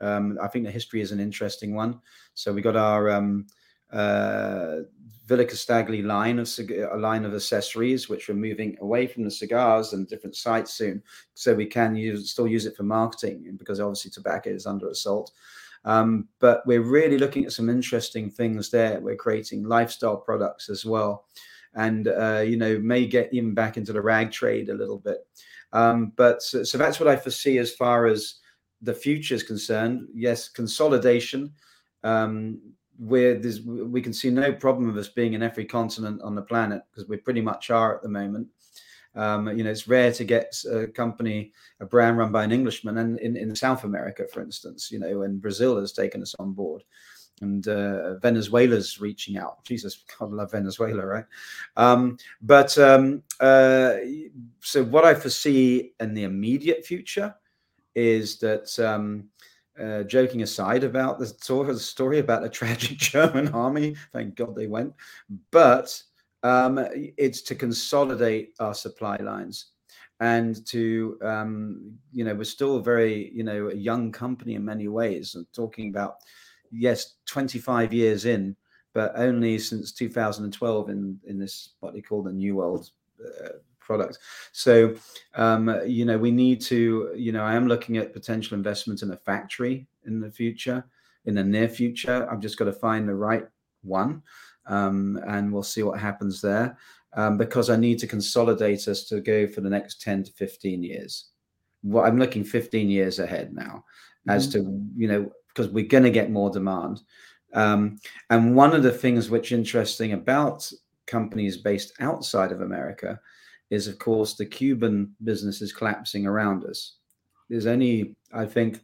Um, 0.00 0.38
I 0.42 0.48
think 0.48 0.64
the 0.64 0.70
history 0.70 1.00
is 1.00 1.12
an 1.12 1.20
interesting 1.20 1.74
one. 1.74 2.00
So 2.34 2.52
we 2.52 2.60
got 2.60 2.76
our 2.76 3.10
um, 3.10 3.46
uh, 3.90 4.80
Villa 5.26 5.44
Casdagli 5.44 6.04
line 6.04 6.38
of 6.38 6.50
a 6.92 6.98
line 6.98 7.24
of 7.24 7.34
accessories, 7.34 8.08
which 8.08 8.28
we're 8.28 8.34
moving 8.34 8.76
away 8.80 9.06
from 9.06 9.24
the 9.24 9.30
cigars 9.30 9.94
and 9.94 10.06
different 10.06 10.36
sites 10.36 10.74
soon, 10.74 11.02
so 11.32 11.54
we 11.54 11.66
can 11.66 11.96
use 11.96 12.30
still 12.30 12.46
use 12.46 12.66
it 12.66 12.76
for 12.76 12.82
marketing 12.82 13.56
because 13.56 13.80
obviously 13.80 14.10
tobacco 14.10 14.50
is 14.50 14.66
under 14.66 14.88
assault. 14.88 15.30
Um, 15.86 16.28
but 16.40 16.66
we're 16.66 16.82
really 16.82 17.18
looking 17.18 17.44
at 17.44 17.52
some 17.52 17.68
interesting 17.68 18.30
things 18.30 18.70
there. 18.70 19.00
We're 19.00 19.16
creating 19.16 19.64
lifestyle 19.64 20.16
products 20.16 20.68
as 20.68 20.84
well, 20.84 21.26
and 21.74 22.08
uh, 22.08 22.42
you 22.46 22.56
know 22.56 22.78
may 22.78 23.06
get 23.06 23.32
even 23.32 23.54
back 23.54 23.76
into 23.76 23.92
the 23.92 24.02
rag 24.02 24.30
trade 24.30 24.68
a 24.68 24.74
little 24.74 24.98
bit. 24.98 25.26
Um, 25.72 26.12
but 26.16 26.42
so, 26.42 26.62
so, 26.62 26.78
that's 26.78 27.00
what 27.00 27.08
I 27.08 27.16
foresee 27.16 27.58
as 27.58 27.72
far 27.72 28.06
as 28.06 28.36
the 28.80 28.94
future 28.94 29.34
is 29.34 29.42
concerned. 29.42 30.06
Yes, 30.14 30.48
consolidation. 30.48 31.52
Um, 32.04 32.60
where 32.98 33.34
there's 33.38 33.62
we 33.62 34.00
can 34.00 34.12
see 34.12 34.30
no 34.30 34.52
problem 34.52 34.88
of 34.88 34.96
us 34.96 35.08
being 35.08 35.32
in 35.34 35.42
every 35.42 35.64
continent 35.64 36.20
on 36.22 36.34
the 36.34 36.42
planet 36.42 36.82
because 36.90 37.08
we 37.08 37.16
pretty 37.16 37.40
much 37.40 37.70
are 37.70 37.96
at 37.96 38.02
the 38.02 38.08
moment. 38.08 38.46
Um, 39.16 39.48
you 39.56 39.62
know, 39.62 39.70
it's 39.70 39.86
rare 39.86 40.12
to 40.12 40.24
get 40.24 40.54
a 40.70 40.88
company, 40.88 41.52
a 41.80 41.86
brand 41.86 42.18
run 42.18 42.32
by 42.32 42.44
an 42.44 42.52
Englishman, 42.52 42.98
and 42.98 43.18
in, 43.20 43.36
in 43.36 43.54
South 43.54 43.84
America, 43.84 44.26
for 44.32 44.42
instance, 44.42 44.90
you 44.90 44.98
know, 44.98 45.22
and 45.22 45.40
Brazil 45.40 45.78
has 45.78 45.92
taken 45.92 46.20
us 46.20 46.34
on 46.38 46.52
board, 46.52 46.82
and 47.40 47.66
uh, 47.68 48.14
Venezuela's 48.18 49.00
reaching 49.00 49.36
out. 49.36 49.64
Jesus, 49.64 50.04
God, 50.18 50.32
I 50.32 50.34
love 50.34 50.52
Venezuela, 50.52 51.04
right? 51.04 51.24
Um, 51.76 52.16
but 52.42 52.76
um, 52.78 53.22
uh, 53.40 53.94
so, 54.60 54.84
what 54.84 55.04
I 55.04 55.14
foresee 55.14 55.92
in 56.00 56.14
the 56.14 56.24
immediate 56.24 56.84
future 56.84 57.34
is 57.94 58.38
that. 58.38 58.78
Um, 58.78 59.28
uh, 59.76 60.04
joking 60.04 60.42
aside 60.42 60.84
about 60.84 61.18
the 61.18 61.26
sort 61.26 61.68
of 61.68 61.80
story 61.80 62.20
about 62.20 62.42
the 62.42 62.48
tragic 62.60 62.96
German 62.96 63.48
army, 63.48 63.96
thank 64.12 64.36
God 64.36 64.54
they 64.54 64.68
went, 64.68 64.94
but 65.50 66.00
um, 66.44 66.78
it's 66.92 67.42
to 67.42 67.56
consolidate 67.56 68.54
our 68.60 68.72
supply 68.72 69.16
lines 69.16 69.70
and 70.20 70.64
to 70.66 71.18
um, 71.22 71.92
you 72.12 72.24
know 72.24 72.34
we're 72.34 72.44
still 72.44 72.76
a 72.76 72.82
very 72.82 73.32
you 73.34 73.42
know 73.42 73.70
a 73.70 73.74
young 73.74 74.12
company 74.12 74.54
in 74.54 74.64
many 74.64 74.88
ways 74.88 75.34
and 75.34 75.46
talking 75.52 75.88
about 75.88 76.18
yes 76.74 77.14
25 77.26 77.92
years 77.92 78.24
in 78.24 78.56
but 78.92 79.12
only 79.16 79.58
since 79.58 79.92
2012 79.92 80.90
in 80.90 81.18
in 81.26 81.38
this 81.38 81.74
what 81.80 81.94
they 81.94 82.00
call 82.00 82.22
the 82.22 82.32
new 82.32 82.56
world 82.56 82.90
uh, 83.24 83.48
product 83.80 84.18
so 84.52 84.94
um, 85.34 85.80
you 85.86 86.04
know 86.04 86.16
we 86.16 86.30
need 86.30 86.60
to 86.60 87.12
you 87.14 87.32
know 87.32 87.44
i 87.44 87.54
am 87.54 87.68
looking 87.68 87.96
at 87.96 88.12
potential 88.12 88.56
investment 88.56 89.02
in 89.02 89.10
a 89.10 89.16
factory 89.16 89.86
in 90.06 90.20
the 90.20 90.30
future 90.30 90.84
in 91.26 91.34
the 91.34 91.44
near 91.44 91.68
future 91.68 92.28
i've 92.30 92.40
just 92.40 92.58
got 92.58 92.64
to 92.64 92.72
find 92.72 93.08
the 93.08 93.14
right 93.14 93.46
one 93.82 94.22
um, 94.66 95.20
and 95.26 95.52
we'll 95.52 95.62
see 95.62 95.82
what 95.82 96.00
happens 96.00 96.40
there. 96.40 96.76
Um, 97.16 97.38
because 97.38 97.70
I 97.70 97.76
need 97.76 98.00
to 98.00 98.08
consolidate 98.08 98.88
us 98.88 99.04
to 99.04 99.20
go 99.20 99.46
for 99.46 99.60
the 99.60 99.70
next 99.70 100.02
10 100.02 100.24
to 100.24 100.32
15 100.32 100.82
years. 100.82 101.26
Well, 101.84 102.04
I'm 102.04 102.18
looking 102.18 102.42
15 102.42 102.90
years 102.90 103.20
ahead 103.20 103.54
now 103.54 103.84
mm-hmm. 104.26 104.30
as 104.30 104.48
to, 104.48 104.58
you 104.96 105.06
know, 105.06 105.32
because 105.54 105.70
we're 105.70 105.86
going 105.86 106.04
to 106.04 106.10
get 106.10 106.30
more 106.30 106.50
demand. 106.50 107.00
Um, 107.52 107.98
and 108.30 108.56
one 108.56 108.74
of 108.74 108.82
the 108.82 108.90
things 108.90 109.30
which 109.30 109.52
interesting 109.52 110.12
about 110.12 110.70
companies 111.06 111.58
based 111.58 111.92
outside 112.00 112.50
of 112.50 112.60
America 112.60 113.20
is, 113.70 113.86
of 113.86 113.98
course, 113.98 114.34
the 114.34 114.46
Cuban 114.46 115.14
business 115.22 115.62
is 115.62 115.72
collapsing 115.72 116.26
around 116.26 116.64
us. 116.64 116.96
There's 117.48 117.66
only, 117.66 118.16
I 118.32 118.46
think, 118.46 118.80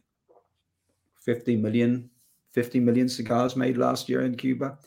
50 1.25 1.57
million, 1.57 2.09
50 2.53 2.79
million 2.79 3.09
cigars 3.09 3.55
made 3.55 3.77
last 3.77 4.07
year 4.07 4.21
in 4.21 4.35
Cuba 4.35 4.77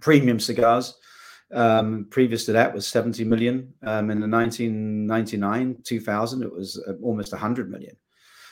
premium 0.00 0.38
cigars. 0.38 0.94
Um, 1.52 2.06
previous 2.10 2.44
to 2.46 2.52
that 2.52 2.72
was 2.72 2.86
70 2.86 3.24
million. 3.24 3.72
Um, 3.82 4.10
in 4.10 4.20
the 4.20 4.28
1999, 4.28 5.78
2000, 5.82 6.42
it 6.42 6.52
was 6.52 6.82
uh, 6.86 6.92
almost 7.02 7.32
100 7.32 7.70
million. 7.70 7.96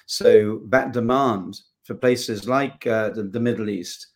So 0.06 0.62
that 0.68 0.92
demand 0.92 1.60
for 1.88 1.94
places 1.94 2.46
like 2.46 2.86
uh, 2.86 3.08
the, 3.08 3.22
the, 3.22 3.40
Middle 3.40 3.70
East 3.70 4.08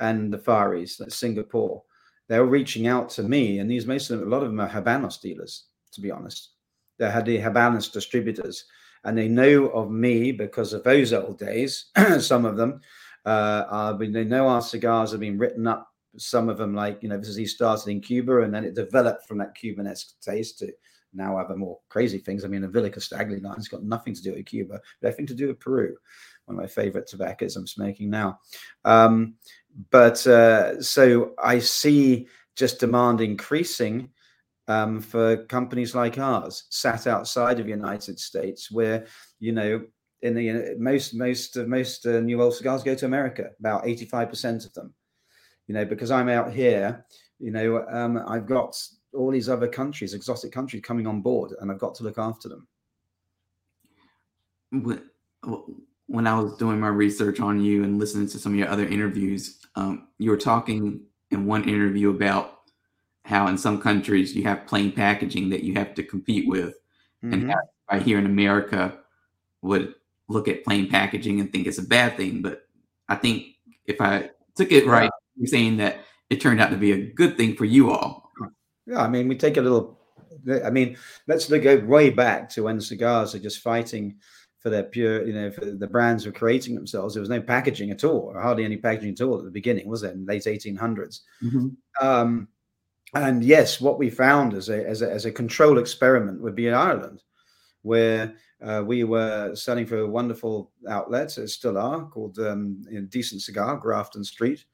and 0.00 0.32
the 0.32 0.38
Far 0.38 0.74
East, 0.74 0.98
like 0.98 1.12
Singapore, 1.12 1.80
they're 2.28 2.44
reaching 2.44 2.88
out 2.88 3.08
to 3.10 3.22
me, 3.22 3.60
and 3.60 3.70
these 3.70 3.86
most 3.86 4.10
of 4.10 4.18
them, 4.18 4.26
a 4.26 4.30
lot 4.30 4.42
of 4.42 4.48
them 4.48 4.58
are 4.58 4.68
Habanos 4.68 5.20
dealers, 5.20 5.66
to 5.92 6.00
be 6.00 6.10
honest. 6.10 6.50
They 6.98 7.08
had 7.08 7.24
the 7.24 7.38
Habanos 7.38 7.92
distributors, 7.92 8.64
and 9.04 9.16
they 9.16 9.28
know 9.28 9.66
of 9.68 9.92
me 9.92 10.32
because 10.32 10.72
of 10.72 10.82
those 10.82 11.12
old 11.12 11.38
days. 11.38 11.86
Some 12.18 12.44
of 12.44 12.56
them, 12.56 12.80
uh, 13.24 13.64
are, 13.70 13.96
they 13.96 14.24
know 14.24 14.48
our 14.48 14.60
cigars 14.60 15.12
have 15.12 15.20
been 15.20 15.38
written 15.38 15.68
up 15.68 15.88
some 16.16 16.48
of 16.48 16.58
them, 16.58 16.74
like, 16.74 17.02
you 17.02 17.08
know, 17.08 17.18
this 17.18 17.28
is 17.28 17.36
he 17.36 17.46
started 17.46 17.90
in 17.90 18.00
Cuba 18.00 18.42
and 18.42 18.54
then 18.54 18.64
it 18.64 18.76
developed 18.76 19.26
from 19.26 19.38
that 19.38 19.56
Cubanesque 19.56 20.12
taste 20.20 20.60
to 20.60 20.72
now 21.14 21.38
a 21.38 21.56
more 21.56 21.78
crazy 21.88 22.18
things. 22.18 22.44
I 22.44 22.48
mean, 22.48 22.62
the 22.62 22.68
Villa 22.68 22.90
Casdagli 22.90 23.42
line 23.42 23.56
has 23.56 23.68
got 23.68 23.84
nothing 23.84 24.14
to 24.14 24.22
do 24.22 24.32
with 24.34 24.46
Cuba, 24.46 24.80
but 25.00 25.08
everything 25.08 25.26
to 25.26 25.34
do 25.34 25.48
with 25.48 25.60
Peru, 25.60 25.96
one 26.46 26.56
of 26.56 26.62
my 26.62 26.66
favorite 26.66 27.06
tobaccos 27.06 27.56
I'm 27.56 27.66
smoking 27.66 28.10
now. 28.10 28.40
Um, 28.84 29.34
but 29.90 30.26
uh, 30.26 30.80
so 30.80 31.34
I 31.42 31.58
see 31.58 32.28
just 32.56 32.80
demand 32.80 33.20
increasing 33.20 34.10
um, 34.68 35.00
for 35.00 35.44
companies 35.46 35.94
like 35.94 36.18
ours, 36.18 36.64
sat 36.70 37.06
outside 37.06 37.60
of 37.60 37.66
the 37.66 37.72
United 37.72 38.18
States, 38.18 38.70
where 38.70 39.06
you 39.40 39.52
know 39.52 39.82
in 40.22 40.34
the 40.34 40.76
most 40.78 41.14
most 41.14 41.56
uh, 41.56 41.64
most 41.64 42.06
uh, 42.06 42.20
new 42.20 42.40
old 42.40 42.54
cigars 42.54 42.82
go 42.82 42.94
to 42.94 43.06
America. 43.06 43.50
About 43.58 43.86
eighty 43.86 44.06
five 44.06 44.28
percent 44.28 44.64
of 44.64 44.72
them 44.74 44.94
you 45.66 45.74
know, 45.74 45.84
because 45.84 46.10
I'm 46.10 46.28
out 46.28 46.52
here, 46.52 47.04
you 47.38 47.50
know, 47.50 47.86
um, 47.88 48.22
I've 48.26 48.46
got 48.46 48.76
all 49.14 49.30
these 49.30 49.48
other 49.48 49.68
countries, 49.68 50.14
exotic 50.14 50.52
countries 50.52 50.82
coming 50.84 51.06
on 51.06 51.22
board, 51.22 51.52
and 51.60 51.70
I've 51.70 51.78
got 51.78 51.94
to 51.96 52.02
look 52.02 52.18
after 52.18 52.48
them. 52.48 52.68
When 56.06 56.26
I 56.26 56.38
was 56.38 56.56
doing 56.56 56.80
my 56.80 56.88
research 56.88 57.40
on 57.40 57.60
you 57.60 57.82
and 57.84 57.98
listening 57.98 58.28
to 58.28 58.38
some 58.38 58.52
of 58.52 58.58
your 58.58 58.68
other 58.68 58.86
interviews, 58.86 59.58
um, 59.74 60.08
you 60.18 60.30
were 60.30 60.36
talking 60.36 61.00
in 61.30 61.46
one 61.46 61.68
interview 61.68 62.10
about 62.10 62.60
how 63.24 63.46
in 63.46 63.56
some 63.56 63.80
countries 63.80 64.36
you 64.36 64.42
have 64.44 64.66
plain 64.66 64.92
packaging 64.92 65.48
that 65.50 65.64
you 65.64 65.74
have 65.74 65.94
to 65.94 66.02
compete 66.02 66.46
with, 66.46 66.74
mm-hmm. 67.24 67.32
and 67.32 67.54
right 67.90 68.02
here 68.02 68.18
in 68.18 68.26
America 68.26 68.98
would 69.62 69.94
look 70.28 70.46
at 70.48 70.64
plain 70.64 70.88
packaging 70.88 71.40
and 71.40 71.50
think 71.50 71.66
it's 71.66 71.78
a 71.78 71.82
bad 71.82 72.16
thing. 72.16 72.42
But 72.42 72.66
I 73.08 73.14
think 73.16 73.46
if 73.86 74.00
I 74.00 74.30
took 74.56 74.72
it 74.72 74.86
right, 74.86 75.10
you're 75.36 75.46
saying 75.46 75.78
that 75.78 76.04
it 76.30 76.40
turned 76.40 76.60
out 76.60 76.70
to 76.70 76.76
be 76.76 76.92
a 76.92 77.12
good 77.12 77.36
thing 77.36 77.56
for 77.56 77.64
you 77.64 77.90
all. 77.90 78.30
Yeah, 78.86 79.02
I 79.02 79.08
mean, 79.08 79.28
we 79.28 79.36
take 79.36 79.56
a 79.56 79.62
little. 79.62 79.98
I 80.64 80.70
mean, 80.70 80.96
let's 81.26 81.48
go 81.48 81.78
way 81.78 82.10
back 82.10 82.50
to 82.50 82.64
when 82.64 82.80
cigars 82.80 83.34
are 83.34 83.38
just 83.38 83.60
fighting 83.60 84.16
for 84.64 84.70
their 84.70 84.82
pure, 84.82 85.24
you 85.24 85.32
know, 85.32 85.52
for 85.52 85.64
the 85.64 85.86
brands 85.86 86.26
were 86.26 86.32
creating 86.32 86.74
themselves. 86.74 87.14
There 87.14 87.20
was 87.20 87.30
no 87.30 87.40
packaging 87.40 87.92
at 87.92 88.02
all, 88.02 88.32
or 88.34 88.40
hardly 88.40 88.64
any 88.64 88.78
packaging 88.78 89.12
at 89.12 89.20
all 89.20 89.38
at 89.38 89.44
the 89.44 89.50
beginning, 89.50 89.86
was 89.86 90.00
there? 90.00 90.10
In 90.10 90.24
the 90.24 90.32
late 90.32 90.44
1800s. 90.44 91.20
Mm-hmm. 91.42 91.68
Um, 92.04 92.48
and 93.14 93.44
yes, 93.44 93.80
what 93.80 93.98
we 94.00 94.10
found 94.10 94.54
as 94.54 94.70
a, 94.70 94.84
as 94.84 95.02
a 95.02 95.12
as 95.12 95.24
a 95.24 95.30
control 95.30 95.78
experiment 95.78 96.40
would 96.40 96.56
be 96.56 96.66
in 96.66 96.74
Ireland, 96.74 97.22
where 97.82 98.34
uh, 98.60 98.82
we 98.84 99.04
were 99.04 99.54
selling 99.54 99.86
for 99.86 99.98
a 99.98 100.08
wonderful 100.08 100.72
outlet, 100.88 101.38
it 101.38 101.48
still 101.50 101.78
are, 101.78 102.06
called 102.06 102.38
um, 102.40 102.82
you 102.90 103.00
know, 103.00 103.06
Decent 103.06 103.42
Cigar, 103.42 103.76
Grafton 103.76 104.24
Street 104.24 104.64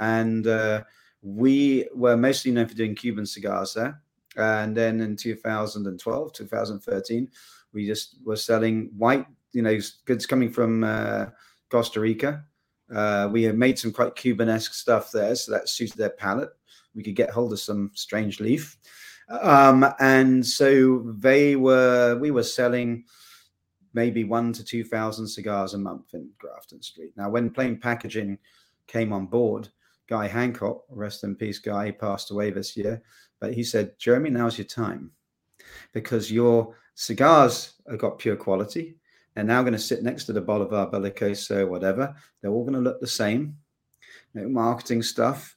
and 0.00 0.46
uh, 0.46 0.82
we 1.22 1.88
were 1.94 2.16
mostly 2.16 2.50
known 2.50 2.66
for 2.66 2.74
doing 2.74 2.94
Cuban 2.94 3.26
cigars 3.26 3.74
there. 3.74 4.00
And 4.36 4.76
then 4.76 5.00
in 5.00 5.16
2012, 5.16 6.32
2013, 6.32 7.28
we 7.74 7.86
just 7.86 8.16
were 8.24 8.36
selling 8.36 8.90
white 8.96 9.26
you 9.52 9.62
know 9.62 9.78
goods 10.04 10.26
coming 10.26 10.50
from 10.50 10.84
uh, 10.84 11.26
Costa 11.70 12.00
Rica. 12.00 12.44
Uh, 12.94 13.28
we 13.32 13.42
had 13.42 13.56
made 13.56 13.78
some 13.78 13.92
quite 13.92 14.14
Cuban-esque 14.14 14.74
stuff 14.74 15.10
there, 15.10 15.34
so 15.34 15.52
that 15.52 15.68
suited 15.68 15.96
their 15.96 16.10
palate. 16.10 16.50
We 16.94 17.02
could 17.02 17.16
get 17.16 17.30
hold 17.30 17.52
of 17.52 17.60
some 17.60 17.90
strange 17.94 18.40
leaf, 18.40 18.76
um, 19.28 19.86
and 20.00 20.44
so 20.44 21.14
they 21.18 21.56
were. 21.56 22.16
We 22.16 22.30
were 22.30 22.42
selling 22.42 23.04
maybe 23.94 24.24
one 24.24 24.52
to 24.52 24.64
two 24.64 24.84
thousand 24.84 25.26
cigars 25.28 25.74
a 25.74 25.78
month 25.78 26.14
in 26.14 26.28
Grafton 26.38 26.82
Street. 26.82 27.12
Now, 27.16 27.30
when 27.30 27.50
plain 27.50 27.78
packaging 27.78 28.38
came 28.86 29.12
on 29.12 29.26
board, 29.26 29.68
Guy 30.08 30.28
Hancock, 30.28 30.84
rest 30.90 31.24
in 31.24 31.34
peace, 31.34 31.58
Guy, 31.58 31.90
passed 31.90 32.30
away 32.30 32.50
this 32.50 32.76
year, 32.76 33.02
but 33.40 33.54
he 33.54 33.64
said, 33.64 33.98
Jeremy, 33.98 34.30
now's 34.30 34.58
your 34.58 34.66
time 34.66 35.10
because 35.92 36.30
your 36.30 36.76
cigars 36.94 37.74
have 37.88 37.98
got 37.98 38.18
pure 38.18 38.36
quality. 38.36 38.96
They're 39.34 39.44
now 39.44 39.62
going 39.62 39.72
to 39.72 39.78
sit 39.78 40.02
next 40.02 40.24
to 40.24 40.32
the 40.32 40.40
Bolivar 40.40 40.86
Bellicoso, 40.86 41.68
whatever. 41.68 42.14
They're 42.40 42.52
all 42.52 42.64
going 42.64 42.74
to 42.74 42.80
look 42.80 43.00
the 43.00 43.06
same, 43.06 43.56
know, 44.34 44.48
marketing 44.48 45.02
stuff, 45.02 45.56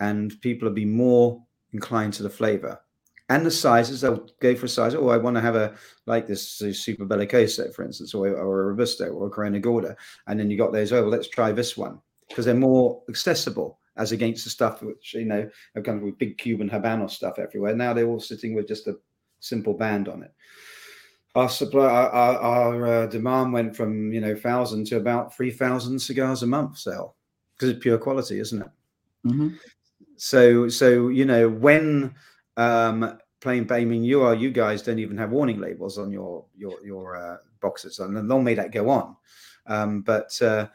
and 0.00 0.40
people 0.40 0.68
will 0.68 0.74
be 0.74 0.84
more 0.84 1.42
inclined 1.72 2.14
to 2.14 2.22
the 2.22 2.30
flavor 2.30 2.80
and 3.28 3.46
the 3.46 3.50
sizes. 3.50 4.00
They'll 4.00 4.28
go 4.40 4.54
for 4.54 4.66
a 4.66 4.68
size. 4.68 4.94
Oh, 4.94 5.08
I 5.08 5.16
want 5.16 5.36
to 5.36 5.40
have 5.40 5.56
a 5.56 5.74
like 6.06 6.26
this 6.26 6.60
uh, 6.62 6.72
Super 6.72 7.06
Bellicoso, 7.06 7.72
for 7.74 7.84
instance, 7.84 8.14
or, 8.14 8.28
or 8.28 8.62
a 8.62 8.66
Robusto 8.66 9.10
or 9.10 9.26
a 9.26 9.30
Corona 9.30 9.60
Gorda. 9.60 9.96
And 10.26 10.38
then 10.38 10.50
you 10.50 10.58
got 10.58 10.72
those, 10.72 10.92
oh, 10.92 11.02
well, 11.02 11.10
let's 11.10 11.28
try 11.28 11.52
this 11.52 11.76
one 11.76 12.00
because 12.28 12.44
they're 12.44 12.54
more 12.54 13.02
accessible 13.08 13.78
as 13.96 14.12
against 14.12 14.44
the 14.44 14.50
stuff 14.50 14.82
which, 14.82 15.14
you 15.14 15.24
know, 15.24 15.48
have 15.74 15.84
come 15.84 16.02
with 16.02 16.18
big 16.18 16.38
Cuban 16.38 16.68
Habano 16.68 17.10
stuff 17.10 17.38
everywhere. 17.38 17.74
Now 17.74 17.92
they're 17.92 18.08
all 18.08 18.20
sitting 18.20 18.54
with 18.54 18.66
just 18.66 18.86
a 18.86 18.96
simple 19.40 19.74
band 19.74 20.08
on 20.08 20.22
it. 20.22 20.32
Our 21.34 21.48
supply, 21.48 21.86
our, 21.86 22.10
our, 22.10 22.38
our 22.38 22.86
uh, 22.86 23.06
demand 23.06 23.52
went 23.52 23.74
from 23.74 24.12
you 24.12 24.20
know 24.20 24.34
thousand 24.34 24.86
to 24.88 24.96
about 24.96 25.34
three 25.34 25.50
thousand 25.50 25.98
cigars 25.98 26.42
a 26.42 26.46
month 26.46 26.78
sale 26.78 27.16
because 27.54 27.70
it's 27.70 27.82
pure 27.82 27.98
quality, 27.98 28.38
isn't 28.38 28.62
it? 28.62 28.70
Mm-hmm. 29.26 29.48
So, 30.16 30.68
so 30.68 31.08
you 31.08 31.24
know 31.24 31.48
when 31.48 32.14
um, 32.56 33.18
plain, 33.40 33.66
I 33.70 33.84
mean, 33.84 34.04
you 34.04 34.22
are 34.22 34.34
you 34.34 34.50
guys 34.50 34.82
don't 34.82 34.98
even 34.98 35.18
have 35.18 35.30
warning 35.30 35.60
labels 35.60 35.98
on 35.98 36.10
your 36.10 36.44
your 36.56 36.84
your 36.84 37.16
uh, 37.16 37.36
boxes, 37.60 37.98
and 37.98 38.28
long 38.28 38.44
may 38.44 38.54
that 38.54 38.72
go 38.72 38.88
on. 38.88 39.16
Um, 39.66 40.02
but 40.02 40.40
uh, 40.40 40.68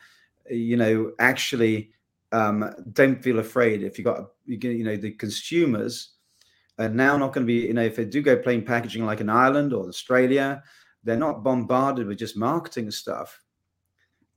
you 0.49 0.77
know, 0.77 1.13
actually, 1.19 1.91
um, 2.31 2.73
don't 2.93 3.23
feel 3.23 3.39
afraid 3.39 3.83
if 3.83 3.97
you 3.97 4.03
got 4.03 4.31
you 4.45 4.83
know 4.83 4.97
the 4.97 5.11
consumers 5.11 6.16
are 6.77 6.89
now 6.89 7.17
not 7.17 7.33
going 7.33 7.45
to 7.45 7.51
be, 7.51 7.67
you 7.67 7.73
know, 7.73 7.83
if 7.83 7.95
they 7.95 8.05
do 8.05 8.21
go 8.21 8.37
plain 8.37 8.63
packaging 8.63 9.05
like 9.05 9.21
in 9.21 9.29
Ireland 9.29 9.73
or 9.73 9.87
Australia, 9.87 10.63
they're 11.03 11.17
not 11.17 11.43
bombarded 11.43 12.07
with 12.07 12.19
just 12.19 12.37
marketing 12.37 12.91
stuff. 12.91 13.41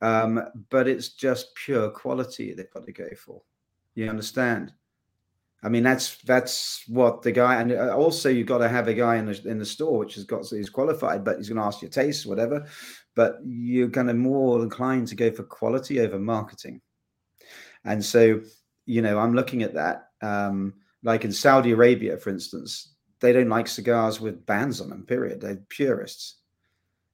Um, 0.01 0.43
but 0.71 0.89
it's 0.89 1.11
just 1.11 1.55
pure 1.55 1.91
quality 1.91 2.55
they've 2.55 2.71
got 2.73 2.87
to 2.87 2.93
go 2.93 3.09
for. 3.17 3.43
You 3.95 4.09
understand? 4.09 4.73
I 5.63 5.69
mean, 5.69 5.83
that's 5.83 6.17
that's 6.23 6.85
what 6.89 7.21
the 7.21 7.33
guy, 7.33 7.61
and 7.61 7.73
uh, 7.73 7.95
also 7.95 8.31
you've 8.31 8.47
got 8.47 8.59
to 8.59 8.69
have 8.69 8.89
a 8.89 8.95
guy 8.95 9.17
in 9.17 9.27
the 9.27 9.43
in 9.47 9.59
the 9.59 9.67
store 9.67 9.99
which 9.99 10.15
has 10.15 10.25
got 10.25 10.47
he's 10.47 10.71
qualified, 10.71 11.23
but 11.23 11.37
he's 11.37 11.51
going 11.51 11.61
to 11.61 11.67
ask 11.67 11.83
your 11.83 11.91
taste, 11.91 12.25
whatever. 12.25 12.67
But 13.15 13.41
you're 13.45 13.91
kind 13.91 14.09
of 14.09 14.17
more 14.17 14.63
inclined 14.63 15.09
to 15.09 15.15
go 15.15 15.31
for 15.31 15.43
quality 15.43 16.01
over 16.01 16.19
marketing, 16.19 16.81
and 17.85 18.03
so 18.03 18.41
you 18.87 19.03
know 19.03 19.19
I'm 19.19 19.35
looking 19.35 19.63
at 19.63 19.75
that. 19.75 20.09
Um, 20.23 20.75
like 21.03 21.25
in 21.25 21.33
Saudi 21.33 21.73
Arabia, 21.73 22.17
for 22.17 22.31
instance, 22.31 22.95
they 23.21 23.33
don't 23.33 23.49
like 23.49 23.69
cigars 23.69 24.21
with 24.21 24.47
bands 24.47 24.81
on 24.81 24.91
them. 24.91 25.05
Period. 25.05 25.41
They're 25.41 25.57
purists, 25.69 26.37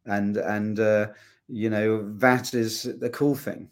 and 0.04 0.36
and 0.36 0.78
uh, 0.80 1.08
you 1.48 1.70
know 1.70 2.12
that 2.18 2.54
is 2.54 2.84
the 2.84 3.10
cool 3.10 3.34
thing. 3.34 3.70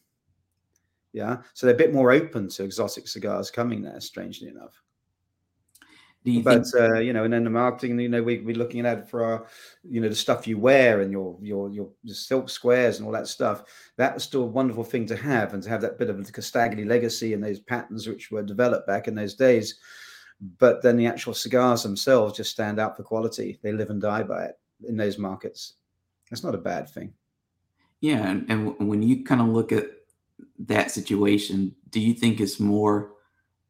Yeah, 1.12 1.39
so 1.53 1.67
they're 1.67 1.75
a 1.75 1.79
bit 1.79 1.95
more 1.95 2.12
open 2.12 2.49
to 2.51 2.65
exotic 2.65 3.07
cigars 3.07 3.51
coming 3.51 3.83
there. 3.83 4.01
Strangely 4.01 4.49
enough. 4.49 4.81
You 6.25 6.43
but 6.43 6.67
think- 6.67 6.75
uh, 6.83 6.99
you 7.01 7.12
know, 7.12 7.25
and 7.25 7.33
then 7.33 7.45
the 7.45 7.51
marketing, 7.51 8.01
you 8.01 8.09
know, 8.09 8.23
we, 8.23 8.39
we're 8.39 8.57
looking 8.57 8.87
at 8.87 9.11
for 9.11 9.23
our, 9.23 9.47
you 9.83 10.01
know, 10.01 10.09
the 10.09 10.15
stuff 10.15 10.47
you 10.47 10.59
wear 10.59 11.03
and 11.03 11.12
your 11.12 11.37
your 11.43 11.71
your 11.71 11.91
silk 12.07 12.49
squares 12.49 12.97
and 12.99 13.07
all 13.07 13.12
that 13.12 13.29
stuff. 13.29 13.65
That 13.99 14.15
was 14.15 14.25
still 14.25 14.43
a 14.43 14.47
wonderful 14.47 14.85
thing 14.85 15.07
to 15.07 15.17
have, 15.17 15.53
and 15.53 15.62
to 15.62 15.69
have 15.69 15.83
that 15.83 15.99
bit 15.99 16.09
of 16.09 16.25
the 16.25 16.33
Casdagli 16.33 16.87
legacy 16.87 17.35
and 17.35 17.45
those 17.45 17.61
patterns 17.61 18.09
which 18.09 18.31
were 18.31 18.43
developed 18.43 18.87
back 18.87 19.07
in 19.07 19.15
those 19.15 19.35
days 19.35 19.79
but 20.41 20.82
then 20.82 20.97
the 20.97 21.07
actual 21.07 21.35
cigars 21.35 21.82
themselves 21.82 22.37
just 22.37 22.51
stand 22.51 22.78
out 22.78 22.97
for 22.97 23.03
quality. 23.03 23.59
They 23.62 23.72
live 23.72 23.91
and 23.91 24.01
die 24.01 24.22
by 24.22 24.45
it 24.45 24.59
in 24.87 24.97
those 24.97 25.18
markets. 25.18 25.74
That's 26.30 26.45
not 26.45 26.55
a 26.55 26.59
bad 26.59 26.89
thing. 26.89 27.12
Yeah, 28.01 28.28
and, 28.28 28.51
and 28.51 28.89
when 28.89 29.03
you 29.03 29.24
kind 29.24 29.41
of 29.41 29.49
look 29.49 29.72
at 29.72 29.87
that 30.59 30.91
situation, 30.91 31.74
do 31.91 32.01
you 32.01 32.14
think 32.14 32.41
it's 32.41 32.61
more 32.61 33.12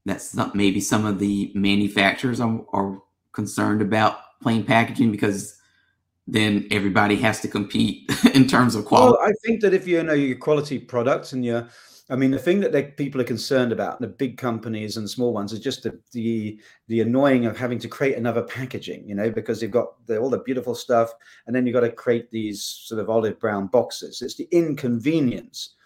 that 0.06 0.22
maybe 0.54 0.80
some 0.80 1.06
of 1.06 1.18
the 1.18 1.52
manufacturers 1.54 2.40
are, 2.40 2.64
are 2.72 3.00
concerned 3.32 3.80
about 3.80 4.18
plain 4.42 4.64
packaging 4.64 5.10
because 5.10 5.58
then 6.26 6.66
everybody 6.70 7.16
has 7.16 7.40
to 7.40 7.48
compete 7.48 8.10
in 8.34 8.46
terms 8.46 8.74
of 8.74 8.84
quality? 8.84 9.16
Well, 9.18 9.28
I 9.28 9.32
think 9.44 9.60
that 9.60 9.74
if 9.74 9.86
you 9.86 10.02
know 10.02 10.14
your 10.14 10.36
quality 10.36 10.78
products 10.78 11.32
and 11.32 11.44
you're 11.44 11.68
I 12.10 12.16
mean, 12.16 12.30
the 12.30 12.38
thing 12.38 12.60
that 12.60 12.70
they, 12.70 12.82
people 12.82 13.20
are 13.22 13.24
concerned 13.24 13.72
about, 13.72 13.98
the 13.98 14.06
big 14.06 14.36
companies 14.36 14.98
and 14.98 15.08
small 15.08 15.32
ones, 15.32 15.54
is 15.54 15.60
just 15.60 15.84
the, 15.84 15.98
the, 16.12 16.60
the 16.88 17.00
annoying 17.00 17.46
of 17.46 17.56
having 17.56 17.78
to 17.78 17.88
create 17.88 18.18
another 18.18 18.42
packaging. 18.42 19.08
You 19.08 19.14
know, 19.14 19.30
because 19.30 19.62
you've 19.62 19.70
got 19.70 20.06
the, 20.06 20.18
all 20.18 20.28
the 20.28 20.40
beautiful 20.40 20.74
stuff, 20.74 21.12
and 21.46 21.56
then 21.56 21.66
you've 21.66 21.74
got 21.74 21.80
to 21.80 21.90
create 21.90 22.30
these 22.30 22.62
sort 22.62 23.00
of 23.00 23.08
olive 23.08 23.40
brown 23.40 23.68
boxes. 23.68 24.20
It's 24.20 24.34
the 24.34 24.48
inconvenience. 24.50 25.76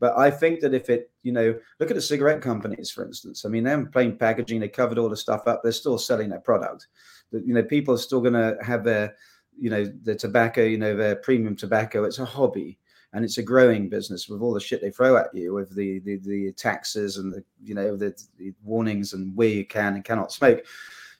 But 0.00 0.16
I 0.16 0.30
think 0.30 0.60
that 0.60 0.74
if 0.74 0.90
it, 0.90 1.10
you 1.22 1.32
know, 1.32 1.56
look 1.78 1.90
at 1.90 1.96
the 1.96 2.02
cigarette 2.02 2.40
companies, 2.40 2.90
for 2.90 3.04
instance. 3.04 3.44
I 3.44 3.48
mean, 3.48 3.64
they're 3.64 3.78
in 3.78 3.88
plain 3.88 4.16
packaging. 4.16 4.60
They 4.60 4.68
covered 4.68 4.98
all 4.98 5.08
the 5.08 5.16
stuff 5.16 5.46
up. 5.46 5.62
They're 5.62 5.72
still 5.72 5.98
selling 5.98 6.28
their 6.28 6.40
product. 6.40 6.88
You 7.32 7.54
know, 7.54 7.62
people 7.62 7.94
are 7.94 7.98
still 7.98 8.20
going 8.20 8.34
to 8.34 8.56
have 8.62 8.84
their, 8.84 9.14
you 9.58 9.70
know, 9.70 9.84
the 10.02 10.14
tobacco. 10.14 10.62
You 10.62 10.78
know, 10.78 10.96
their 10.96 11.16
premium 11.16 11.56
tobacco. 11.56 12.04
It's 12.04 12.20
a 12.20 12.24
hobby 12.24 12.78
and 13.12 13.24
it's 13.24 13.38
a 13.38 13.42
growing 13.42 13.88
business 13.88 14.28
with 14.28 14.42
all 14.42 14.52
the 14.52 14.60
shit 14.60 14.80
they 14.80 14.90
throw 14.90 15.16
at 15.16 15.34
you 15.34 15.54
with 15.54 15.74
the 15.74 15.98
the, 16.00 16.16
the 16.16 16.52
taxes 16.52 17.16
and 17.16 17.32
the 17.32 17.42
you 17.62 17.74
know 17.74 17.96
the, 17.96 18.14
the, 18.38 18.52
warnings 18.62 19.12
and 19.12 19.34
where 19.36 19.48
you 19.48 19.64
can 19.64 19.94
and 19.94 20.04
cannot 20.04 20.32
smoke 20.32 20.64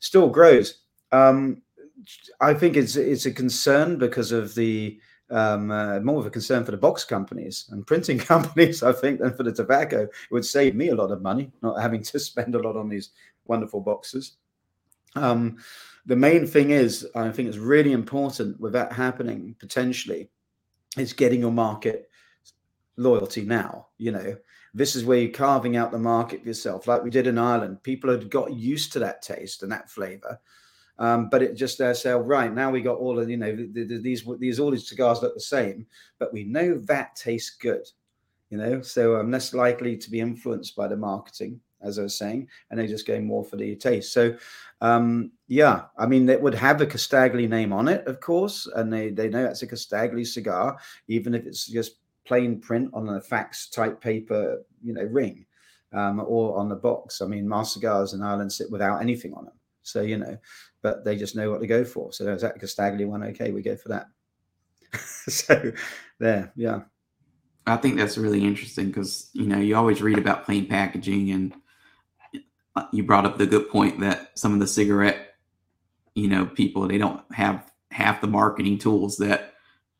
still 0.01 0.28
grows. 0.28 0.80
Um, 1.12 1.62
i 2.41 2.55
think 2.55 2.76
it's 2.76 2.95
it's 2.95 3.26
a 3.26 3.30
concern 3.32 3.99
because 3.99 4.30
of 4.30 4.55
the 4.55 5.01
um, 5.30 5.70
uh, 5.70 6.01
more 6.01 6.20
of 6.20 6.26
a 6.26 6.30
concern 6.30 6.64
for 6.64 6.70
the 6.70 6.76
box 6.76 7.05
companies 7.05 7.66
and 7.70 7.86
printing 7.86 8.18
companies 8.34 8.82
i 8.82 8.93
think 8.93 9.20
than 9.20 9.34
for 9.34 9.43
the 9.43 9.53
tobacco. 9.53 10.03
It 10.03 10.11
would 10.30 10.45
save 10.45 10.74
me 10.74 10.89
a 10.89 10.95
lot 10.95 11.11
of 11.11 11.22
money 11.22 11.51
not 11.62 11.80
having 11.80 12.03
to 12.03 12.18
spend 12.30 12.55
a 12.55 12.62
lot 12.62 12.76
on 12.76 12.89
these 12.89 13.11
wonderful 13.47 13.80
boxes. 13.80 14.36
Um, 15.16 15.57
the 16.07 16.16
main 16.16 16.47
thing 16.47 16.70
is 16.70 17.07
i 17.14 17.30
think 17.30 17.49
it's 17.49 17.59
really 17.59 17.93
important 17.93 18.61
with 18.61 18.72
that 18.72 18.93
happening 18.93 19.55
potentially 19.59 20.30
it's 21.01 21.12
getting 21.12 21.40
your 21.40 21.53
market 21.53 22.09
loyalty 22.96 23.42
now. 23.42 23.88
You 23.99 24.12
know, 24.12 24.36
this 24.74 24.96
is 24.96 25.05
where 25.05 25.18
you're 25.18 25.30
carving 25.32 25.76
out 25.76 25.92
the 25.92 25.99
market 25.99 26.44
yourself, 26.44 26.86
like 26.86 27.03
we 27.03 27.11
did 27.11 27.26
in 27.26 27.38
Ireland. 27.38 27.82
People 27.82 28.11
had 28.11 28.30
got 28.30 28.53
used 28.53 28.92
to 28.92 28.99
that 29.01 29.22
taste 29.22 29.62
and 29.62 29.72
that 29.72 29.90
flavor. 29.90 30.38
Um, 30.99 31.28
but 31.28 31.42
it 31.42 31.55
just 31.55 31.78
there 31.78 31.94
say, 31.94 32.12
right 32.12 32.53
now 32.53 32.70
we 32.70 32.80
got 32.80 32.99
all 32.99 33.20
of 33.20 33.30
you 33.30 33.36
know 33.36 33.55
the, 33.55 33.84
the, 33.84 33.99
these 33.99 34.24
these 34.38 34.59
all 34.59 34.70
these 34.70 34.88
cigars 34.88 35.22
look 35.22 35.34
the 35.34 35.40
same, 35.40 35.86
but 36.18 36.32
we 36.32 36.44
know 36.44 36.76
that 36.86 37.14
tastes 37.14 37.57
good, 37.57 37.86
you 38.51 38.59
know. 38.59 38.82
So 38.82 39.14
I'm 39.14 39.30
less 39.30 39.55
likely 39.55 39.96
to 39.96 40.11
be 40.11 40.20
influenced 40.20 40.74
by 40.74 40.88
the 40.88 40.96
marketing, 40.96 41.61
as 41.83 41.99
I 41.99 42.03
was 42.03 42.16
saying, 42.16 42.49
and 42.70 42.79
they 42.79 42.87
just 42.87 43.07
go 43.07 43.20
more 43.20 43.45
for 43.45 43.57
the 43.57 43.76
taste. 43.76 44.12
So 44.12 44.37
um, 44.81 45.33
yeah, 45.49 45.85
I 45.97 46.07
mean, 46.07 46.29
it 46.29 46.41
would 46.41 46.55
have 46.55 46.81
a 46.81 46.87
Casdagli 46.87 47.49
name 47.49 47.72
on 47.72 47.89
it, 47.89 48.07
of 48.07 48.20
course, 48.20 48.68
and 48.76 48.93
they, 48.93 49.11
they 49.11 49.29
know 49.29 49.43
that's 49.43 49.62
a 49.62 49.66
Casdagli 49.66 50.26
cigar, 50.26 50.79
even 51.09 51.35
if 51.35 51.47
it's 51.47 51.66
just 51.66 51.97
plain 52.24 52.61
print 52.61 52.91
on 52.93 53.09
a 53.09 53.20
fax 53.20 53.68
type 53.68 54.01
paper, 54.01 54.62
you 54.83 54.93
know, 54.93 55.03
ring 55.03 55.47
um, 55.93 56.20
or 56.20 56.57
on 56.57 56.68
the 56.68 56.76
box. 56.76 57.20
I 57.20 57.26
mean, 57.26 57.49
my 57.49 57.62
cigars 57.62 58.12
in 58.12 58.22
Ireland 58.22 58.53
sit 58.53 58.70
without 58.70 59.01
anything 59.01 59.35
on 59.35 59.47
them. 59.47 59.55
So, 59.83 60.03
you 60.03 60.18
know, 60.18 60.37
but 60.83 61.05
they 61.05 61.16
just 61.16 61.35
know 61.35 61.51
what 61.51 61.61
to 61.61 61.66
go 61.66 61.85
for. 61.85 62.12
So, 62.12 62.29
is 62.29 62.43
that 62.43 62.61
Casdagli 62.61 63.07
one? 63.07 63.24
Okay, 63.24 63.51
we 63.51 63.62
go 63.62 63.74
for 63.74 63.89
that. 63.89 64.07
so, 65.01 65.72
there, 66.18 66.53
yeah. 66.55 66.83
I 67.66 67.76
think 67.76 67.97
that's 67.97 68.16
really 68.16 68.45
interesting 68.45 68.87
because, 68.87 69.31
you 69.33 69.47
know, 69.47 69.59
you 69.59 69.76
always 69.76 70.03
read 70.03 70.18
about 70.18 70.45
plain 70.45 70.66
packaging 70.66 71.31
and 71.33 71.55
you 72.93 73.03
brought 73.03 73.26
up 73.26 73.39
the 73.39 73.47
good 73.47 73.68
point 73.68 74.01
that 74.01 74.39
some 74.39 74.53
of 74.53 74.61
the 74.61 74.66
cigarette, 74.66 75.35
you 76.14 76.29
know, 76.29 76.47
people 76.47 76.87
they 76.87 76.99
don't 76.99 77.22
have 77.33 77.70
half 77.91 78.20
the 78.20 78.26
marketing 78.26 78.79
tools 78.79 79.16
that 79.18 79.55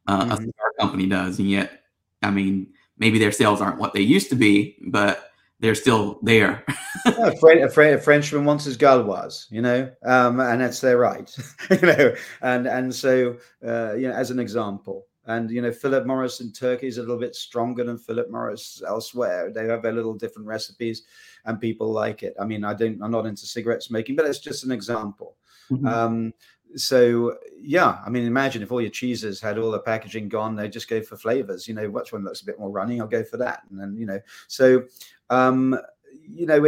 uh, 0.07 0.22
mm-hmm. 0.22 0.33
a 0.33 0.37
cigar 0.37 0.72
company 0.79 1.07
does, 1.07 1.39
and 1.39 1.51
yet, 1.51 1.83
I 2.22 2.31
mean, 2.31 2.72
maybe 2.99 3.18
their 3.18 3.33
sales 3.33 3.61
aren't 3.61 3.79
what 3.79 3.93
they 3.93 4.01
used 4.01 4.31
to 4.31 4.37
be, 4.37 4.76
but 4.87 5.31
they're 5.61 5.74
still 5.74 6.18
there. 6.22 6.64
yeah, 7.05 7.26
a, 7.26 7.37
French, 7.37 7.62
a, 7.62 7.68
French, 7.68 7.99
a, 7.99 8.03
Frenchman 8.03 8.45
wants 8.45 8.64
his 8.64 8.76
gauloise, 8.76 9.47
you 9.51 9.61
know, 9.61 9.91
um, 10.05 10.41
and 10.41 10.61
that's 10.61 10.81
their 10.81 10.99
right, 10.99 11.37
you 11.70 11.81
know, 11.81 12.14
and 12.43 12.66
and 12.66 12.95
so 12.95 13.37
uh, 13.66 13.95
you 13.95 14.09
know, 14.09 14.14
as 14.14 14.31
an 14.31 14.39
example, 14.39 15.07
And 15.29 15.51
you 15.51 15.61
know, 15.61 15.70
Philip 15.70 16.07
Morris 16.07 16.41
in 16.41 16.53
Turkey 16.53 16.89
is 16.89 16.97
a 16.97 17.03
little 17.03 17.18
bit 17.18 17.37
stronger 17.37 17.85
than 17.85 17.99
Philip 17.99 18.31
Morris 18.31 18.83
elsewhere. 18.87 19.51
They 19.55 19.66
have 19.66 19.83
their 19.83 19.93
little 19.93 20.14
different 20.14 20.49
recipes, 20.49 21.03
and 21.45 21.61
people 21.61 21.93
like 21.93 22.22
it. 22.22 22.35
I 22.41 22.45
mean, 22.45 22.64
I 22.64 22.74
don't, 22.74 23.01
I'm 23.03 23.11
not 23.11 23.26
into 23.26 23.47
cigarette 23.47 23.83
smoking, 23.83 24.16
but 24.16 24.26
it's 24.26 24.39
just 24.39 24.64
an 24.64 24.72
example. 24.72 25.37
Mm-hmm. 25.70 25.87
Um, 25.87 26.35
so 26.76 27.37
yeah, 27.61 27.99
I 28.05 28.09
mean, 28.09 28.24
imagine 28.24 28.62
if 28.62 28.72
all 28.72 28.81
your 28.81 28.91
cheeses 28.91 29.41
had 29.41 29.59
all 29.59 29.70
the 29.70 29.79
packaging 29.79 30.29
gone, 30.29 30.57
they 30.57 30.68
just 30.68 30.89
go 30.89 31.03
for 31.03 31.16
flavors. 31.16 31.68
You 31.68 31.74
know, 31.74 31.91
which 31.91 32.12
one 32.12 32.24
looks 32.24 32.41
a 32.41 32.47
bit 32.47 32.59
more 32.59 32.70
runny, 32.70 33.01
I'll 33.01 33.07
go 33.07 33.22
for 33.22 33.37
that. 33.37 33.62
And 33.70 33.79
then 33.79 33.97
you 33.97 34.07
know, 34.07 34.20
so 34.47 34.85
um, 35.31 35.79
you 36.26 36.47
know, 36.47 36.64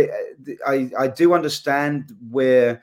I 0.66 0.90
I 0.98 1.08
do 1.08 1.32
understand 1.32 2.14
where 2.30 2.82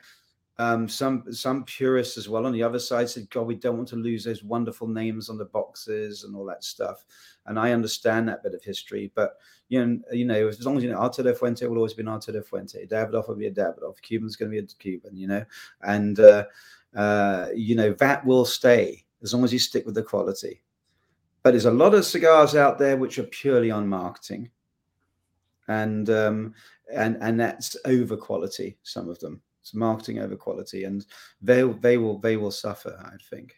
um, 0.60 0.88
some 0.88 1.32
some 1.32 1.64
purists 1.64 2.18
as 2.18 2.28
well 2.28 2.44
on 2.44 2.52
the 2.52 2.62
other 2.62 2.80
side 2.80 3.08
said, 3.08 3.30
"God, 3.30 3.46
we 3.46 3.54
don't 3.54 3.76
want 3.76 3.88
to 3.88 3.96
lose 3.96 4.24
those 4.24 4.42
wonderful 4.42 4.88
names 4.88 5.30
on 5.30 5.38
the 5.38 5.44
boxes 5.44 6.24
and 6.24 6.34
all 6.34 6.44
that 6.46 6.64
stuff." 6.64 7.04
And 7.46 7.58
I 7.58 7.72
understand 7.72 8.28
that 8.28 8.42
bit 8.42 8.54
of 8.54 8.62
history, 8.64 9.12
but 9.14 9.36
you 9.68 9.84
know, 9.84 10.00
you 10.12 10.24
know, 10.24 10.48
as 10.48 10.64
long 10.66 10.76
as 10.76 10.82
you 10.82 10.90
know 10.90 10.98
Arturo 10.98 11.32
Fuente 11.34 11.66
will 11.66 11.76
always 11.76 11.94
be 11.94 12.02
an 12.02 12.08
Arturo 12.08 12.42
Fuente. 12.42 12.86
Davidoff 12.86 13.28
will 13.28 13.36
be 13.36 13.46
a 13.46 13.52
Davidoff. 13.52 14.00
Cuban's 14.02 14.34
going 14.34 14.50
to 14.50 14.60
be 14.60 14.64
a 14.64 14.66
Cuban, 14.66 15.16
you 15.16 15.28
know, 15.28 15.44
and 15.82 16.18
uh, 16.18 16.44
uh, 16.96 17.48
you 17.54 17.76
know 17.76 17.92
that 17.94 18.24
will 18.26 18.44
stay 18.44 19.04
as 19.22 19.32
long 19.32 19.44
as 19.44 19.52
you 19.52 19.58
stick 19.60 19.86
with 19.86 19.94
the 19.94 20.02
quality. 20.02 20.62
But 21.42 21.52
there's 21.52 21.66
a 21.66 21.70
lot 21.70 21.94
of 21.94 22.04
cigars 22.04 22.56
out 22.56 22.78
there 22.78 22.96
which 22.96 23.18
are 23.18 23.24
purely 23.24 23.70
on 23.70 23.88
marketing, 23.88 24.50
and 25.68 26.10
um, 26.10 26.54
and 26.92 27.16
and 27.20 27.38
that's 27.38 27.76
over 27.84 28.16
quality. 28.16 28.76
Some 28.82 29.08
of 29.08 29.20
them, 29.20 29.40
it's 29.68 29.74
marketing 29.74 30.18
over 30.18 30.34
quality, 30.34 30.84
and 30.84 31.04
they 31.42 31.62
they 31.62 31.98
will 31.98 32.18
they 32.18 32.36
will 32.36 32.50
suffer. 32.50 32.98
I 33.04 33.16
think. 33.30 33.56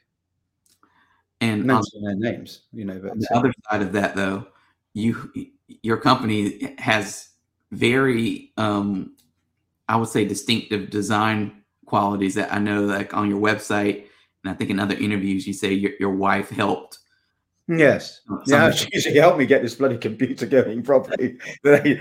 And 1.41 1.65
mention 1.65 2.03
their 2.03 2.17
names, 2.17 2.63
you 2.73 2.85
know. 2.85 2.99
But 2.99 3.19
the 3.19 3.35
other 3.35 3.53
side 3.71 3.81
of 3.81 3.93
that, 3.93 4.15
though, 4.15 4.49
you 4.93 5.31
your 5.83 5.97
company 5.97 6.75
has 6.79 7.31
very, 7.71 8.53
um, 8.57 9.17
I 9.89 9.97
would 9.97 10.09
say, 10.09 10.25
distinctive 10.25 10.91
design 10.91 11.63
qualities 11.87 12.35
that 12.35 12.53
I 12.53 12.59
know, 12.59 12.83
like 12.83 13.15
on 13.15 13.31
your 13.31 13.41
website, 13.41 14.07
and 14.45 14.53
I 14.53 14.55
think 14.55 14.71
in 14.71 14.81
other 14.81 14.97
interviews, 14.97 15.47
you 15.47 15.55
say 15.55 15.73
your, 15.73 15.93
your 15.99 16.15
wife 16.15 16.51
helped. 16.51 16.99
Yes. 17.79 18.23
Yeah, 18.47 18.73
she, 18.73 18.91
she, 19.01 19.17
helped 19.17 19.39
me 19.39 19.47
get 19.47 19.63
this 19.63 19.77
bloody 19.77 19.97
computer 19.97 20.45
going 20.45 20.83
properly. 20.85 21.39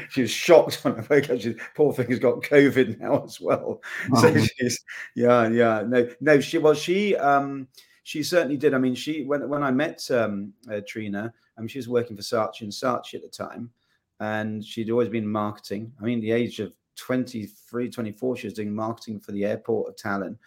she 0.09 0.21
was 0.21 0.31
shocked 0.31 0.83
when 0.83 0.95
I 0.95 1.05
woke 1.07 1.29
up. 1.29 1.39
She, 1.39 1.55
poor 1.75 1.93
thing 1.93 2.07
has 2.09 2.17
got 2.17 2.41
COVID 2.41 2.99
now 2.99 3.23
as 3.23 3.39
well. 3.39 3.81
Oh. 4.11 4.21
So 4.21 4.45
she's, 4.57 4.83
yeah, 5.15 5.47
yeah. 5.49 5.83
No, 5.85 6.09
no, 6.21 6.39
she 6.39 6.57
was, 6.57 6.63
well, 6.63 6.73
she, 6.73 7.15
um, 7.17 7.67
she 8.03 8.23
certainly 8.23 8.57
did. 8.57 8.73
I 8.73 8.79
mean, 8.79 8.95
she, 8.95 9.23
when, 9.23 9.47
when 9.47 9.61
I 9.61 9.69
met 9.69 10.09
um, 10.09 10.53
uh, 10.71 10.81
Trina, 10.87 11.31
I 11.55 11.61
mean, 11.61 11.67
she 11.67 11.77
was 11.77 11.87
working 11.87 12.15
for 12.15 12.23
Saatchi 12.23 12.61
and 12.61 12.71
Saatchi 12.71 13.15
at 13.15 13.21
the 13.21 13.27
time, 13.27 13.69
and 14.19 14.65
she'd 14.65 14.89
always 14.89 15.09
been 15.09 15.27
marketing. 15.27 15.91
I 15.99 16.03
mean, 16.03 16.21
the 16.21 16.31
age 16.31 16.59
of 16.59 16.73
23, 16.99 17.89
24, 17.89 18.37
she 18.37 18.47
was 18.47 18.53
doing 18.53 18.73
marketing 18.73 19.19
for 19.19 19.31
the 19.31 19.45
airport 19.45 19.89
of 19.89 19.95
Tallinn. 19.95 20.37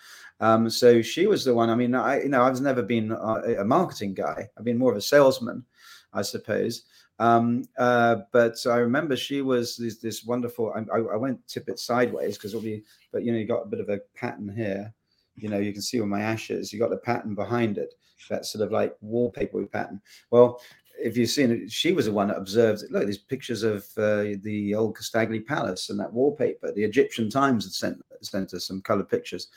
Um, 0.41 0.69
so 0.69 1.03
she 1.03 1.27
was 1.27 1.45
the 1.45 1.55
one. 1.55 1.71
I 1.71 1.75
mean, 1.75 1.95
I 1.95 2.23
you 2.23 2.29
know 2.29 2.43
I've 2.43 2.61
never 2.61 2.83
been 2.83 3.13
a, 3.13 3.61
a 3.61 3.65
marketing 3.65 4.15
guy. 4.15 4.49
I've 4.57 4.65
been 4.65 4.79
more 4.79 4.91
of 4.91 4.99
a 4.99 5.03
salesman, 5.03 5.65
I 6.13 6.23
suppose. 6.23 6.85
Um, 7.19 7.65
uh, 7.79 8.17
but 8.33 8.57
I 8.67 8.77
remember 8.77 9.17
she 9.17 9.43
was 9.43 9.77
this, 9.77 9.99
this 9.99 10.25
wonderful. 10.25 10.73
I, 10.75 10.99
I, 10.99 11.17
went 11.17 11.47
tip 11.47 11.69
it 11.69 11.79
sideways 11.79 12.37
because 12.37 12.53
it'll 12.53 12.65
be, 12.65 12.83
but 13.13 13.23
you 13.23 13.31
know, 13.33 13.39
you 13.39 13.47
got 13.47 13.63
a 13.63 13.69
bit 13.69 13.81
of 13.81 13.89
a 13.89 14.01
pattern 14.17 14.53
here. 14.55 14.93
You 15.37 15.49
know, 15.49 15.59
you 15.59 15.73
can 15.73 15.83
see 15.83 16.01
where 16.01 16.09
my 16.09 16.23
ashes. 16.23 16.73
You 16.73 16.81
got 16.81 16.91
the 16.91 16.97
pattern 16.97 17.35
behind 17.35 17.79
it. 17.79 17.95
That 18.29 18.47
sort 18.47 18.65
of 18.65 18.73
like 18.73 18.97
wallpaper 19.01 19.65
pattern. 19.67 20.01
Well, 20.31 20.61
if 21.03 21.17
you've 21.17 21.31
seen 21.31 21.51
it, 21.51 21.71
she 21.71 21.93
was 21.93 22.07
the 22.07 22.13
one 22.13 22.29
that 22.29 22.37
observed. 22.37 22.83
Look, 22.91 23.07
these 23.07 23.19
pictures 23.19 23.63
of 23.63 23.85
uh, 23.97 24.37
the 24.43 24.75
old 24.75 24.97
Casdagli 24.97 25.45
Palace 25.45 25.91
and 25.91 25.99
that 26.01 26.13
wallpaper. 26.13 26.73
The 26.73 26.85
Egyptian 26.85 27.29
Times 27.29 27.65
had 27.65 27.73
sent 27.73 28.03
sent 28.23 28.55
us 28.55 28.67
some 28.67 28.81
colored 28.81 29.09
pictures, 29.09 29.49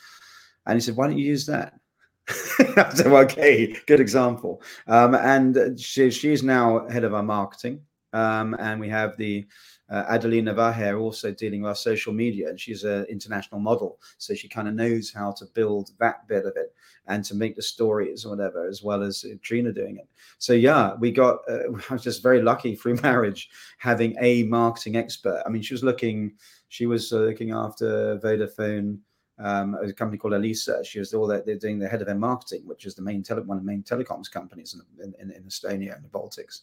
and 0.65 0.75
he 0.75 0.81
said, 0.81 0.95
"Why 0.95 1.07
don't 1.07 1.17
you 1.17 1.25
use 1.25 1.45
that?" 1.45 1.73
I 2.27 2.91
said, 2.93 3.07
"Okay, 3.07 3.75
good 3.85 3.99
example." 3.99 4.61
Um, 4.87 5.15
and 5.15 5.79
she, 5.79 6.09
she's 6.11 6.43
now 6.43 6.87
head 6.89 7.03
of 7.03 7.13
our 7.13 7.23
marketing, 7.23 7.81
um, 8.13 8.55
and 8.59 8.79
we 8.79 8.89
have 8.89 9.15
the 9.17 9.45
uh, 9.89 10.03
Adelina 10.09 10.53
Vaher 10.53 10.99
also 10.99 11.31
dealing 11.31 11.61
with 11.61 11.69
our 11.69 11.75
social 11.75 12.13
media, 12.13 12.49
and 12.49 12.59
she's 12.59 12.83
an 12.83 13.05
international 13.05 13.59
model, 13.59 13.99
so 14.17 14.33
she 14.33 14.49
kind 14.49 14.67
of 14.67 14.73
knows 14.73 15.13
how 15.13 15.31
to 15.33 15.45
build 15.53 15.91
that 15.99 16.27
bit 16.27 16.45
of 16.45 16.53
it 16.55 16.73
and 17.07 17.23
to 17.25 17.35
make 17.35 17.55
the 17.55 17.61
stories 17.61 18.25
or 18.25 18.29
whatever, 18.29 18.67
as 18.67 18.81
well 18.81 19.03
as 19.03 19.23
uh, 19.25 19.35
Trina 19.41 19.71
doing 19.71 19.97
it. 19.97 20.07
So 20.37 20.53
yeah, 20.53 20.95
we 20.95 21.11
got. 21.11 21.39
Uh, 21.49 21.59
I 21.89 21.93
was 21.93 22.03
just 22.03 22.23
very 22.23 22.41
lucky 22.41 22.75
through 22.75 22.95
marriage 23.03 23.49
having 23.77 24.15
a 24.19 24.43
marketing 24.43 24.95
expert. 24.95 25.43
I 25.45 25.49
mean, 25.49 25.61
she 25.61 25.73
was 25.73 25.83
looking. 25.83 26.33
She 26.69 26.85
was 26.85 27.11
uh, 27.13 27.19
looking 27.19 27.51
after 27.51 28.17
Vodafone. 28.19 28.99
Um, 29.37 29.75
a 29.75 29.91
company 29.91 30.17
called 30.17 30.33
Elisa. 30.33 30.81
She 30.85 30.99
was 30.99 31.13
all 31.13 31.27
that 31.27 31.45
they're 31.45 31.57
doing 31.57 31.77
the 31.77 31.89
head 31.89 31.99
of 31.99 32.07
their 32.07 32.15
marketing, 32.15 32.61
which 32.65 32.85
is 32.85 32.95
the 32.95 33.01
main 33.01 33.21
tele, 33.21 33.41
one 33.41 33.57
of 33.57 33.63
the 33.63 33.67
main 33.69 33.83
telecoms 33.83 34.31
companies 34.31 34.79
in, 35.03 35.13
in, 35.19 35.29
in 35.29 35.43
Estonia 35.43 35.93
and 35.93 36.05
the 36.05 36.09
Baltics. 36.09 36.61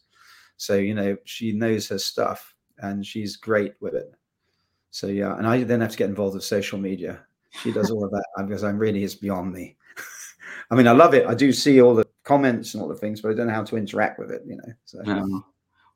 So 0.56 0.76
you 0.76 0.94
know 0.94 1.16
she 1.24 1.52
knows 1.52 1.88
her 1.88 1.98
stuff 1.98 2.54
and 2.78 3.06
she's 3.06 3.36
great 3.36 3.74
with 3.80 3.94
it. 3.94 4.12
So 4.90 5.06
yeah, 5.06 5.36
and 5.36 5.46
I 5.46 5.64
then 5.64 5.80
have 5.80 5.92
to 5.92 5.96
get 5.96 6.08
involved 6.08 6.34
with 6.34 6.44
social 6.44 6.78
media. 6.78 7.20
She 7.62 7.72
does 7.72 7.90
all 7.90 8.04
of 8.04 8.10
that 8.10 8.24
because 8.38 8.64
I'm 8.64 8.78
really 8.78 9.04
it's 9.04 9.14
beyond 9.14 9.52
me. 9.52 9.76
I 10.72 10.74
mean, 10.74 10.88
I 10.88 10.92
love 10.92 11.12
it. 11.12 11.26
I 11.26 11.34
do 11.34 11.52
see 11.52 11.82
all 11.82 11.94
the 11.94 12.06
comments 12.24 12.72
and 12.72 12.82
all 12.82 12.88
the 12.88 12.96
things, 12.96 13.20
but 13.20 13.30
I 13.30 13.34
don't 13.34 13.48
know 13.48 13.52
how 13.52 13.62
to 13.62 13.76
interact 13.76 14.18
with 14.18 14.30
it. 14.30 14.42
You 14.46 14.56
know. 14.56 14.72
So. 14.86 15.02
Um, 15.04 15.44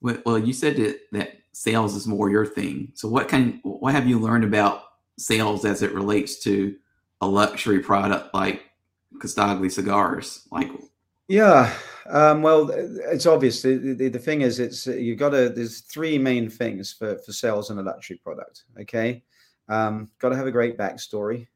well, 0.03 0.39
you 0.39 0.53
said 0.53 0.77
that, 0.77 1.01
that 1.12 1.39
sales 1.53 1.97
is 1.97 2.07
more 2.07 2.29
your 2.29 2.45
thing. 2.45 2.93
So 2.95 3.09
what 3.09 3.27
can 3.27 3.59
what 3.62 3.95
have 3.95 4.07
you 4.07 4.18
learned 4.18 4.45
about 4.45 4.83
sales 5.18 5.64
as 5.64 5.83
it 5.83 5.95
relates 5.95 6.41
to 6.41 6.77
a 7.22 7.27
luxury 7.27 7.81
product 7.81 8.35
like 8.35 8.64
Casdagli 9.18 9.72
cigars? 9.72 10.47
Like, 10.53 10.70
yeah, 11.29 11.72
um, 12.11 12.43
well, 12.43 12.70
it's 12.70 13.24
obvious. 13.24 13.62
The, 13.62 13.95
the, 13.95 14.09
the, 14.11 14.18
thing 14.18 14.43
is, 14.43 14.61
it's 14.61 14.87
you've 14.87 15.18
got 15.18 15.31
to. 15.31 15.49
There's 15.49 15.81
three 15.81 16.18
main 16.18 16.51
things 16.51 16.93
for 16.93 17.16
for 17.16 17.33
sales 17.33 17.70
in 17.70 17.79
a 17.79 17.83
luxury 17.83 18.20
product. 18.22 18.64
Okay, 18.83 19.24
um, 19.70 20.11
got 20.18 20.29
to 20.29 20.37
have 20.37 20.47
a 20.47 20.53
great 20.53 20.77
backstory. 20.77 21.47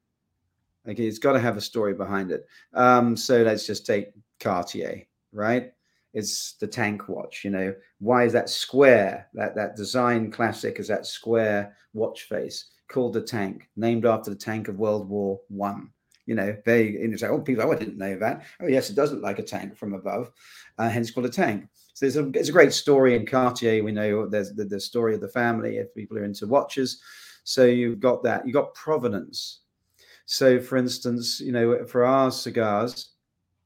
Okay, 0.89 1.07
it's 1.07 1.19
got 1.19 1.33
to 1.33 1.41
have 1.41 1.57
a 1.57 1.61
story 1.61 1.95
behind 1.95 2.31
it. 2.31 2.47
Um, 2.75 3.17
so 3.17 3.43
let's 3.43 3.67
just 3.67 3.87
take 3.87 4.13
Cartier, 4.39 5.07
right? 5.33 5.73
It's 6.15 6.55
the 6.55 6.67
tank 6.67 7.09
watch. 7.09 7.45
You 7.45 7.51
know, 7.51 7.75
why 7.99 8.25
is 8.25 8.33
that 8.33 8.49
square? 8.49 9.29
That 9.35 9.55
that 9.57 9.77
design 9.77 10.31
classic 10.31 10.81
is 10.81 10.89
that 10.89 11.07
square 11.07 11.77
watch 11.93 12.25
face 12.25 12.71
called 12.89 13.13
the 13.13 13.21
tank, 13.21 13.69
named 13.77 14.07
after 14.07 14.31
the 14.31 14.37
tank 14.37 14.69
of 14.69 14.79
World 14.79 15.09
War 15.09 15.41
One 15.49 15.91
you 16.31 16.37
know, 16.37 16.57
they 16.65 16.95
and 16.95 17.19
say, 17.19 17.27
oh, 17.27 17.41
people, 17.41 17.65
oh, 17.65 17.73
I 17.73 17.77
didn't 17.77 17.99
know 17.99 18.17
that. 18.19 18.45
Oh, 18.61 18.69
yes, 18.69 18.89
it 18.89 18.95
does 18.95 19.11
look 19.13 19.21
like 19.21 19.41
a 19.41 19.43
tank 19.43 19.77
from 19.77 19.95
above, 19.95 20.31
uh, 20.79 20.89
hence 20.89 21.11
called 21.11 21.27
a 21.27 21.31
tank. 21.31 21.67
So 21.93 22.07
there's 22.07 22.17
a, 22.17 22.29
it's 22.39 22.49
a 22.49 22.53
great 22.53 22.73
story 22.73 23.17
in 23.17 23.27
Cartier. 23.27 23.83
We 23.83 23.91
know 23.91 24.29
there's 24.29 24.53
the, 24.53 24.65
the 24.65 24.79
story 24.79 25.13
of 25.13 25.21
the 25.21 25.29
family 25.29 25.79
if 25.79 25.93
people 25.93 26.17
are 26.19 26.25
into 26.25 26.47
watches. 26.47 27.01
So 27.43 27.65
you've 27.65 27.99
got 27.99 28.23
that. 28.23 28.47
You've 28.47 28.55
got 28.55 28.75
provenance. 28.75 29.63
So, 30.33 30.61
for 30.61 30.77
instance, 30.77 31.41
you 31.41 31.51
know, 31.51 31.85
for 31.87 32.05
our 32.05 32.31
cigars, 32.31 33.15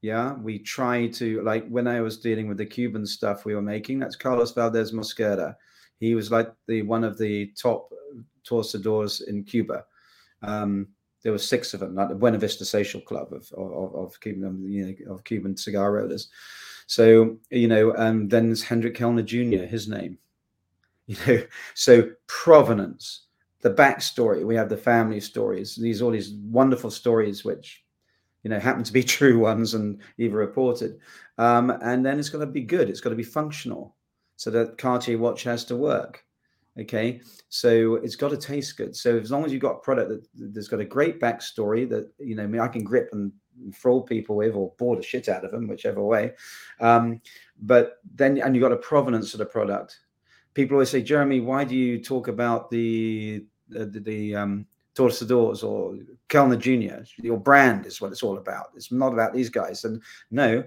yeah, 0.01 0.33
we 0.33 0.57
try 0.57 1.05
to 1.09 1.43
like 1.43 1.67
when 1.67 1.87
I 1.87 2.01
was 2.01 2.17
dealing 2.17 2.47
with 2.47 2.57
the 2.57 2.65
Cuban 2.65 3.05
stuff 3.05 3.45
we 3.45 3.53
were 3.53 3.61
making. 3.61 3.99
That's 3.99 4.15
Carlos 4.15 4.51
Valdez 4.51 4.91
Mosquera. 4.91 5.55
He 5.99 6.15
was 6.15 6.31
like 6.31 6.51
the 6.65 6.81
one 6.81 7.03
of 7.03 7.19
the 7.19 7.51
top 7.55 7.93
torcedores 8.43 9.27
in 9.27 9.43
Cuba. 9.43 9.85
Um, 10.41 10.87
there 11.21 11.31
were 11.31 11.37
six 11.37 11.75
of 11.75 11.81
them, 11.81 11.93
like 11.93 12.09
the 12.09 12.15
Buena 12.15 12.39
Vista 12.39 12.65
Social 12.65 12.99
Club 12.99 13.31
of 13.31 13.47
of, 13.51 13.93
of 13.93 14.19
Cuban 14.19 14.67
you 14.67 14.87
know, 14.87 15.13
of 15.13 15.23
Cuban 15.23 15.55
cigar 15.55 15.91
rollers. 15.91 16.29
So 16.87 17.37
you 17.51 17.67
know, 17.67 17.91
and 17.91 18.27
then 18.27 18.47
there's 18.47 18.63
Hendrik 18.63 18.97
Kelner 18.97 19.23
Jr. 19.23 19.67
His 19.67 19.87
name, 19.87 20.17
you 21.05 21.17
know. 21.27 21.43
So 21.75 22.09
provenance, 22.25 23.27
the 23.65 23.73
backstory. 23.73 24.45
We 24.45 24.55
have 24.55 24.69
the 24.69 24.77
family 24.77 25.19
stories. 25.19 25.75
These 25.75 25.99
all 25.99 26.11
these 26.11 26.33
wonderful 26.33 26.91
stories, 26.91 27.43
which 27.43 27.83
you 28.43 28.49
know 28.51 28.59
happen 28.59 28.83
to 28.83 28.93
be 28.93 29.03
true 29.17 29.39
ones 29.39 29.73
and 29.73 29.99
either 30.19 30.37
reported. 30.37 30.99
Um, 31.39 31.71
and 31.81 32.05
then 32.05 32.19
it's 32.19 32.29
got 32.29 32.39
to 32.39 32.45
be 32.45 32.61
good. 32.61 32.91
It's 32.91 33.01
got 33.01 33.09
to 33.09 33.15
be 33.15 33.23
functional, 33.23 33.95
so 34.35 34.51
that 34.51 34.77
Cartier 34.77 35.17
watch 35.17 35.41
has 35.43 35.65
to 35.65 35.75
work. 35.75 36.23
Okay, 36.79 37.21
so 37.49 37.95
it's 37.95 38.15
got 38.15 38.29
to 38.29 38.37
taste 38.37 38.77
good. 38.77 38.95
So 38.95 39.17
as 39.17 39.31
long 39.31 39.43
as 39.45 39.51
you've 39.51 39.63
got 39.63 39.77
a 39.77 39.79
product 39.79 40.09
that 40.09 40.53
that's 40.53 40.67
got 40.67 40.79
a 40.79 40.85
great 40.85 41.19
backstory 41.19 41.89
that 41.89 42.11
you 42.19 42.35
know, 42.35 42.43
I, 42.43 42.47
mean, 42.47 42.61
I 42.61 42.67
can 42.67 42.83
grip 42.83 43.09
and 43.13 43.31
fool 43.73 44.03
people 44.03 44.35
with 44.35 44.53
or 44.53 44.73
bore 44.77 44.95
the 44.95 45.01
shit 45.01 45.27
out 45.27 45.43
of 45.43 45.49
them, 45.49 45.67
whichever 45.67 46.03
way. 46.03 46.33
Um, 46.79 47.19
but 47.59 47.93
then, 48.13 48.37
and 48.37 48.55
you've 48.55 48.61
got 48.61 48.73
a 48.73 48.77
provenance 48.77 49.33
of 49.33 49.39
the 49.39 49.45
product. 49.47 50.01
People 50.53 50.75
always 50.75 50.91
say, 50.91 51.01
Jeremy, 51.01 51.39
why 51.41 51.63
do 51.63 51.75
you 51.75 52.01
talk 52.01 52.27
about 52.27 52.69
the 52.69 53.45
the, 53.69 53.85
the 53.85 54.35
um, 54.35 54.65
Torcedores 54.95 55.63
or 55.63 55.97
Kelner 56.29 56.59
Jr.? 56.59 57.03
Your 57.17 57.37
brand 57.37 57.85
is 57.85 58.01
what 58.01 58.11
it's 58.11 58.23
all 58.23 58.37
about. 58.37 58.67
It's 58.75 58.91
not 58.91 59.13
about 59.13 59.33
these 59.33 59.49
guys. 59.49 59.83
And 59.85 60.01
no, 60.31 60.63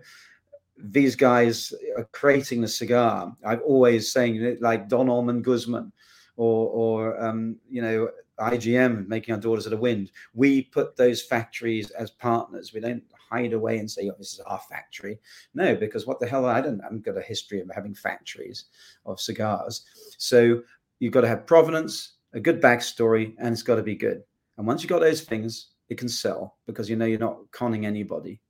these 0.77 1.17
guys 1.17 1.73
are 1.97 2.09
creating 2.13 2.61
the 2.61 2.69
cigar. 2.69 3.35
I'm 3.45 3.61
always 3.65 4.13
saying 4.13 4.59
like 4.61 4.89
Don 4.89 5.09
Allman 5.09 5.43
Guzman 5.43 5.93
or, 6.37 6.69
or 6.69 7.23
um, 7.23 7.57
you 7.69 7.83
know, 7.83 8.09
IGM 8.39 9.09
making 9.09 9.35
our 9.35 9.41
daughters 9.41 9.67
of 9.67 9.71
the 9.71 9.77
wind. 9.77 10.13
We 10.35 10.63
put 10.63 10.97
those 10.97 11.23
factories 11.23 11.91
as 11.91 12.11
partners. 12.11 12.73
We 12.73 12.81
don't 12.81 13.03
hide 13.31 13.53
away 13.53 13.79
and 13.79 13.91
say, 13.91 14.09
oh, 14.09 14.15
this 14.19 14.35
is 14.35 14.41
our 14.41 14.61
factory. 14.71 15.19
No, 15.55 15.75
because 15.75 16.07
what 16.07 16.21
the 16.21 16.27
hell? 16.27 16.47
I 16.47 16.61
don't, 16.61 16.81
I've 16.81 17.03
got 17.03 17.19
a 17.19 17.23
history 17.23 17.61
of 17.61 17.71
having 17.75 17.95
factories 17.95 18.67
of 19.07 19.21
cigars. 19.21 19.85
So 20.17 20.63
you've 21.01 21.13
got 21.13 21.23
to 21.23 21.29
have 21.29 21.47
provenance, 21.47 22.18
a 22.33 22.41
good 22.41 22.61
backstory, 22.61 23.35
and 23.39 23.53
it's 23.53 23.63
got 23.63 23.77
to 23.77 23.83
be 23.83 23.95
good. 23.95 24.23
And 24.57 24.67
once 24.67 24.83
you've 24.83 24.91
got 24.91 25.01
those 25.01 25.23
things, 25.23 25.69
it 25.89 25.99
can 25.99 26.09
sell 26.09 26.57
because 26.67 26.91
you 26.91 26.97
know 26.97 27.07
you're 27.07 27.19
not 27.19 27.51
conning 27.51 27.87
anybody 27.87 28.41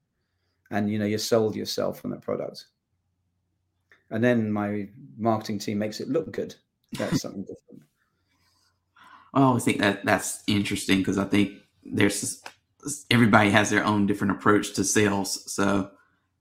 and 0.70 0.90
you 0.90 0.98
know 0.98 1.04
you 1.04 1.18
sold 1.18 1.54
yourself 1.54 2.04
on 2.04 2.10
the 2.10 2.16
product. 2.16 2.66
And 4.10 4.24
then 4.24 4.50
my 4.50 4.88
marketing 5.18 5.58
team 5.58 5.78
makes 5.78 6.00
it 6.00 6.08
look 6.08 6.32
good. 6.32 6.54
That's 6.92 7.20
something 7.22 7.42
different. 7.42 7.82
Oh, 9.34 9.42
I 9.42 9.44
always 9.44 9.64
think 9.64 9.78
that 9.80 10.04
that's 10.04 10.42
interesting 10.46 10.98
because 10.98 11.18
I 11.18 11.24
think 11.24 11.52
there's 11.84 12.42
everybody 13.10 13.50
has 13.50 13.70
their 13.70 13.84
own 13.84 14.06
different 14.06 14.32
approach 14.32 14.72
to 14.74 14.84
sales. 14.84 15.52
So 15.52 15.90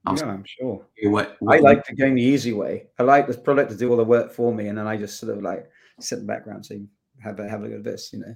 yeah, 0.06 0.24
I'm 0.24 0.44
sure. 0.44 0.86
What, 1.02 1.36
what 1.40 1.56
I 1.56 1.60
like 1.60 1.84
to 1.84 1.94
go 1.94 2.12
the 2.12 2.20
easy 2.20 2.52
way. 2.52 2.86
I 2.98 3.02
like 3.02 3.26
this 3.26 3.36
product 3.36 3.70
to 3.70 3.76
do 3.76 3.90
all 3.90 3.96
the 3.96 4.04
work 4.04 4.32
for 4.32 4.54
me, 4.54 4.68
and 4.68 4.78
then 4.78 4.86
I 4.86 4.96
just 4.96 5.20
sort 5.20 5.36
of 5.36 5.42
like 5.42 5.68
sit 6.00 6.18
in 6.18 6.26
the 6.26 6.32
background, 6.32 6.64
say, 6.64 6.80
"Have 7.22 7.40
a 7.40 7.48
have 7.48 7.60
a 7.60 7.64
look 7.64 7.78
at 7.78 7.84
this," 7.84 8.12
you 8.12 8.20
know. 8.20 8.34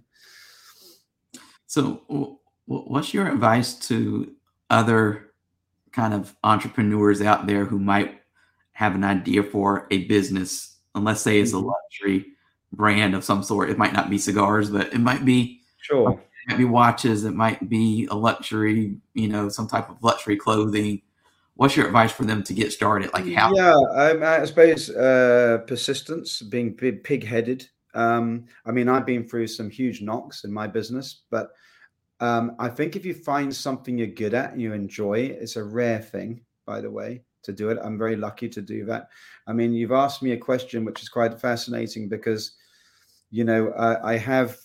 So, 1.67 2.39
what's 2.67 3.15
your 3.15 3.29
advice 3.29 3.75
to 3.89 4.33
other 4.71 5.33
kind 5.93 6.15
of 6.15 6.35
entrepreneurs 6.43 7.21
out 7.23 7.47
there 7.47 7.65
who 7.65 7.79
might 7.79 8.21
have 8.73 8.95
an 8.95 9.05
idea 9.05 9.43
for 9.43 9.87
a 9.91 10.05
business, 10.05 10.79
and 10.95 11.05
let's 11.05 11.21
say 11.21 11.39
it's 11.39 11.53
a 11.53 11.57
mm-hmm. 11.57 11.69
luxury 11.69 12.27
brand 12.73 13.15
of 13.15 13.25
some 13.25 13.43
sort. 13.43 13.71
It 13.71 13.79
might 13.79 13.93
not 13.93 14.11
be 14.11 14.19
cigars, 14.19 14.71
but 14.71 14.93
it 14.93 14.99
might 14.99 15.25
be 15.25 15.61
sure. 15.79 16.13
It 16.13 16.51
might 16.51 16.59
be 16.59 16.65
watches. 16.65 17.25
It 17.25 17.35
might 17.35 17.69
be 17.69 18.09
a 18.11 18.15
luxury, 18.15 18.97
you 19.15 19.29
know, 19.29 19.49
some 19.49 19.69
type 19.69 19.89
of 19.91 20.03
luxury 20.03 20.37
clothing. 20.37 21.03
What's 21.55 21.77
your 21.77 21.87
advice 21.87 22.11
for 22.11 22.25
them 22.25 22.43
to 22.45 22.55
get 22.55 22.73
started? 22.73 23.13
Like 23.13 23.31
how? 23.35 23.55
Yeah, 23.55 23.75
um, 23.75 24.23
I 24.23 24.45
suppose 24.47 24.91
uh, 24.91 25.59
persistence, 25.67 26.41
being 26.43 26.75
pig-headed. 26.75 27.69
Um, 27.95 28.47
I 28.65 28.73
mean, 28.73 28.89
I've 28.89 29.07
been 29.07 29.29
through 29.29 29.49
some 29.49 29.71
huge 29.71 30.03
knocks 30.03 30.45
in 30.45 30.53
my 30.53 30.67
business, 30.67 31.23
but 31.31 31.53
um, 32.21 32.55
I 32.59 32.69
think 32.69 32.97
if 32.97 33.05
you 33.05 33.15
find 33.15 33.55
something 33.55 33.99
you're 33.99 34.07
good 34.07 34.35
at 34.35 34.53
and 34.53 34.63
you 34.63 34.73
enjoy, 34.73 35.19
it's 35.19 35.57
a 35.57 35.65
rare 35.65 36.01
thing, 36.01 36.43
by 36.67 36.81
the 36.81 36.91
way 36.91 37.23
to 37.43 37.53
do 37.53 37.71
it. 37.71 37.79
I'm 37.83 37.99
very 37.99 38.17
lucky 38.17 38.49
to 38.49 38.63
do 38.63 38.85
that. 38.87 39.09
I 39.47 39.53
mean, 39.53 39.73
you've 39.73 39.93
asked 39.93 40.23
me 40.23 40.33
a 40.33 40.37
question 40.37 40.85
which 40.85 41.03
is 41.03 41.09
quite 41.09 41.41
fascinating 41.41 42.09
because, 42.09 42.53
you 43.31 43.45
know, 43.45 43.71
I, 43.73 44.13
I 44.13 44.17
have, 44.19 44.59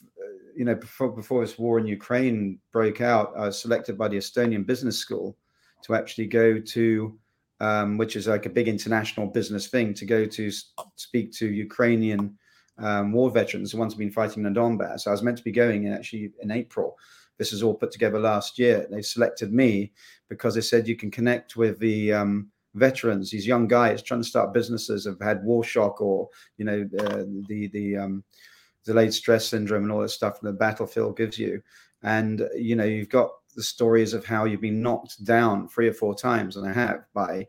you 0.55 0.65
know, 0.65 0.75
before 0.75 1.09
before 1.09 1.41
this 1.41 1.57
war 1.57 1.79
in 1.79 1.87
Ukraine 1.87 2.59
broke 2.71 3.01
out, 3.01 3.33
I 3.35 3.47
was 3.47 3.59
selected 3.59 3.97
by 3.97 4.07
the 4.07 4.17
Estonian 4.17 4.65
Business 4.65 4.97
School 4.97 5.37
to 5.83 5.95
actually 5.95 6.27
go 6.27 6.59
to, 6.59 7.17
um, 7.59 7.97
which 7.97 8.15
is 8.15 8.27
like 8.27 8.45
a 8.45 8.51
big 8.51 8.67
international 8.67 9.27
business 9.27 9.67
thing, 9.67 9.93
to 9.95 10.05
go 10.05 10.25
to 10.25 10.51
speak 10.95 11.31
to 11.33 11.47
Ukrainian 11.47 12.37
um, 12.79 13.11
war 13.11 13.29
veterans, 13.31 13.71
the 13.71 13.77
ones 13.77 13.93
who've 13.93 13.99
been 13.99 14.11
fighting 14.11 14.45
in 14.45 14.53
the 14.53 14.59
Donbass. 14.59 15.07
I 15.07 15.11
was 15.11 15.23
meant 15.23 15.37
to 15.37 15.43
be 15.43 15.51
going 15.51 15.85
in 15.85 15.93
actually 15.93 16.31
in 16.41 16.51
April. 16.51 16.97
This 17.37 17.51
was 17.51 17.61
all 17.61 17.75
put 17.75 17.91
together 17.91 18.19
last 18.19 18.57
year. 18.57 18.87
They 18.89 19.01
selected 19.01 19.53
me 19.53 19.91
because 20.27 20.55
they 20.55 20.61
said 20.61 20.87
you 20.87 20.95
can 20.95 21.11
connect 21.11 21.55
with 21.55 21.79
the 21.79 22.13
um, 22.13 22.51
veterans, 22.77 23.31
these 23.31 23.47
young 23.47 23.67
guys 23.67 24.01
trying 24.01 24.21
to 24.21 24.27
start 24.27 24.53
businesses 24.53 25.05
have 25.05 25.19
had 25.19 25.43
war 25.43 25.63
shock 25.63 26.01
or 26.01 26.29
you 26.57 26.65
know 26.65 26.87
uh, 26.99 27.23
the 27.47 27.67
the 27.73 27.97
um, 27.97 28.23
delayed 28.85 29.13
stress 29.13 29.47
syndrome 29.47 29.83
and 29.83 29.91
all 29.91 30.01
that 30.01 30.09
stuff 30.09 30.39
the 30.39 30.51
battlefield 30.51 31.17
gives 31.17 31.37
you, 31.37 31.61
and 32.03 32.47
you 32.55 32.75
know 32.75 32.85
you've 32.85 33.09
got 33.09 33.31
the 33.55 33.63
stories 33.63 34.13
of 34.13 34.25
how 34.25 34.45
you've 34.45 34.61
been 34.61 34.81
knocked 34.81 35.23
down 35.23 35.67
three 35.67 35.87
or 35.87 35.93
four 35.93 36.15
times, 36.15 36.55
and 36.55 36.67
I 36.67 36.73
have 36.73 37.05
by 37.13 37.47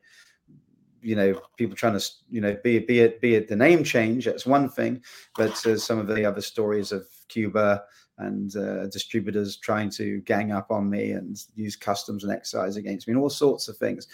you 1.03 1.17
know 1.17 1.41
people 1.57 1.77
trying 1.77 1.99
to 1.99 2.05
you 2.31 2.41
know 2.41 2.57
be 2.65 2.77
it 2.77 2.87
be 2.87 3.01
it 3.01 3.21
be 3.21 3.35
it 3.35 3.49
the 3.49 3.57
name 3.57 3.85
change 3.85 4.25
that's 4.25 4.47
one 4.47 4.69
thing 4.69 5.03
but 5.37 5.65
uh, 5.67 5.77
some 5.77 5.99
of 5.99 6.07
the 6.07 6.25
other 6.25 6.41
stories 6.41 6.93
of 6.93 7.07
cuba 7.29 7.83
and 8.19 8.57
uh, 8.57 8.87
distributors 8.89 9.59
trying 9.59 9.89
to 9.89 10.21
gang 10.23 10.51
up 10.51 10.71
on 10.71 10.91
me 10.91 11.13
and 11.13 11.45
use 11.55 11.77
customs 11.77 12.25
and 12.25 12.33
excise 12.33 12.77
against 12.77 13.07
me 13.07 13.13
and 13.13 13.23
all 13.23 13.31
sorts 13.31 13.69
of 13.69 13.77
things 13.77 14.09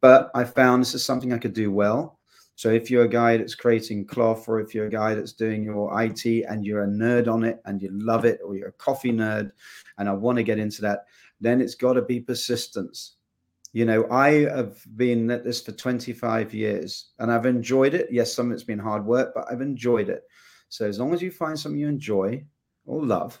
but 0.00 0.30
I 0.34 0.44
found 0.44 0.82
this 0.82 0.94
is 0.94 1.04
something 1.04 1.32
I 1.32 1.38
could 1.38 1.52
do 1.52 1.72
well. 1.72 2.18
So 2.54 2.70
if 2.70 2.90
you're 2.90 3.04
a 3.04 3.08
guy 3.08 3.36
that's 3.36 3.54
creating 3.54 4.06
cloth, 4.06 4.48
or 4.48 4.60
if 4.60 4.74
you're 4.74 4.86
a 4.86 4.90
guy 4.90 5.14
that's 5.14 5.32
doing 5.32 5.62
your 5.62 6.00
IT 6.00 6.24
and 6.48 6.64
you're 6.64 6.84
a 6.84 6.88
nerd 6.88 7.28
on 7.28 7.44
it 7.44 7.60
and 7.64 7.82
you 7.82 7.90
love 7.92 8.24
it, 8.24 8.40
or 8.44 8.56
you're 8.56 8.68
a 8.68 8.72
coffee 8.72 9.12
nerd, 9.12 9.50
and 9.98 10.08
I 10.08 10.12
want 10.12 10.36
to 10.36 10.42
get 10.42 10.58
into 10.58 10.80
that, 10.82 11.06
then 11.40 11.60
it's 11.60 11.74
got 11.74 11.94
to 11.94 12.02
be 12.02 12.20
persistence. 12.20 13.16
You 13.76 13.84
know, 13.84 14.06
I 14.10 14.46
have 14.56 14.78
been 14.96 15.30
at 15.30 15.44
this 15.44 15.60
for 15.60 15.70
25 15.70 16.54
years 16.54 17.10
and 17.18 17.30
I've 17.30 17.44
enjoyed 17.44 17.92
it. 17.92 18.08
Yes, 18.10 18.32
some 18.32 18.46
of 18.46 18.54
it's 18.54 18.64
been 18.64 18.78
hard 18.78 19.04
work, 19.04 19.32
but 19.34 19.44
I've 19.50 19.60
enjoyed 19.60 20.08
it. 20.08 20.22
So 20.70 20.86
as 20.86 20.98
long 20.98 21.12
as 21.12 21.20
you 21.20 21.30
find 21.30 21.58
something 21.58 21.78
you 21.78 21.86
enjoy 21.86 22.46
or 22.86 23.04
love, 23.04 23.38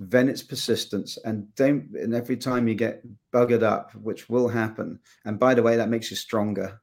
then 0.00 0.28
it's 0.28 0.42
persistence 0.42 1.16
and 1.24 1.54
don't 1.54 1.90
and 1.94 2.12
every 2.12 2.36
time 2.36 2.66
you 2.66 2.74
get 2.74 3.04
buggered 3.32 3.62
up 3.62 3.94
which 3.94 4.28
will 4.28 4.48
happen 4.48 4.98
and 5.24 5.38
by 5.38 5.54
the 5.54 5.62
way 5.62 5.76
that 5.76 5.90
makes 5.90 6.10
you 6.10 6.16
stronger 6.16 6.80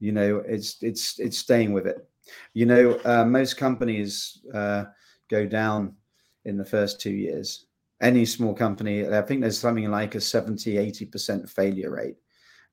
you 0.00 0.12
know 0.12 0.42
it's 0.44 0.82
it's 0.82 1.18
it's 1.20 1.38
staying 1.38 1.72
with 1.72 1.86
it 1.86 2.06
you 2.52 2.66
know 2.66 3.00
uh, 3.04 3.24
most 3.24 3.56
companies 3.56 4.42
uh, 4.52 4.84
go 5.30 5.46
down 5.46 5.94
in 6.44 6.58
the 6.58 6.64
first 6.64 7.00
two 7.00 7.12
years 7.12 7.67
any 8.00 8.24
small 8.24 8.54
company 8.54 9.06
i 9.08 9.22
think 9.22 9.40
there's 9.40 9.58
something 9.58 9.90
like 9.90 10.14
a 10.14 10.20
70 10.20 10.74
80% 10.74 11.48
failure 11.48 11.90
rate 11.90 12.16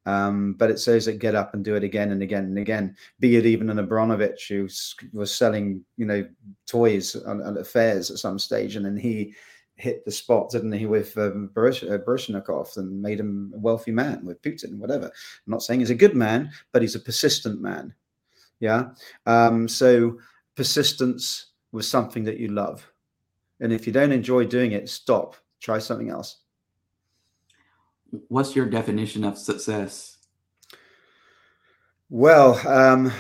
um, 0.05 0.53
but 0.53 0.69
it 0.69 0.79
says 0.79 1.05
that 1.05 1.19
get 1.19 1.35
up 1.35 1.53
and 1.53 1.65
do 1.65 1.75
it 1.75 1.83
again 1.83 2.11
and 2.11 2.21
again 2.21 2.43
and 2.43 2.57
again. 2.59 2.95
Be 3.19 3.37
it 3.37 3.45
even 3.45 3.69
an 3.69 3.79
Abramovich 3.79 4.47
who 4.49 4.67
was 5.13 5.33
selling, 5.33 5.83
you 5.97 6.05
know, 6.05 6.27
toys 6.67 7.15
at, 7.15 7.39
at 7.39 7.67
fairs 7.67 8.11
at 8.11 8.17
some 8.17 8.37
stage, 8.37 8.75
and 8.75 8.85
then 8.85 8.97
he 8.97 9.33
hit 9.77 10.05
the 10.05 10.11
spot, 10.11 10.51
didn't 10.51 10.71
he, 10.71 10.85
with 10.85 11.17
um, 11.17 11.49
Baryshnikov 11.53 12.77
and 12.77 13.01
made 13.01 13.19
him 13.19 13.51
a 13.55 13.59
wealthy 13.59 13.91
man 13.91 14.23
with 14.25 14.41
Putin, 14.41 14.77
whatever. 14.77 15.05
I'm 15.07 15.51
not 15.51 15.63
saying 15.63 15.81
he's 15.81 15.89
a 15.89 15.95
good 15.95 16.15
man, 16.15 16.51
but 16.71 16.81
he's 16.81 16.95
a 16.95 16.99
persistent 16.99 17.61
man. 17.61 17.93
Yeah. 18.59 18.89
Um, 19.25 19.67
so 19.67 20.19
persistence 20.55 21.47
was 21.71 21.89
something 21.89 22.23
that 22.23 22.37
you 22.37 22.49
love. 22.49 22.89
And 23.59 23.71
if 23.71 23.87
you 23.87 23.93
don't 23.93 24.11
enjoy 24.11 24.45
doing 24.45 24.73
it, 24.73 24.89
stop, 24.89 25.35
try 25.61 25.79
something 25.79 26.09
else. 26.09 26.41
What's 28.27 28.55
your 28.55 28.65
definition 28.65 29.23
of 29.23 29.37
success? 29.37 30.17
Well, 32.09 32.55
um, 32.67 33.11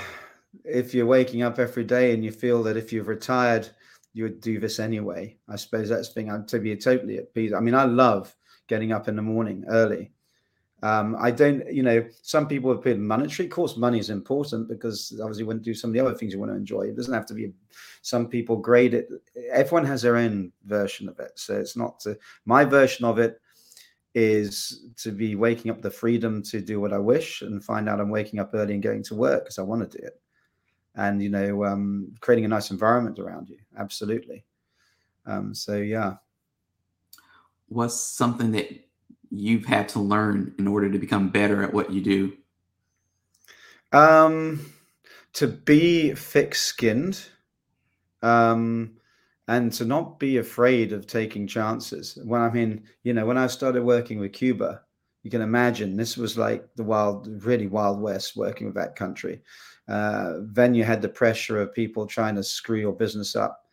if 0.63 0.93
you're 0.93 1.05
waking 1.05 1.41
up 1.41 1.59
every 1.59 1.83
day 1.83 2.13
and 2.13 2.23
you 2.23 2.31
feel 2.31 2.63
that 2.63 2.77
if 2.77 2.93
you've 2.93 3.07
retired, 3.07 3.69
you 4.13 4.23
would 4.23 4.39
do 4.39 4.59
this 4.59 4.79
anyway. 4.79 5.37
I 5.49 5.55
suppose 5.55 5.89
that's 5.89 6.09
the 6.09 6.13
thing. 6.13 6.31
I'd 6.31 6.47
to 6.49 6.59
be 6.59 6.75
totally 6.75 7.17
at 7.17 7.33
peace. 7.33 7.53
I 7.53 7.59
mean, 7.59 7.75
I 7.75 7.85
love 7.85 8.33
getting 8.67 8.91
up 8.91 9.07
in 9.07 9.15
the 9.15 9.21
morning 9.21 9.65
early. 9.67 10.11
Um, 10.85 11.15
I 11.19 11.31
don't, 11.31 11.65
you 11.73 11.81
know, 11.81 12.05
some 12.21 12.47
people 12.47 12.69
have 12.71 12.83
been 12.83 13.05
monetary. 13.05 13.47
Of 13.47 13.55
course, 13.55 13.75
money 13.75 13.97
is 13.97 14.11
important 14.11 14.67
because 14.67 15.17
obviously 15.19 15.41
you 15.41 15.47
want 15.47 15.63
to 15.63 15.71
do 15.71 15.73
some 15.73 15.89
of 15.89 15.95
the 15.95 15.99
other 15.99 16.13
things 16.13 16.31
you 16.31 16.39
want 16.39 16.51
to 16.51 16.55
enjoy. 16.55 16.83
It 16.83 16.95
doesn't 16.95 17.13
have 17.13 17.25
to 17.27 17.33
be. 17.33 17.53
Some 18.03 18.27
people 18.27 18.55
grade 18.57 18.93
it. 18.93 19.09
Everyone 19.51 19.85
has 19.85 20.03
their 20.03 20.15
own 20.15 20.51
version 20.65 21.09
of 21.09 21.19
it, 21.19 21.31
so 21.35 21.57
it's 21.57 21.75
not. 21.75 21.99
To, 22.01 22.15
my 22.45 22.65
version 22.65 23.03
of 23.03 23.17
it 23.17 23.41
is 24.13 24.85
to 24.97 25.11
be 25.11 25.35
waking 25.35 25.71
up 25.71 25.81
the 25.81 25.89
freedom 25.89 26.43
to 26.43 26.61
do 26.61 26.79
what 26.79 26.93
I 26.93 26.99
wish 26.99 27.41
and 27.41 27.63
find 27.63 27.89
out 27.89 27.99
I'm 27.99 28.11
waking 28.11 28.39
up 28.39 28.51
early 28.53 28.75
and 28.75 28.83
going 28.83 29.01
to 29.05 29.15
work 29.15 29.45
because 29.45 29.57
I 29.57 29.63
want 29.63 29.89
to 29.91 29.97
do 29.97 30.05
it 30.05 30.21
and 30.95 31.21
you 31.21 31.29
know 31.29 31.65
um, 31.65 32.13
creating 32.21 32.45
a 32.45 32.47
nice 32.47 32.71
environment 32.71 33.19
around 33.19 33.49
you 33.49 33.57
absolutely 33.77 34.45
um, 35.25 35.53
so 35.53 35.75
yeah 35.75 36.13
what's 37.67 37.99
something 37.99 38.51
that 38.51 38.84
you've 39.39 39.65
had 39.65 39.89
to 39.89 39.99
learn 39.99 40.53
in 40.57 40.67
order 40.67 40.89
to 40.89 40.99
become 40.99 41.29
better 41.29 41.63
at 41.63 41.73
what 41.73 41.91
you 41.91 42.01
do? 42.01 42.33
Um, 43.91 44.71
to 45.33 45.47
be 45.47 46.13
thick-skinned 46.13 47.23
um, 48.21 48.97
and 49.47 49.71
to 49.73 49.85
not 49.85 50.19
be 50.19 50.37
afraid 50.37 50.91
of 50.93 51.07
taking 51.07 51.47
chances. 51.47 52.17
When 52.23 52.41
i 52.41 52.49
mean 52.49 52.83
you 53.03 53.13
know 53.13 53.25
when 53.25 53.37
i 53.37 53.47
started 53.47 53.83
working 53.83 54.19
with 54.19 54.33
cuba 54.33 54.81
you 55.25 55.31
can 55.31 55.41
imagine 55.41 55.97
this 55.97 56.17
was 56.17 56.37
like 56.37 56.67
the 56.75 56.83
wild 56.83 57.27
really 57.43 57.65
wild 57.65 57.99
west 57.99 58.37
working 58.37 58.67
with 58.67 58.75
that 58.75 58.95
country. 58.95 59.41
Uh, 59.87 60.33
then 60.41 60.75
you 60.75 60.83
had 60.83 61.01
the 61.01 61.09
pressure 61.09 61.59
of 61.59 61.73
people 61.73 62.05
trying 62.05 62.35
to 62.35 62.43
screw 62.43 62.77
your 62.77 62.93
business 62.93 63.35
up, 63.35 63.65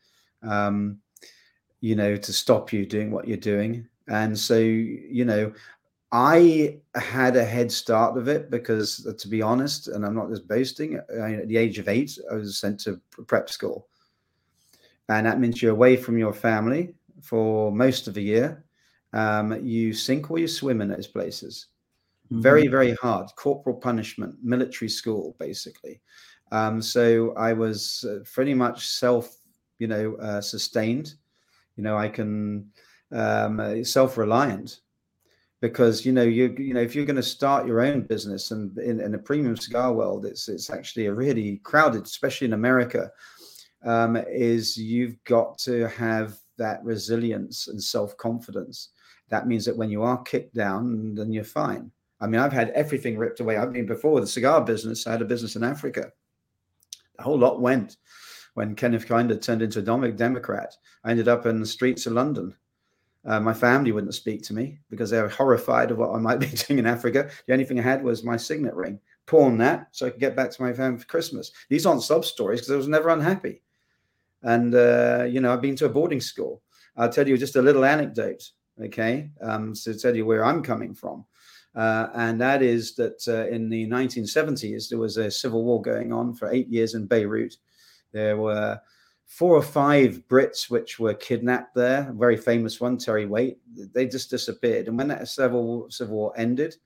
um, 0.43 0.99
you 1.83 1.95
know, 1.95 2.17
to 2.17 2.33
stop 2.33 2.73
you 2.73 2.87
doing 2.87 3.11
what 3.11 3.29
you're 3.29 3.37
doing. 3.37 3.87
And 4.09 4.39
so, 4.39 4.59
you 4.59 5.25
know, 5.25 5.53
I 6.13 6.79
had 6.95 7.37
a 7.37 7.45
head 7.45 7.73
start 7.73 8.19
of 8.19 8.29
it 8.29 8.51
because, 8.51 9.07
uh, 9.07 9.15
to 9.19 9.29
be 9.29 9.41
honest, 9.41 9.89
and 9.89 10.05
I'm 10.05 10.15
not 10.15 10.29
just 10.29 10.47
boasting, 10.47 11.01
I, 11.21 11.35
at 11.35 11.49
the 11.49 11.57
age 11.57 11.79
of 11.79 11.89
eight, 11.89 12.19
I 12.31 12.35
was 12.35 12.59
sent 12.59 12.81
to 12.81 13.01
prep 13.27 13.49
school. 13.49 13.89
And 15.09 15.27
that 15.27 15.41
means 15.41 15.63
you're 15.63 15.73
away 15.73 15.97
from 15.97 16.19
your 16.19 16.35
family 16.35 16.95
for 17.23 17.73
most 17.73 18.09
of 18.09 18.15
the 18.15 18.23
year. 18.23 18.65
Um, 19.15 19.65
you 19.65 19.93
sink 19.93 20.31
or 20.31 20.39
you 20.39 20.49
swim 20.49 20.81
in 20.81 20.89
those 20.89 21.07
places. 21.07 21.67
Mm-hmm. 22.31 22.43
Very, 22.43 22.67
very 22.67 22.95
hard. 22.95 23.29
Corporal 23.37 23.77
punishment, 23.77 24.37
military 24.43 24.89
school, 24.89 25.35
basically. 25.39 26.01
Um, 26.51 26.83
so 26.83 27.33
I 27.35 27.55
was 27.55 28.05
uh, 28.09 28.19
pretty 28.31 28.55
much 28.55 28.87
self, 28.87 29.37
you 29.79 29.87
know, 29.87 30.17
uh, 30.17 30.41
sustained. 30.41 31.15
You 31.77 31.83
know, 31.83 31.97
I 31.97 32.09
can 32.09 32.71
um, 33.13 33.61
uh, 33.61 33.85
self-reliant. 33.85 34.81
Because 35.61 36.05
you 36.05 36.13
know 36.13 36.25
you 36.25 36.55
you 36.59 36.75
know 36.75 36.81
if 36.81 36.97
you're 36.97 37.07
going 37.07 37.15
to 37.15 37.23
start 37.23 37.69
your 37.69 37.83
own 37.83 38.03
business 38.03 38.51
and 38.51 38.77
in, 38.79 39.01
in 39.01 39.15
a 39.15 39.19
premium 39.19 39.57
cigar 39.57 39.93
world 39.93 40.27
it's 40.27 40.49
it's 40.49 40.71
actually 40.71 41.07
a 41.07 41.15
really 41.15 41.59
crowded 41.63 42.03
especially 42.03 42.49
in 42.49 42.53
america 42.53 43.13
um, 43.85 44.17
is 44.29 44.77
you've 44.77 45.23
got 45.23 45.59
to 45.59 45.87
have 45.87 46.37
that 46.59 46.83
resilience 46.83 47.69
and 47.69 47.81
self-confidence. 47.81 48.89
That 49.29 49.47
means 49.47 49.65
that 49.65 49.77
when 49.77 49.89
you 49.89 50.03
are 50.03 50.21
kicked 50.25 50.53
down 50.53 51.15
then 51.15 51.33
you're 51.33 51.45
fine. 51.45 51.93
I 52.21 52.27
mean 52.27 52.41
i've 52.41 52.53
had 52.53 52.71
everything 52.71 53.17
ripped 53.17 53.39
away. 53.39 53.57
I 53.57 53.65
mean 53.67 53.87
before 53.87 54.21
the 54.21 54.27
cigar 54.27 54.65
business 54.65 55.07
i 55.07 55.13
had 55.13 55.23
a 55.23 55.27
business 55.27 55.55
in 55.55 55.63
africa. 55.63 56.11
The 57.19 57.23
whole 57.23 57.39
lot 57.39 57.61
went 57.61 57.99
when 58.55 58.75
Kenneth 58.75 59.07
Kaunda 59.07 59.41
turned 59.41 59.63
into 59.63 59.79
a 59.79 60.13
democrat. 60.13 60.75
I 61.05 61.13
ended 61.13 61.29
up 61.29 61.47
in 61.47 61.61
the 61.61 61.67
streets 61.67 62.07
of 62.07 62.15
london 62.15 62.57
uh, 63.25 63.39
my 63.39 63.55
family 63.55 63.93
wouldn't 63.93 64.15
speak 64.15 64.43
to 64.43 64.55
me 64.55 64.79
because 64.91 65.11
they 65.11 65.21
were 65.21 65.29
horrified 65.29 65.91
of 65.91 65.99
what 65.99 66.15
I 66.15 66.19
might 66.19 66.41
be 66.41 66.47
doing 66.67 66.79
in 66.79 66.87
Africa. 66.87 67.31
The 67.47 67.53
only 67.53 67.65
thing 67.65 67.79
I 67.79 67.83
had 67.83 68.03
was 68.03 68.25
my 68.25 68.37
signet 68.37 68.75
ring. 68.75 68.99
Pawn 69.27 69.57
that 69.59 69.89
so 69.93 70.07
I 70.07 70.11
could 70.11 70.21
get 70.21 70.35
back 70.35 70.51
to 70.51 70.63
my 70.63 70.73
family 70.73 70.99
for 70.99 71.07
Christmas. 71.07 71.53
These 71.69 71.87
aren't 71.87 72.03
sub 72.03 72.25
stories 72.25 72.61
because 72.61 72.73
I 72.73 72.77
was 72.77 72.89
never 72.89 73.09
unhappy. 73.09 73.63
And, 74.43 74.75
uh, 74.75 75.27
you 75.29 75.41
know, 75.41 75.53
I've 75.53 75.63
been 75.63 75.77
to 75.77 75.87
a 75.87 75.89
boarding 75.89 76.21
school. 76.21 76.63
I'll 76.97 77.09
tell 77.09 77.29
you 77.29 77.39
just 77.39 77.55
a 77.55 77.63
little 77.63 77.85
anecdote, 77.85 78.43
okay, 78.83 79.31
um, 79.41 79.75
to 79.75 79.95
tell 79.95 80.17
you 80.17 80.27
where 80.27 80.45
I'm 80.45 80.63
coming 80.63 80.93
from. 80.93 81.25
Uh, 81.75 82.09
and 82.15 82.41
that 82.41 82.61
is 82.63 82.97
that 82.97 83.23
uh, 83.29 83.47
in 83.47 83.71
the 83.71 83.87
1970s, 83.89 84.89
there 84.89 84.99
was 84.99 85.17
a 85.17 85.31
civil 85.31 85.65
war 85.65 85.81
going 85.81 86.13
on 86.13 86.35
for 86.35 86.51
eight 86.51 86.69
years 86.69 86.95
in 86.95 87.07
Beirut. 87.07 87.55
There 88.13 88.37
were 88.37 88.79
four 89.33 89.57
or 89.57 89.63
five 89.63 90.23
Brits 90.29 90.69
which 90.69 91.01
were 91.01 91.15
kidnapped 91.15 91.75
there. 91.75 92.11
A 92.11 92.13
very 92.13 92.37
famous 92.37 92.83
one, 92.83 92.99
Terry 92.99 93.25
Waite. 93.25 93.59
They 93.95 94.07
just 94.07 94.29
disappeared. 94.29 94.89
And 94.89 94.99
when 94.99 95.09
that 95.09 95.27
civil 95.27 95.91
civil 95.91 96.17
war 96.17 96.35
ended, 96.37 96.77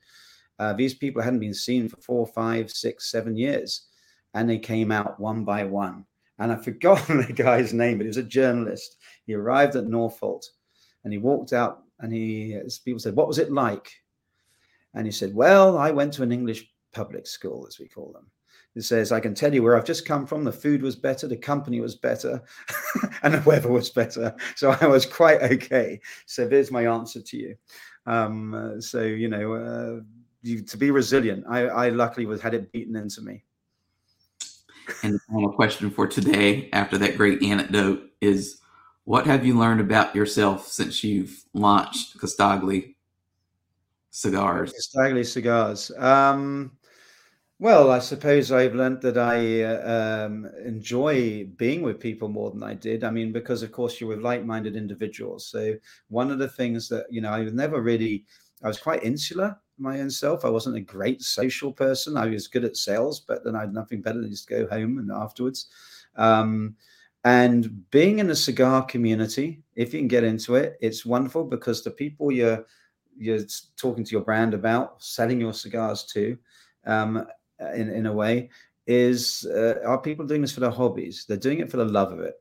uh, 0.61 0.72
these 0.72 0.94
people 0.94 1.20
hadn't 1.20 1.40
been 1.40 1.53
seen 1.53 1.88
for 1.88 1.97
four, 1.97 2.24
five, 2.24 2.70
six, 2.70 3.11
seven 3.11 3.36
years, 3.36 3.88
and 4.34 4.49
they 4.49 4.59
came 4.59 4.92
out 4.92 5.18
one 5.18 5.44
by 5.44 5.64
one. 5.64 6.07
And 6.38 6.53
I've 6.53 6.64
forgotten 6.70 7.26
the 7.26 7.32
guy's 7.32 7.74
name, 7.74 7.99
but 7.99 8.05
he 8.05 8.09
was 8.09 8.16
a 8.16 8.22
journalist. 8.22 8.97
He 9.26 9.34
arrived 9.34 9.74
at 9.74 9.88
Norfolk, 9.88 10.44
and 11.03 11.12
he 11.12 11.18
walked 11.18 11.53
out, 11.53 11.82
and 11.99 12.12
he 12.12 12.61
people 12.84 13.01
said, 13.01 13.16
"What 13.16 13.28
was 13.28 13.38
it 13.38 13.51
like?" 13.51 13.90
And 14.94 15.05
he 15.05 15.12
said, 15.12 15.34
"Well, 15.34 15.76
I 15.76 15.90
went 15.90 16.12
to 16.14 16.22
an 16.22 16.30
English 16.30 16.64
public 16.92 17.26
school, 17.26 17.66
as 17.66 17.80
we 17.80 17.88
call 17.88 18.12
them." 18.12 18.30
It 18.77 18.83
says, 18.83 19.11
I 19.11 19.20
can 19.20 19.35
tell 19.35 19.55
you 19.55 19.62
where 19.62 19.74
I've 19.74 19.87
just 19.87 20.05
come 20.05 20.27
from. 20.27 20.45
The 20.45 20.53
food 20.53 20.83
was 20.83 20.95
better, 20.95 21.27
the 21.27 21.37
company 21.37 21.81
was 21.81 21.97
better, 21.97 22.43
and 23.22 23.33
the 23.33 23.41
weather 23.41 23.70
was 23.70 23.89
better. 23.89 24.37
So 24.55 24.77
I 24.81 24.87
was 24.87 25.07
quite 25.07 25.41
okay. 25.43 25.99
So 26.27 26.47
there's 26.47 26.70
my 26.70 26.87
answer 26.87 27.22
to 27.22 27.37
you. 27.39 27.57
Um, 28.05 28.77
so, 28.81 29.03
you 29.03 29.29
know, 29.29 29.55
uh, 29.55 30.01
you, 30.43 30.61
to 30.62 30.77
be 30.77 30.91
resilient, 30.91 31.45
I, 31.49 31.62
I 31.62 31.89
luckily 31.89 32.27
was 32.27 32.43
had 32.43 32.53
it 32.53 32.70
beaten 32.70 32.97
into 32.97 33.22
me. 33.22 33.43
And 35.03 35.14
the 35.14 35.20
final 35.27 35.53
question 35.53 35.91
for 35.91 36.07
today, 36.07 36.68
after 36.74 36.99
that 36.99 37.16
great 37.16 37.43
anecdote, 37.43 38.11
is 38.20 38.61
what 39.05 39.27
have 39.27 39.47
you 39.47 39.59
learned 39.59 39.81
about 39.81 40.14
yourself 40.14 40.68
since 40.68 41.03
you've 41.03 41.45
launched 41.55 42.18
Casdagli 42.18 42.95
cigars? 44.11 44.72
Casdagli 44.74 45.24
cigars. 45.24 45.91
Um, 45.97 46.72
well, 47.59 47.90
I 47.90 48.00
suppose 48.00 48.52
I've 48.52 48.74
learned 48.74 49.00
that 49.02 49.16
I 49.16 49.62
uh, 49.62 50.26
um, 50.26 50.46
enjoy 50.64 51.44
being 51.57 51.82
with 51.82 52.00
people 52.00 52.28
more 52.28 52.50
than 52.50 52.62
I 52.62 52.74
did. 52.74 53.02
I 53.02 53.11
mean, 53.11 53.32
because 53.32 53.62
of 53.62 53.72
course 53.72 53.98
you're 54.00 54.11
with 54.11 54.20
like-minded 54.20 54.76
individuals. 54.76 55.46
So 55.46 55.74
one 56.09 56.30
of 56.30 56.38
the 56.38 56.48
things 56.48 56.88
that 56.90 57.07
you 57.11 57.20
know, 57.22 57.30
I 57.30 57.40
was 57.40 57.54
never 57.54 57.80
really, 57.80 58.26
I 58.62 58.68
was 58.68 58.78
quite 58.78 59.04
insular 59.04 59.57
my 59.78 60.00
own 60.00 60.11
self. 60.11 60.44
I 60.44 60.48
wasn't 60.48 60.76
a 60.76 60.80
great 60.80 61.22
social 61.22 61.72
person. 61.72 62.16
I 62.16 62.26
was 62.26 62.48
good 62.48 62.64
at 62.64 62.76
sales, 62.76 63.20
but 63.20 63.44
then 63.44 63.54
I 63.54 63.61
had 63.61 63.74
nothing 63.74 64.00
better 64.02 64.20
than 64.20 64.30
just 64.30 64.48
go 64.48 64.66
home 64.68 64.98
and 64.98 65.11
afterwards. 65.12 65.66
Um, 66.16 66.76
and 67.24 67.90
being 67.90 68.20
in 68.20 68.30
a 68.30 68.36
cigar 68.36 68.84
community, 68.84 69.62
if 69.74 69.92
you 69.92 70.00
can 70.00 70.09
get 70.09 70.24
into 70.24 70.54
it, 70.54 70.76
it's 70.80 71.04
wonderful 71.04 71.44
because 71.44 71.82
the 71.82 71.90
people 71.90 72.30
you're 72.30 72.64
you're 73.18 73.40
talking 73.76 74.04
to 74.04 74.12
your 74.12 74.20
brand 74.20 74.52
about, 74.52 75.02
selling 75.02 75.40
your 75.40 75.54
cigars 75.54 76.04
to. 76.04 76.38
Um, 76.84 77.26
in, 77.61 77.90
in 77.90 78.07
a 78.07 78.12
way 78.12 78.50
is 78.86 79.46
uh, 79.50 79.74
are 79.84 80.00
people 80.00 80.26
doing 80.26 80.42
this 80.42 80.52
for 80.52 80.61
their 80.61 80.70
hobbies? 80.70 81.24
They're 81.26 81.36
doing 81.36 81.61
it 81.61 81.70
for 81.70 81.76
the 81.78 81.84
love 81.84 82.12
of 82.12 82.20
it. 82.20 82.34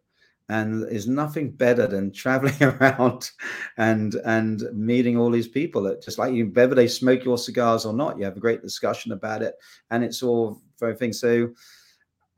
And 0.48 0.84
there's 0.84 1.08
nothing 1.08 1.50
better 1.52 1.88
than 1.88 2.12
traveling 2.14 2.62
around 2.62 3.32
and 3.78 4.16
and 4.26 4.64
meeting 4.74 5.18
all 5.18 5.32
these 5.32 5.48
people 5.48 5.82
that 5.84 6.04
just 6.04 6.20
like 6.20 6.34
you 6.34 6.52
whether 6.54 6.76
they 6.76 6.88
smoke 6.88 7.24
your 7.24 7.38
cigars 7.38 7.86
or 7.86 7.94
not 7.94 8.18
you 8.18 8.26
have 8.26 8.38
a 8.38 8.42
great 8.42 8.62
discussion 8.62 9.12
about 9.12 9.42
it 9.42 9.56
and 9.90 10.04
it's 10.04 10.22
all 10.22 10.62
very 10.80 10.96
thing. 10.96 11.14
So 11.14 11.50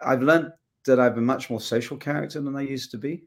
i've 0.02 0.22
learned 0.22 0.52
that 0.86 1.00
i'm 1.00 1.18
a 1.18 1.22
much 1.22 1.50
more 1.50 1.60
social 1.60 1.98
character 1.98 2.40
than 2.40 2.56
i 2.56 2.62
used 2.62 2.92
to 2.92 3.00
be 3.00 3.24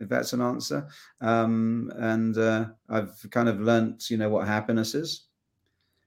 if 0.00 0.08
that's 0.08 0.34
an 0.34 0.42
answer. 0.42 0.86
Um, 1.22 1.90
and 1.96 2.36
uh, 2.36 2.66
i've 2.88 3.26
kind 3.30 3.48
of 3.48 3.60
learned 3.60 4.08
you 4.10 4.16
know 4.16 4.28
what 4.28 4.46
happiness 4.46 4.94
is 4.94 5.27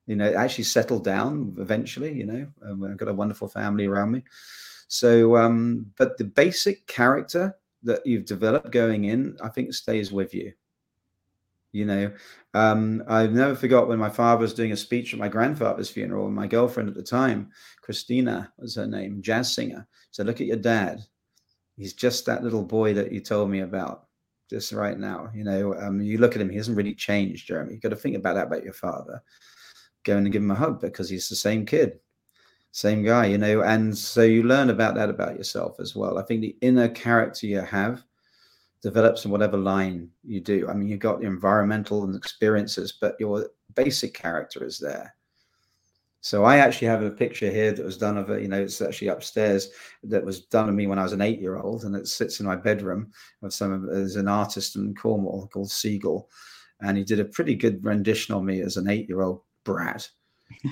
you 0.08 0.16
know, 0.16 0.34
actually 0.34 0.64
settled 0.64 1.04
down 1.04 1.56
eventually, 1.60 2.14
you 2.14 2.26
know, 2.26 2.47
I've 2.68 2.97
got 2.97 3.08
a 3.08 3.14
wonderful 3.14 3.47
family 3.47 3.86
around 3.86 4.12
me. 4.12 4.24
So, 4.88 5.38
um, 5.38 5.86
but 5.97 6.18
the 6.18 6.26
basic 6.26 6.86
character 6.88 7.56
that 7.84 8.06
you've 8.06 8.26
developed 8.26 8.72
going 8.72 9.06
in, 9.06 9.38
I 9.41 9.49
think 9.49 9.74
stays 9.74 10.12
with 10.12 10.34
you. 10.34 10.54
You 11.72 11.86
know, 11.86 12.12
um, 12.54 13.02
I 13.08 13.28
never 13.28 13.56
forgot 13.56 13.88
when 13.88 13.99
my 13.99 14.10
father 14.10 14.41
was 14.41 14.54
doing 14.54 14.74
a 14.74 14.78
speech 14.78 15.14
at 15.14 15.20
my 15.20 15.30
grandfather's 15.30 15.89
funeral, 15.89 16.26
and 16.26 16.36
my 16.36 16.47
girlfriend 16.47 16.89
at 16.89 16.95
the 16.95 17.04
time, 17.04 17.49
Christina 17.82 18.52
was 18.58 18.76
her 18.76 18.86
name, 18.86 19.22
jazz 19.22 19.54
singer, 19.54 19.88
said, 20.12 20.26
Look 20.26 20.41
at 20.41 20.47
your 20.47 20.58
dad. 20.58 20.99
He's 21.78 21.93
just 21.93 22.26
that 22.26 22.43
little 22.43 22.64
boy 22.64 22.93
that 22.95 23.14
you 23.14 23.22
told 23.22 23.49
me 23.49 23.62
about 23.62 24.08
just 24.49 24.74
right 24.74 24.99
now. 24.99 25.30
You 25.34 25.45
know, 25.45 25.74
um, 25.76 26.02
you 26.02 26.18
look 26.18 26.36
at 26.36 26.41
him, 26.41 26.49
he 26.49 26.58
hasn't 26.58 26.76
really 26.76 26.93
changed, 26.93 27.47
Jeremy. 27.47 27.72
You've 27.72 27.82
got 27.82 27.89
to 27.89 27.95
think 27.95 28.18
about 28.18 28.34
that 28.36 28.47
about 28.47 28.66
your 28.66 28.74
father 28.74 29.24
going 30.04 30.26
and 30.26 30.32
give 30.32 30.41
him 30.41 30.52
a 30.52 30.56
hug 30.56 30.82
because 30.82 31.10
he's 31.10 31.30
the 31.30 31.36
same 31.36 31.66
kid, 31.66 31.99
same 32.72 33.04
guy, 33.04 33.26
you 33.26 33.38
know. 33.38 33.62
And 33.62 33.97
so 33.97 34.22
you 34.24 34.43
learn 34.43 34.70
about 34.70 34.95
that 34.95 35.10
about 35.10 35.38
yourself 35.38 35.80
as 35.80 35.95
well. 35.95 36.18
I 36.18 36.24
think 36.24 36.41
the 36.41 36.58
inner 36.62 36.89
character 36.89 37.47
you 37.47 37.60
have 37.60 38.04
develops 38.82 39.26
in 39.26 39.32
whatever 39.32 39.58
line 39.58 40.10
you 40.24 40.41
do. 40.41 40.68
I 40.68 40.74
mean, 40.74 40.88
you've 40.88 40.99
got 40.99 41.20
the 41.20 41.28
environmental 41.28 42.04
and 42.04 42.16
experiences, 42.16 42.93
but 42.99 43.16
your 43.20 43.47
basic 43.76 44.14
character 44.14 44.64
is 44.64 44.80
there. 44.80 45.14
So 46.24 46.43
I 46.43 46.58
actually 46.58 46.88
have 46.88 47.02
a 47.02 47.10
picture 47.10 47.49
here 47.49 47.72
that 47.72 47.84
was 47.84 47.97
done 47.97 48.16
of 48.16 48.30
it. 48.30 48.43
You 48.43 48.47
know, 48.47 48.62
it's 48.62 48.80
actually 48.80 49.08
upstairs. 49.08 49.70
That 50.04 50.24
was 50.24 50.41
done 50.41 50.70
of 50.70 50.76
me 50.76 50.86
when 50.86 50.99
I 50.99 51.04
was 51.04 51.14
an 51.14 51.22
eight-year-old, 51.22 51.84
and 51.84 51.95
it 51.95 52.08
sits 52.08 52.39
in 52.39 52.45
my 52.45 52.56
bedroom. 52.56 53.12
Of 53.41 53.54
some 53.54 53.88
there's 53.88 54.18
an 54.18 54.28
artist 54.28 54.76
in 54.76 54.93
Cornwall 54.93 55.47
called 55.47 55.72
Siegel, 55.72 56.30
and 56.80 56.95
he 56.95 57.04
did 57.04 57.20
a 57.20 57.26
pretty 57.26 57.56
good 57.56 57.84
rendition 57.84 58.36
of 58.36 58.43
me 58.43 58.62
as 58.62 58.78
an 58.78 58.88
eight-year-old 58.88 59.41
brat. 59.64 60.09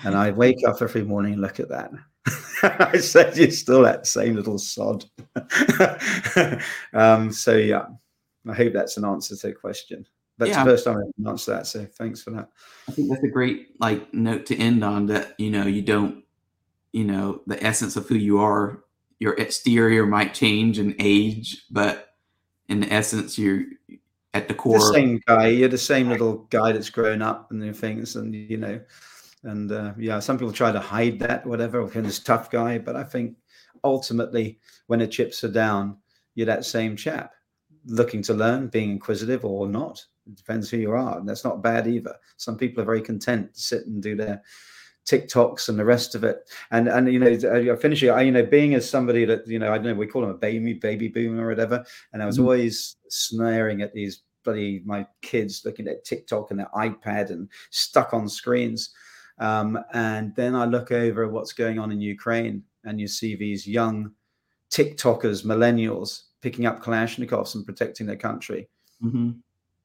And 0.03 0.15
I 0.15 0.31
wake 0.43 0.67
up 0.67 0.81
every 0.81 1.03
morning 1.03 1.33
and 1.33 1.41
look 1.41 1.59
at 1.59 1.69
that. 1.69 1.91
I 2.63 2.97
said, 2.97 3.37
You're 3.37 3.51
still 3.51 3.83
that 3.83 4.07
same 4.07 4.35
little 4.35 4.57
sod. 4.57 5.05
um, 6.93 7.31
so, 7.31 7.55
yeah, 7.55 7.85
I 8.47 8.53
hope 8.53 8.73
that's 8.73 8.97
an 8.97 9.05
answer 9.05 9.35
to 9.35 9.47
the 9.47 9.53
question. 9.53 10.05
That's 10.37 10.51
yeah. 10.51 10.63
the 10.63 10.71
first 10.71 10.85
time 10.85 10.97
I 10.97 11.29
answered 11.29 11.53
that. 11.53 11.67
So, 11.67 11.85
thanks 11.85 12.21
for 12.21 12.31
that. 12.31 12.49
I 12.87 12.91
think 12.91 13.09
that's 13.09 13.23
a 13.23 13.29
great 13.29 13.79
like 13.79 14.13
note 14.13 14.45
to 14.47 14.57
end 14.57 14.83
on 14.83 15.05
that, 15.07 15.35
you 15.37 15.49
know, 15.49 15.65
you 15.65 15.81
don't, 15.81 16.23
you 16.91 17.05
know, 17.05 17.41
the 17.47 17.61
essence 17.63 17.95
of 17.95 18.07
who 18.07 18.15
you 18.15 18.39
are, 18.39 18.83
your 19.19 19.33
exterior 19.33 20.05
might 20.05 20.33
change 20.33 20.79
and 20.79 20.95
age, 20.99 21.65
but 21.69 22.15
in 22.69 22.83
essence, 22.85 23.37
you're 23.37 23.65
at 24.33 24.47
the 24.47 24.53
core. 24.53 24.79
The 24.79 24.93
same 24.93 25.21
guy. 25.25 25.47
You're 25.47 25.69
the 25.69 25.77
same 25.77 26.09
little 26.09 26.47
guy 26.49 26.71
that's 26.71 26.89
grown 26.89 27.21
up 27.21 27.51
and 27.51 27.75
things, 27.75 28.15
and 28.15 28.33
you 28.33 28.57
know, 28.57 28.79
and 29.43 29.71
uh, 29.71 29.93
yeah, 29.97 30.19
some 30.19 30.37
people 30.37 30.53
try 30.53 30.71
to 30.71 30.79
hide 30.79 31.19
that, 31.19 31.45
whatever, 31.45 31.87
kind 31.87 32.05
this 32.05 32.19
tough 32.19 32.49
guy. 32.51 32.77
But 32.77 32.95
I 32.95 33.03
think 33.03 33.37
ultimately, 33.83 34.59
when 34.87 34.99
the 34.99 35.07
chips 35.07 35.43
are 35.43 35.51
down, 35.51 35.97
you're 36.35 36.45
that 36.45 36.65
same 36.65 36.95
chap, 36.95 37.33
looking 37.85 38.21
to 38.23 38.33
learn, 38.33 38.67
being 38.67 38.91
inquisitive 38.91 39.45
or 39.45 39.67
not. 39.67 40.03
It 40.27 40.35
depends 40.35 40.69
who 40.69 40.77
you 40.77 40.91
are, 40.91 41.17
and 41.17 41.27
that's 41.27 41.43
not 41.43 41.63
bad 41.63 41.87
either. 41.87 42.15
Some 42.37 42.57
people 42.57 42.81
are 42.81 42.85
very 42.85 43.01
content 43.01 43.53
to 43.55 43.61
sit 43.61 43.85
and 43.87 44.01
do 44.01 44.15
their 44.15 44.41
TikToks 45.09 45.69
and 45.69 45.79
the 45.79 45.85
rest 45.85 46.13
of 46.13 46.23
it. 46.23 46.49
And 46.71 46.87
and 46.87 47.11
you 47.11 47.19
know, 47.19 47.75
finishing, 47.77 48.11
I 48.11 48.21
you 48.21 48.31
know, 48.31 48.45
being 48.45 48.75
as 48.75 48.87
somebody 48.87 49.25
that 49.25 49.47
you 49.47 49.57
know, 49.57 49.71
I 49.71 49.77
don't 49.77 49.85
know, 49.85 49.93
we 49.95 50.07
call 50.07 50.23
him 50.23 50.29
a 50.29 50.35
baby 50.35 50.73
baby 50.73 51.07
boomer 51.07 51.45
or 51.45 51.49
whatever, 51.49 51.83
and 52.13 52.21
I 52.21 52.25
was 52.25 52.35
mm-hmm. 52.35 52.45
always 52.45 52.97
snaring 53.09 53.81
at 53.81 53.93
these 53.93 54.21
bloody 54.43 54.81
my 54.85 55.05
kids 55.21 55.63
looking 55.65 55.87
at 55.87 56.05
TikTok 56.05 56.51
and 56.51 56.59
their 56.59 56.69
iPad 56.75 57.31
and 57.31 57.49
stuck 57.71 58.13
on 58.13 58.29
screens. 58.29 58.93
Um, 59.39 59.79
and 59.93 60.35
then 60.35 60.55
I 60.55 60.65
look 60.65 60.91
over 60.91 61.27
what's 61.27 61.53
going 61.53 61.79
on 61.79 61.91
in 61.91 62.01
Ukraine, 62.01 62.63
and 62.83 62.99
you 62.99 63.07
see 63.07 63.35
these 63.35 63.65
young 63.65 64.11
TikTokers, 64.69 65.43
millennials, 65.43 66.23
picking 66.41 66.65
up 66.67 66.83
Kalashnikovs 66.83 67.55
and 67.55 67.65
protecting 67.65 68.05
their 68.05 68.15
country. 68.15 68.69
Mm-hmm. 69.03 69.31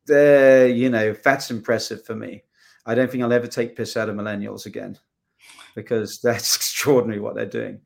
They're, 0.07 0.69
you 0.69 0.91
know, 0.91 1.15
that's 1.15 1.51
impressive 1.51 2.05
for 2.05 2.15
me. 2.15 2.43
I 2.85 2.95
don't 2.95 3.11
think 3.11 3.23
I'll 3.23 3.33
ever 3.33 3.47
take 3.47 3.77
piss 3.77 3.97
out 3.97 4.11
of 4.11 4.17
millennials 4.17 4.67
again 4.67 4.99
because 5.75 6.21
that's 6.23 6.57
extraordinary 6.57 7.21
what 7.21 7.35
they're 7.35 7.47
doing. 7.47 7.81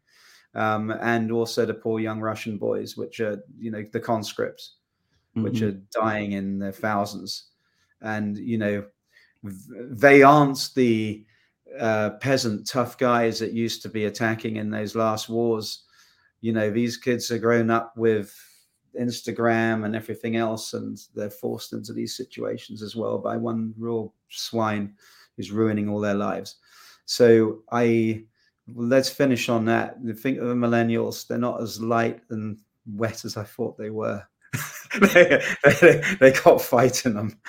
Um, 0.55 0.91
and 0.91 1.31
also 1.31 1.67
the 1.67 1.75
poor 1.75 2.01
young 2.01 2.21
Russian 2.21 2.59
boys, 2.59 2.97
which 2.97 3.21
are, 3.21 3.43
you 3.59 3.71
know, 3.71 3.85
the 3.93 4.01
conscripts, 4.01 4.77
mm-hmm. 5.37 5.45
which 5.45 5.63
are 5.63 5.81
dying 5.93 6.33
in 6.33 6.59
their 6.59 6.73
thousands. 6.73 7.51
And, 8.01 8.39
you 8.39 8.59
know, 8.59 8.85
they 9.43 10.23
aren't 10.23 10.71
the 10.75 11.25
uh, 11.79 12.11
peasant 12.21 12.67
tough 12.67 12.99
guys 12.99 13.39
that 13.39 13.53
used 13.53 13.83
to 13.83 13.89
be 13.89 14.07
attacking 14.07 14.57
in 14.57 14.71
those 14.71 14.95
last 14.95 15.29
wars. 15.29 15.85
You 16.41 16.53
know, 16.53 16.71
these 16.71 16.97
kids 16.97 17.31
are 17.31 17.39
grown 17.39 17.71
up 17.71 17.97
with 17.97 18.35
Instagram 18.99 19.85
and 19.85 19.95
everything 19.95 20.37
else, 20.37 20.75
and 20.75 20.99
they're 21.15 21.31
forced 21.31 21.73
into 21.73 21.93
these 21.93 22.17
situations 22.17 22.83
as 22.83 22.97
well 22.97 23.19
by 23.19 23.37
one 23.37 23.75
real 23.77 24.15
swine 24.29 24.95
who's 25.37 25.51
ruining 25.51 25.89
all 25.89 26.01
their 26.01 26.15
lives. 26.15 26.57
So 27.09 27.63
I 27.73 28.23
let's 28.75 29.09
finish 29.09 29.49
on 29.49 29.65
that. 29.65 29.97
Think 30.19 30.39
of 30.39 30.49
the 30.49 30.55
millennials; 30.55 31.27
they're 31.27 31.39
not 31.39 31.63
as 31.63 31.81
light 31.81 32.21
and 32.29 32.59
wet 32.87 33.25
as 33.25 33.39
I 33.39 33.45
thought 33.45 33.79
they 33.79 33.89
were. 33.89 34.23
they, 35.01 35.43
they, 35.81 36.03
they 36.21 36.33
got 36.33 36.61
fight 36.61 37.07
in 37.07 37.15
them. 37.15 37.41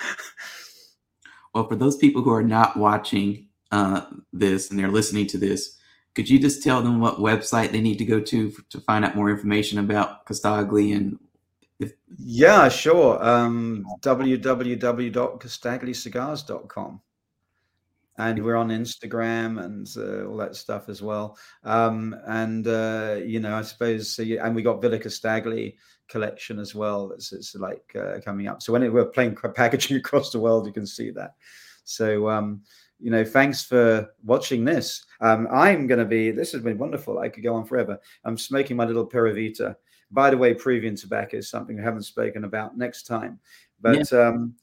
Well, 1.54 1.68
for 1.68 1.76
those 1.76 1.98
people 1.98 2.22
who 2.22 2.32
are 2.32 2.42
not 2.42 2.78
watching 2.78 3.48
uh, 3.70 4.06
this 4.32 4.70
and 4.70 4.78
they're 4.78 4.88
listening 4.88 5.26
to 5.28 5.36
this, 5.36 5.76
could 6.14 6.30
you 6.30 6.38
just 6.38 6.62
tell 6.62 6.80
them 6.80 6.98
what 6.98 7.18
website 7.18 7.70
they 7.70 7.82
need 7.82 7.98
to 7.98 8.06
go 8.06 8.18
to 8.18 8.50
to 8.70 8.80
find 8.80 9.04
out 9.04 9.14
more 9.14 9.28
information 9.28 9.78
about 9.78 10.24
Casdagli 10.24 10.96
and 10.96 11.18
yeah, 12.16 12.70
sure. 12.70 13.22
Um, 13.22 13.84
www.casdaglicigars.com. 14.00 17.00
And 18.20 18.44
we're 18.44 18.56
on 18.56 18.68
Instagram 18.68 19.64
and 19.64 19.88
uh, 19.96 20.28
all 20.28 20.36
that 20.36 20.56
stuff 20.56 20.88
as 20.88 21.02
well. 21.02 21.38
Um, 21.64 22.14
and, 22.26 22.66
uh, 22.66 23.16
you 23.24 23.40
know, 23.40 23.56
I 23.56 23.62
suppose, 23.62 24.18
uh, 24.18 24.36
and 24.42 24.54
we 24.54 24.62
got 24.62 24.82
Villa 24.82 24.98
Casdagli 24.98 25.76
collection 26.08 26.58
as 26.58 26.74
well. 26.74 27.12
It's, 27.12 27.32
it's 27.32 27.54
like 27.54 27.96
uh, 27.98 28.20
coming 28.24 28.46
up. 28.46 28.62
So 28.62 28.72
when 28.72 28.82
it, 28.82 28.92
we're 28.92 29.06
playing 29.06 29.36
packaging 29.54 29.96
across 29.96 30.30
the 30.30 30.40
world, 30.40 30.66
you 30.66 30.72
can 30.72 30.86
see 30.86 31.10
that. 31.10 31.34
So, 31.84 32.28
um, 32.28 32.62
you 32.98 33.10
know, 33.10 33.24
thanks 33.24 33.64
for 33.64 34.08
watching 34.24 34.64
this. 34.64 35.04
Um, 35.20 35.48
I'm 35.50 35.86
going 35.86 35.98
to 35.98 36.04
be, 36.04 36.30
this 36.30 36.52
has 36.52 36.62
been 36.62 36.78
wonderful. 36.78 37.18
I 37.18 37.28
could 37.28 37.42
go 37.42 37.54
on 37.54 37.64
forever. 37.64 37.98
I'm 38.24 38.36
smoking 38.36 38.76
my 38.76 38.84
little 38.84 39.06
Pura 39.06 39.32
Vita 39.32 39.76
by 40.10 40.30
the 40.30 40.36
way, 40.36 40.54
Peruvian 40.54 40.96
tobacco 40.96 41.36
is 41.36 41.48
something 41.48 41.78
I 41.78 41.82
haven't 41.82 42.02
spoken 42.02 42.44
about 42.44 42.76
next 42.76 43.06
time. 43.06 43.38
But 43.80 44.10
yeah. 44.12 44.18
Um, 44.18 44.54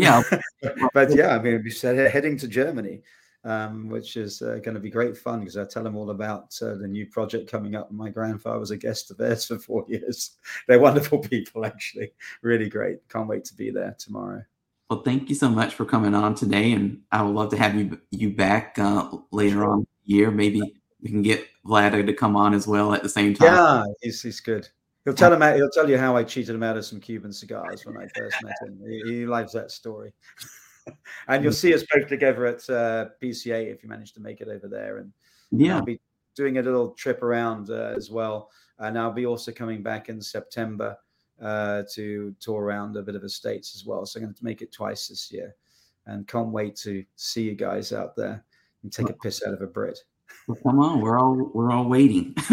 yeah. 0.00 0.22
But 0.94 1.14
yeah, 1.14 1.34
I 1.34 1.38
mean, 1.38 1.62
we 1.62 1.70
said 1.70 2.10
heading 2.10 2.36
to 2.38 2.48
Germany, 2.48 3.02
um, 3.44 3.88
which 3.88 4.16
is 4.16 4.42
uh, 4.42 4.58
going 4.62 4.74
to 4.74 4.80
be 4.80 4.90
great 4.90 5.16
fun 5.16 5.40
because 5.40 5.56
I 5.56 5.64
tell 5.64 5.84
them 5.84 5.96
all 5.96 6.10
about 6.10 6.54
uh, 6.62 6.74
the 6.74 6.88
new 6.88 7.06
project 7.06 7.50
coming 7.50 7.74
up. 7.74 7.90
My 7.90 8.10
grandfather 8.10 8.58
was 8.58 8.70
a 8.70 8.76
guest 8.76 9.10
of 9.10 9.16
theirs 9.16 9.44
for 9.46 9.58
four 9.58 9.84
years. 9.88 10.36
They're 10.68 10.80
wonderful 10.80 11.18
people, 11.18 11.64
actually. 11.64 12.12
Really 12.42 12.68
great. 12.68 13.08
Can't 13.08 13.28
wait 13.28 13.44
to 13.46 13.54
be 13.54 13.70
there 13.70 13.96
tomorrow. 13.98 14.42
Well, 14.88 15.02
thank 15.02 15.28
you 15.28 15.36
so 15.36 15.48
much 15.48 15.74
for 15.74 15.84
coming 15.84 16.14
on 16.14 16.34
today, 16.34 16.72
and 16.72 17.02
I 17.12 17.22
would 17.22 17.34
love 17.34 17.50
to 17.50 17.56
have 17.56 17.76
you 17.76 18.00
you 18.10 18.30
back 18.30 18.76
uh, 18.76 19.08
later 19.30 19.56
sure. 19.56 19.70
on 19.70 19.86
year, 20.04 20.32
maybe 20.32 20.60
we 21.00 21.10
can 21.10 21.22
get 21.22 21.46
Vlad 21.64 22.06
to 22.06 22.12
come 22.12 22.36
on 22.36 22.54
as 22.54 22.66
well 22.66 22.92
at 22.92 23.02
the 23.02 23.08
same 23.08 23.34
time. 23.34 23.54
Yeah, 23.54 23.84
he's, 24.02 24.20
he's 24.22 24.40
good. 24.40 24.68
He'll 25.04 25.14
tell 25.14 25.32
him. 25.32 25.40
He'll 25.56 25.70
tell 25.70 25.88
you 25.88 25.96
how 25.96 26.16
I 26.16 26.24
cheated 26.24 26.54
him 26.54 26.62
out 26.62 26.76
of 26.76 26.84
some 26.84 27.00
Cuban 27.00 27.32
cigars 27.32 27.86
when 27.86 27.96
I 27.96 28.06
first 28.14 28.36
met 28.42 28.54
him. 28.62 28.78
He, 28.86 29.02
he 29.06 29.26
likes 29.26 29.52
that 29.52 29.70
story. 29.70 30.12
and 31.28 31.42
you'll 31.42 31.52
see 31.52 31.74
us 31.74 31.84
both 31.92 32.08
together 32.08 32.46
at 32.46 32.68
uh, 32.68 33.06
PCA 33.22 33.72
if 33.72 33.82
you 33.82 33.88
manage 33.88 34.12
to 34.14 34.20
make 34.20 34.40
it 34.40 34.48
over 34.48 34.68
there. 34.68 34.98
And 34.98 35.12
yeah, 35.50 35.76
I'll 35.76 35.84
be 35.84 36.00
doing 36.36 36.58
a 36.58 36.62
little 36.62 36.90
trip 36.90 37.22
around 37.22 37.70
uh, 37.70 37.94
as 37.96 38.10
well. 38.10 38.50
And 38.78 38.98
I'll 38.98 39.12
be 39.12 39.26
also 39.26 39.52
coming 39.52 39.82
back 39.82 40.08
in 40.08 40.20
September 40.20 40.96
uh, 41.40 41.82
to 41.92 42.34
tour 42.40 42.62
around 42.62 42.96
a 42.96 43.02
bit 43.02 43.14
of 43.14 43.22
the 43.22 43.28
states 43.28 43.74
as 43.74 43.86
well. 43.86 44.04
So 44.04 44.18
I'm 44.18 44.26
going 44.26 44.34
to 44.34 44.44
make 44.44 44.62
it 44.62 44.72
twice 44.72 45.08
this 45.08 45.32
year, 45.32 45.54
and 46.06 46.26
can't 46.28 46.48
wait 46.48 46.76
to 46.76 47.04
see 47.16 47.42
you 47.42 47.54
guys 47.54 47.92
out 47.92 48.16
there 48.16 48.44
and 48.82 48.92
take 48.92 49.08
a 49.08 49.14
piss 49.14 49.42
out 49.46 49.54
of 49.54 49.62
a 49.62 49.66
Brit. 49.66 49.98
Well, 50.46 50.58
come 50.62 50.80
on, 50.80 51.00
we're 51.00 51.18
all 51.18 51.50
we're 51.54 51.70
all 51.70 51.88
waiting. 51.88 52.34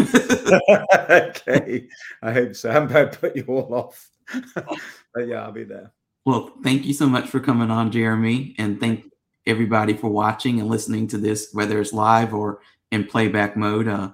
okay, 1.10 1.88
I 2.22 2.32
hope 2.32 2.54
so. 2.54 2.70
I'm 2.70 2.84
about 2.84 3.12
to 3.12 3.18
put 3.18 3.36
you 3.36 3.44
all 3.48 3.74
off, 3.74 4.10
but 4.54 5.26
yeah, 5.26 5.42
I'll 5.42 5.52
be 5.52 5.64
there. 5.64 5.92
Well, 6.24 6.52
thank 6.62 6.84
you 6.84 6.92
so 6.92 7.08
much 7.08 7.28
for 7.28 7.40
coming 7.40 7.70
on, 7.70 7.90
Jeremy, 7.90 8.54
and 8.58 8.78
thank 8.78 9.04
everybody 9.46 9.94
for 9.94 10.10
watching 10.10 10.60
and 10.60 10.68
listening 10.68 11.06
to 11.08 11.18
this, 11.18 11.48
whether 11.52 11.80
it's 11.80 11.92
live 11.92 12.34
or 12.34 12.60
in 12.92 13.04
playback 13.04 13.56
mode. 13.56 13.88
Uh, 13.88 14.10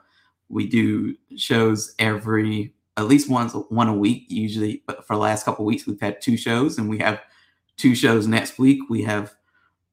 we 0.48 0.66
do 0.68 1.16
shows 1.36 1.94
every 1.98 2.72
at 2.96 3.06
least 3.06 3.28
once 3.28 3.54
one 3.70 3.88
a 3.88 3.94
week 3.94 4.26
usually, 4.28 4.82
but 4.86 5.06
for 5.06 5.16
the 5.16 5.20
last 5.20 5.44
couple 5.44 5.64
weeks 5.64 5.86
we've 5.86 6.00
had 6.00 6.20
two 6.22 6.36
shows, 6.36 6.78
and 6.78 6.88
we 6.88 6.98
have 6.98 7.20
two 7.76 7.94
shows 7.94 8.26
next 8.26 8.58
week. 8.58 8.78
We 8.88 9.02
have 9.02 9.34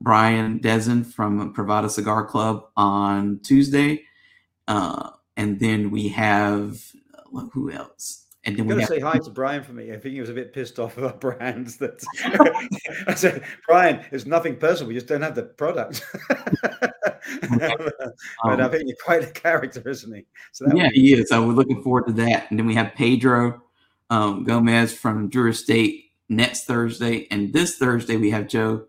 Brian 0.01 0.59
Dezen 0.59 1.05
from 1.05 1.53
Privada 1.53 1.89
Cigar 1.89 2.25
Club 2.25 2.67
on 2.75 3.39
Tuesday. 3.43 4.03
Uh, 4.67 5.11
and 5.37 5.59
then 5.59 5.91
we 5.91 6.09
have 6.09 6.81
who 7.51 7.71
else? 7.71 8.25
And 8.43 8.57
then 8.57 8.65
we 8.65 8.73
got 8.73 8.81
to 8.81 8.87
say 8.87 8.99
hi 8.99 9.19
to 9.19 9.29
Brian 9.29 9.61
for 9.61 9.73
me. 9.73 9.91
I 9.91 9.97
think 9.97 10.15
he 10.15 10.19
was 10.19 10.29
a 10.29 10.33
bit 10.33 10.51
pissed 10.51 10.79
off 10.79 10.97
about 10.97 11.21
brands 11.21 11.77
that 11.77 12.03
I 13.07 13.13
said, 13.13 13.43
Brian, 13.67 14.03
it's 14.11 14.25
nothing 14.25 14.57
personal. 14.57 14.87
We 14.87 14.95
just 14.95 15.05
don't 15.05 15.21
have 15.21 15.35
the 15.35 15.43
product. 15.43 16.03
but 16.27 16.91
um, 18.43 18.61
I 18.61 18.67
think 18.67 18.85
you're 18.87 18.97
quite 19.03 19.23
a 19.23 19.31
character, 19.31 19.87
isn't 19.87 20.15
he? 20.15 20.25
So 20.53 20.65
yeah, 20.73 20.89
he 20.91 21.13
is. 21.13 21.29
So 21.29 21.45
we're 21.45 21.53
looking 21.53 21.83
forward 21.83 22.07
to 22.07 22.13
that. 22.13 22.49
And 22.49 22.57
then 22.57 22.65
we 22.65 22.73
have 22.73 22.95
Pedro 22.95 23.61
um, 24.09 24.43
Gomez 24.43 24.91
from 24.91 25.29
Drew 25.29 25.51
Estate 25.51 26.05
next 26.27 26.65
Thursday. 26.65 27.27
And 27.29 27.53
this 27.53 27.77
Thursday 27.77 28.17
we 28.17 28.31
have 28.31 28.47
Joe 28.47 28.87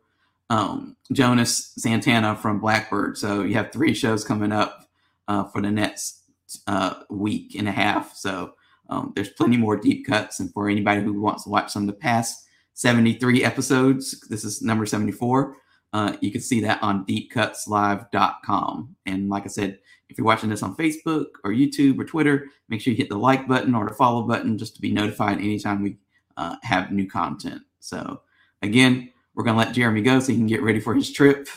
um, 0.53 0.97
Jonas 1.11 1.73
Santana 1.79 2.37
from 2.37 2.61
Blackbird. 2.61 3.17
So 3.17 3.43
you 3.43 3.55
have 3.55 3.73
three 3.73 3.95
shows 3.95 4.23
coming 4.23 4.53
up 4.53 4.87
uh, 5.27 5.45
for 5.45 5.63
the 5.63 5.71
next 5.71 6.25
uh, 6.67 6.95
week 7.09 7.55
and 7.55 7.67
a 7.67 7.73
half. 7.73 8.15
So 8.15 8.53
um, 8.91 9.13
there's 9.17 9.31
plenty 9.31 9.57
more 9.57 9.79
deep 9.79 10.07
cuts. 10.07 10.41
And 10.41 10.53
for 10.53 10.69
anybody 10.69 11.01
who 11.01 11.19
wants 11.19 11.45
to 11.45 11.49
watch 11.49 11.73
some 11.73 11.85
of 11.85 11.87
the 11.87 11.95
past 11.95 12.47
73 12.75 13.43
episodes, 13.43 14.21
this 14.29 14.45
is 14.45 14.61
number 14.61 14.85
74. 14.85 15.57
Uh, 15.95 16.17
you 16.21 16.31
can 16.31 16.43
see 16.43 16.61
that 16.61 16.83
on 16.83 17.07
deepcutslive.com. 17.07 18.97
And 19.07 19.31
like 19.31 19.45
I 19.45 19.49
said, 19.49 19.79
if 20.11 20.19
you're 20.19 20.27
watching 20.27 20.51
this 20.51 20.63
on 20.63 20.77
Facebook 20.77 21.29
or 21.45 21.53
YouTube 21.53 21.99
or 21.99 22.05
Twitter, 22.05 22.49
make 22.69 22.83
sure 22.83 22.91
you 22.91 22.99
hit 22.99 23.09
the 23.09 23.17
like 23.17 23.49
button 23.49 23.75
or 23.75 23.89
the 23.89 23.95
follow 23.95 24.23
button 24.25 24.59
just 24.59 24.75
to 24.77 24.83
be 24.83 24.93
notified 24.93 25.39
anytime 25.39 25.83
we 25.83 25.97
uh, 26.37 26.57
have 26.63 26.93
new 26.93 27.09
content. 27.09 27.63
So, 27.81 28.21
again, 28.61 29.12
we're 29.35 29.45
going 29.45 29.57
to 29.57 29.65
let 29.65 29.75
Jeremy 29.75 30.03
go 30.03 30.21
so 30.21 30.33
he 30.33 30.39
can 30.39 30.47
get 30.47 30.63
ready 30.63 30.81
for 30.81 30.95
his 30.95 31.13
trip. 31.13 31.49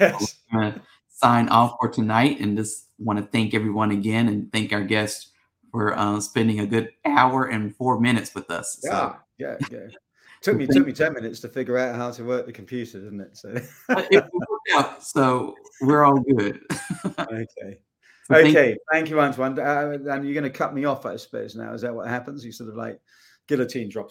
Yes. 0.00 0.36
To 0.52 0.80
sign 1.08 1.48
off 1.48 1.76
for 1.80 1.88
tonight 1.88 2.40
and 2.40 2.56
just 2.56 2.88
want 2.98 3.18
to 3.18 3.24
thank 3.26 3.54
everyone 3.54 3.90
again 3.90 4.28
and 4.28 4.52
thank 4.52 4.72
our 4.72 4.82
guests 4.82 5.32
for 5.70 5.98
uh, 5.98 6.20
spending 6.20 6.60
a 6.60 6.66
good 6.66 6.90
hour 7.04 7.46
and 7.46 7.74
four 7.76 8.00
minutes 8.00 8.34
with 8.34 8.50
us. 8.50 8.80
Yeah, 8.82 8.90
so. 8.90 9.16
yeah, 9.38 9.56
yeah. 9.70 9.78
took 10.42 10.56
me 10.56 10.66
took 10.66 10.86
me 10.86 10.92
ten 10.92 11.12
minutes 11.12 11.40
to 11.40 11.48
figure 11.48 11.76
out 11.76 11.96
how 11.96 12.10
to 12.10 12.24
work 12.24 12.46
the 12.46 12.52
computer, 12.52 13.00
didn't 13.00 13.20
it? 13.20 13.36
So 13.36 13.48
it 13.88 14.24
worked 14.32 14.70
out. 14.74 15.02
So 15.02 15.54
we're 15.80 16.04
all 16.04 16.20
good. 16.20 16.60
okay. 17.18 17.78
So 18.24 18.34
okay, 18.36 18.52
thank, 18.52 18.78
thank 18.92 19.10
you, 19.10 19.20
Antoine. 19.20 19.58
Uh, 19.58 19.98
and 20.10 20.24
you're 20.24 20.34
going 20.34 20.44
to 20.44 20.50
cut 20.50 20.74
me 20.74 20.84
off, 20.84 21.06
I 21.06 21.16
suppose. 21.16 21.54
Now 21.54 21.72
is 21.74 21.82
that 21.82 21.94
what 21.94 22.08
happens? 22.08 22.44
You 22.44 22.52
sort 22.52 22.70
of 22.70 22.76
like 22.76 23.00
guillotine 23.46 23.88
drop. 23.88 24.10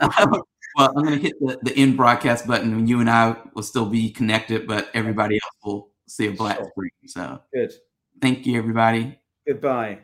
Well, 0.76 0.92
I'm 0.96 1.04
going 1.04 1.18
to 1.18 1.22
hit 1.22 1.40
the, 1.40 1.58
the 1.62 1.76
end 1.76 1.96
broadcast 1.96 2.46
button, 2.46 2.72
and 2.72 2.88
you 2.88 3.00
and 3.00 3.10
I 3.10 3.36
will 3.54 3.62
still 3.62 3.86
be 3.86 4.10
connected, 4.10 4.66
but 4.66 4.90
everybody 4.94 5.36
else 5.36 5.54
will 5.64 5.90
see 6.06 6.28
a 6.28 6.32
black 6.32 6.56
sure. 6.56 6.70
screen. 6.70 6.90
So 7.06 7.40
good. 7.52 7.72
Thank 8.20 8.46
you, 8.46 8.58
everybody. 8.58 9.18
Goodbye. 9.46 10.00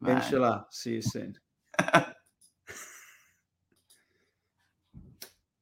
Bye. 0.00 0.12
Inshallah. 0.12 0.66
See 0.70 0.94
you 0.94 1.02
soon. 1.02 1.38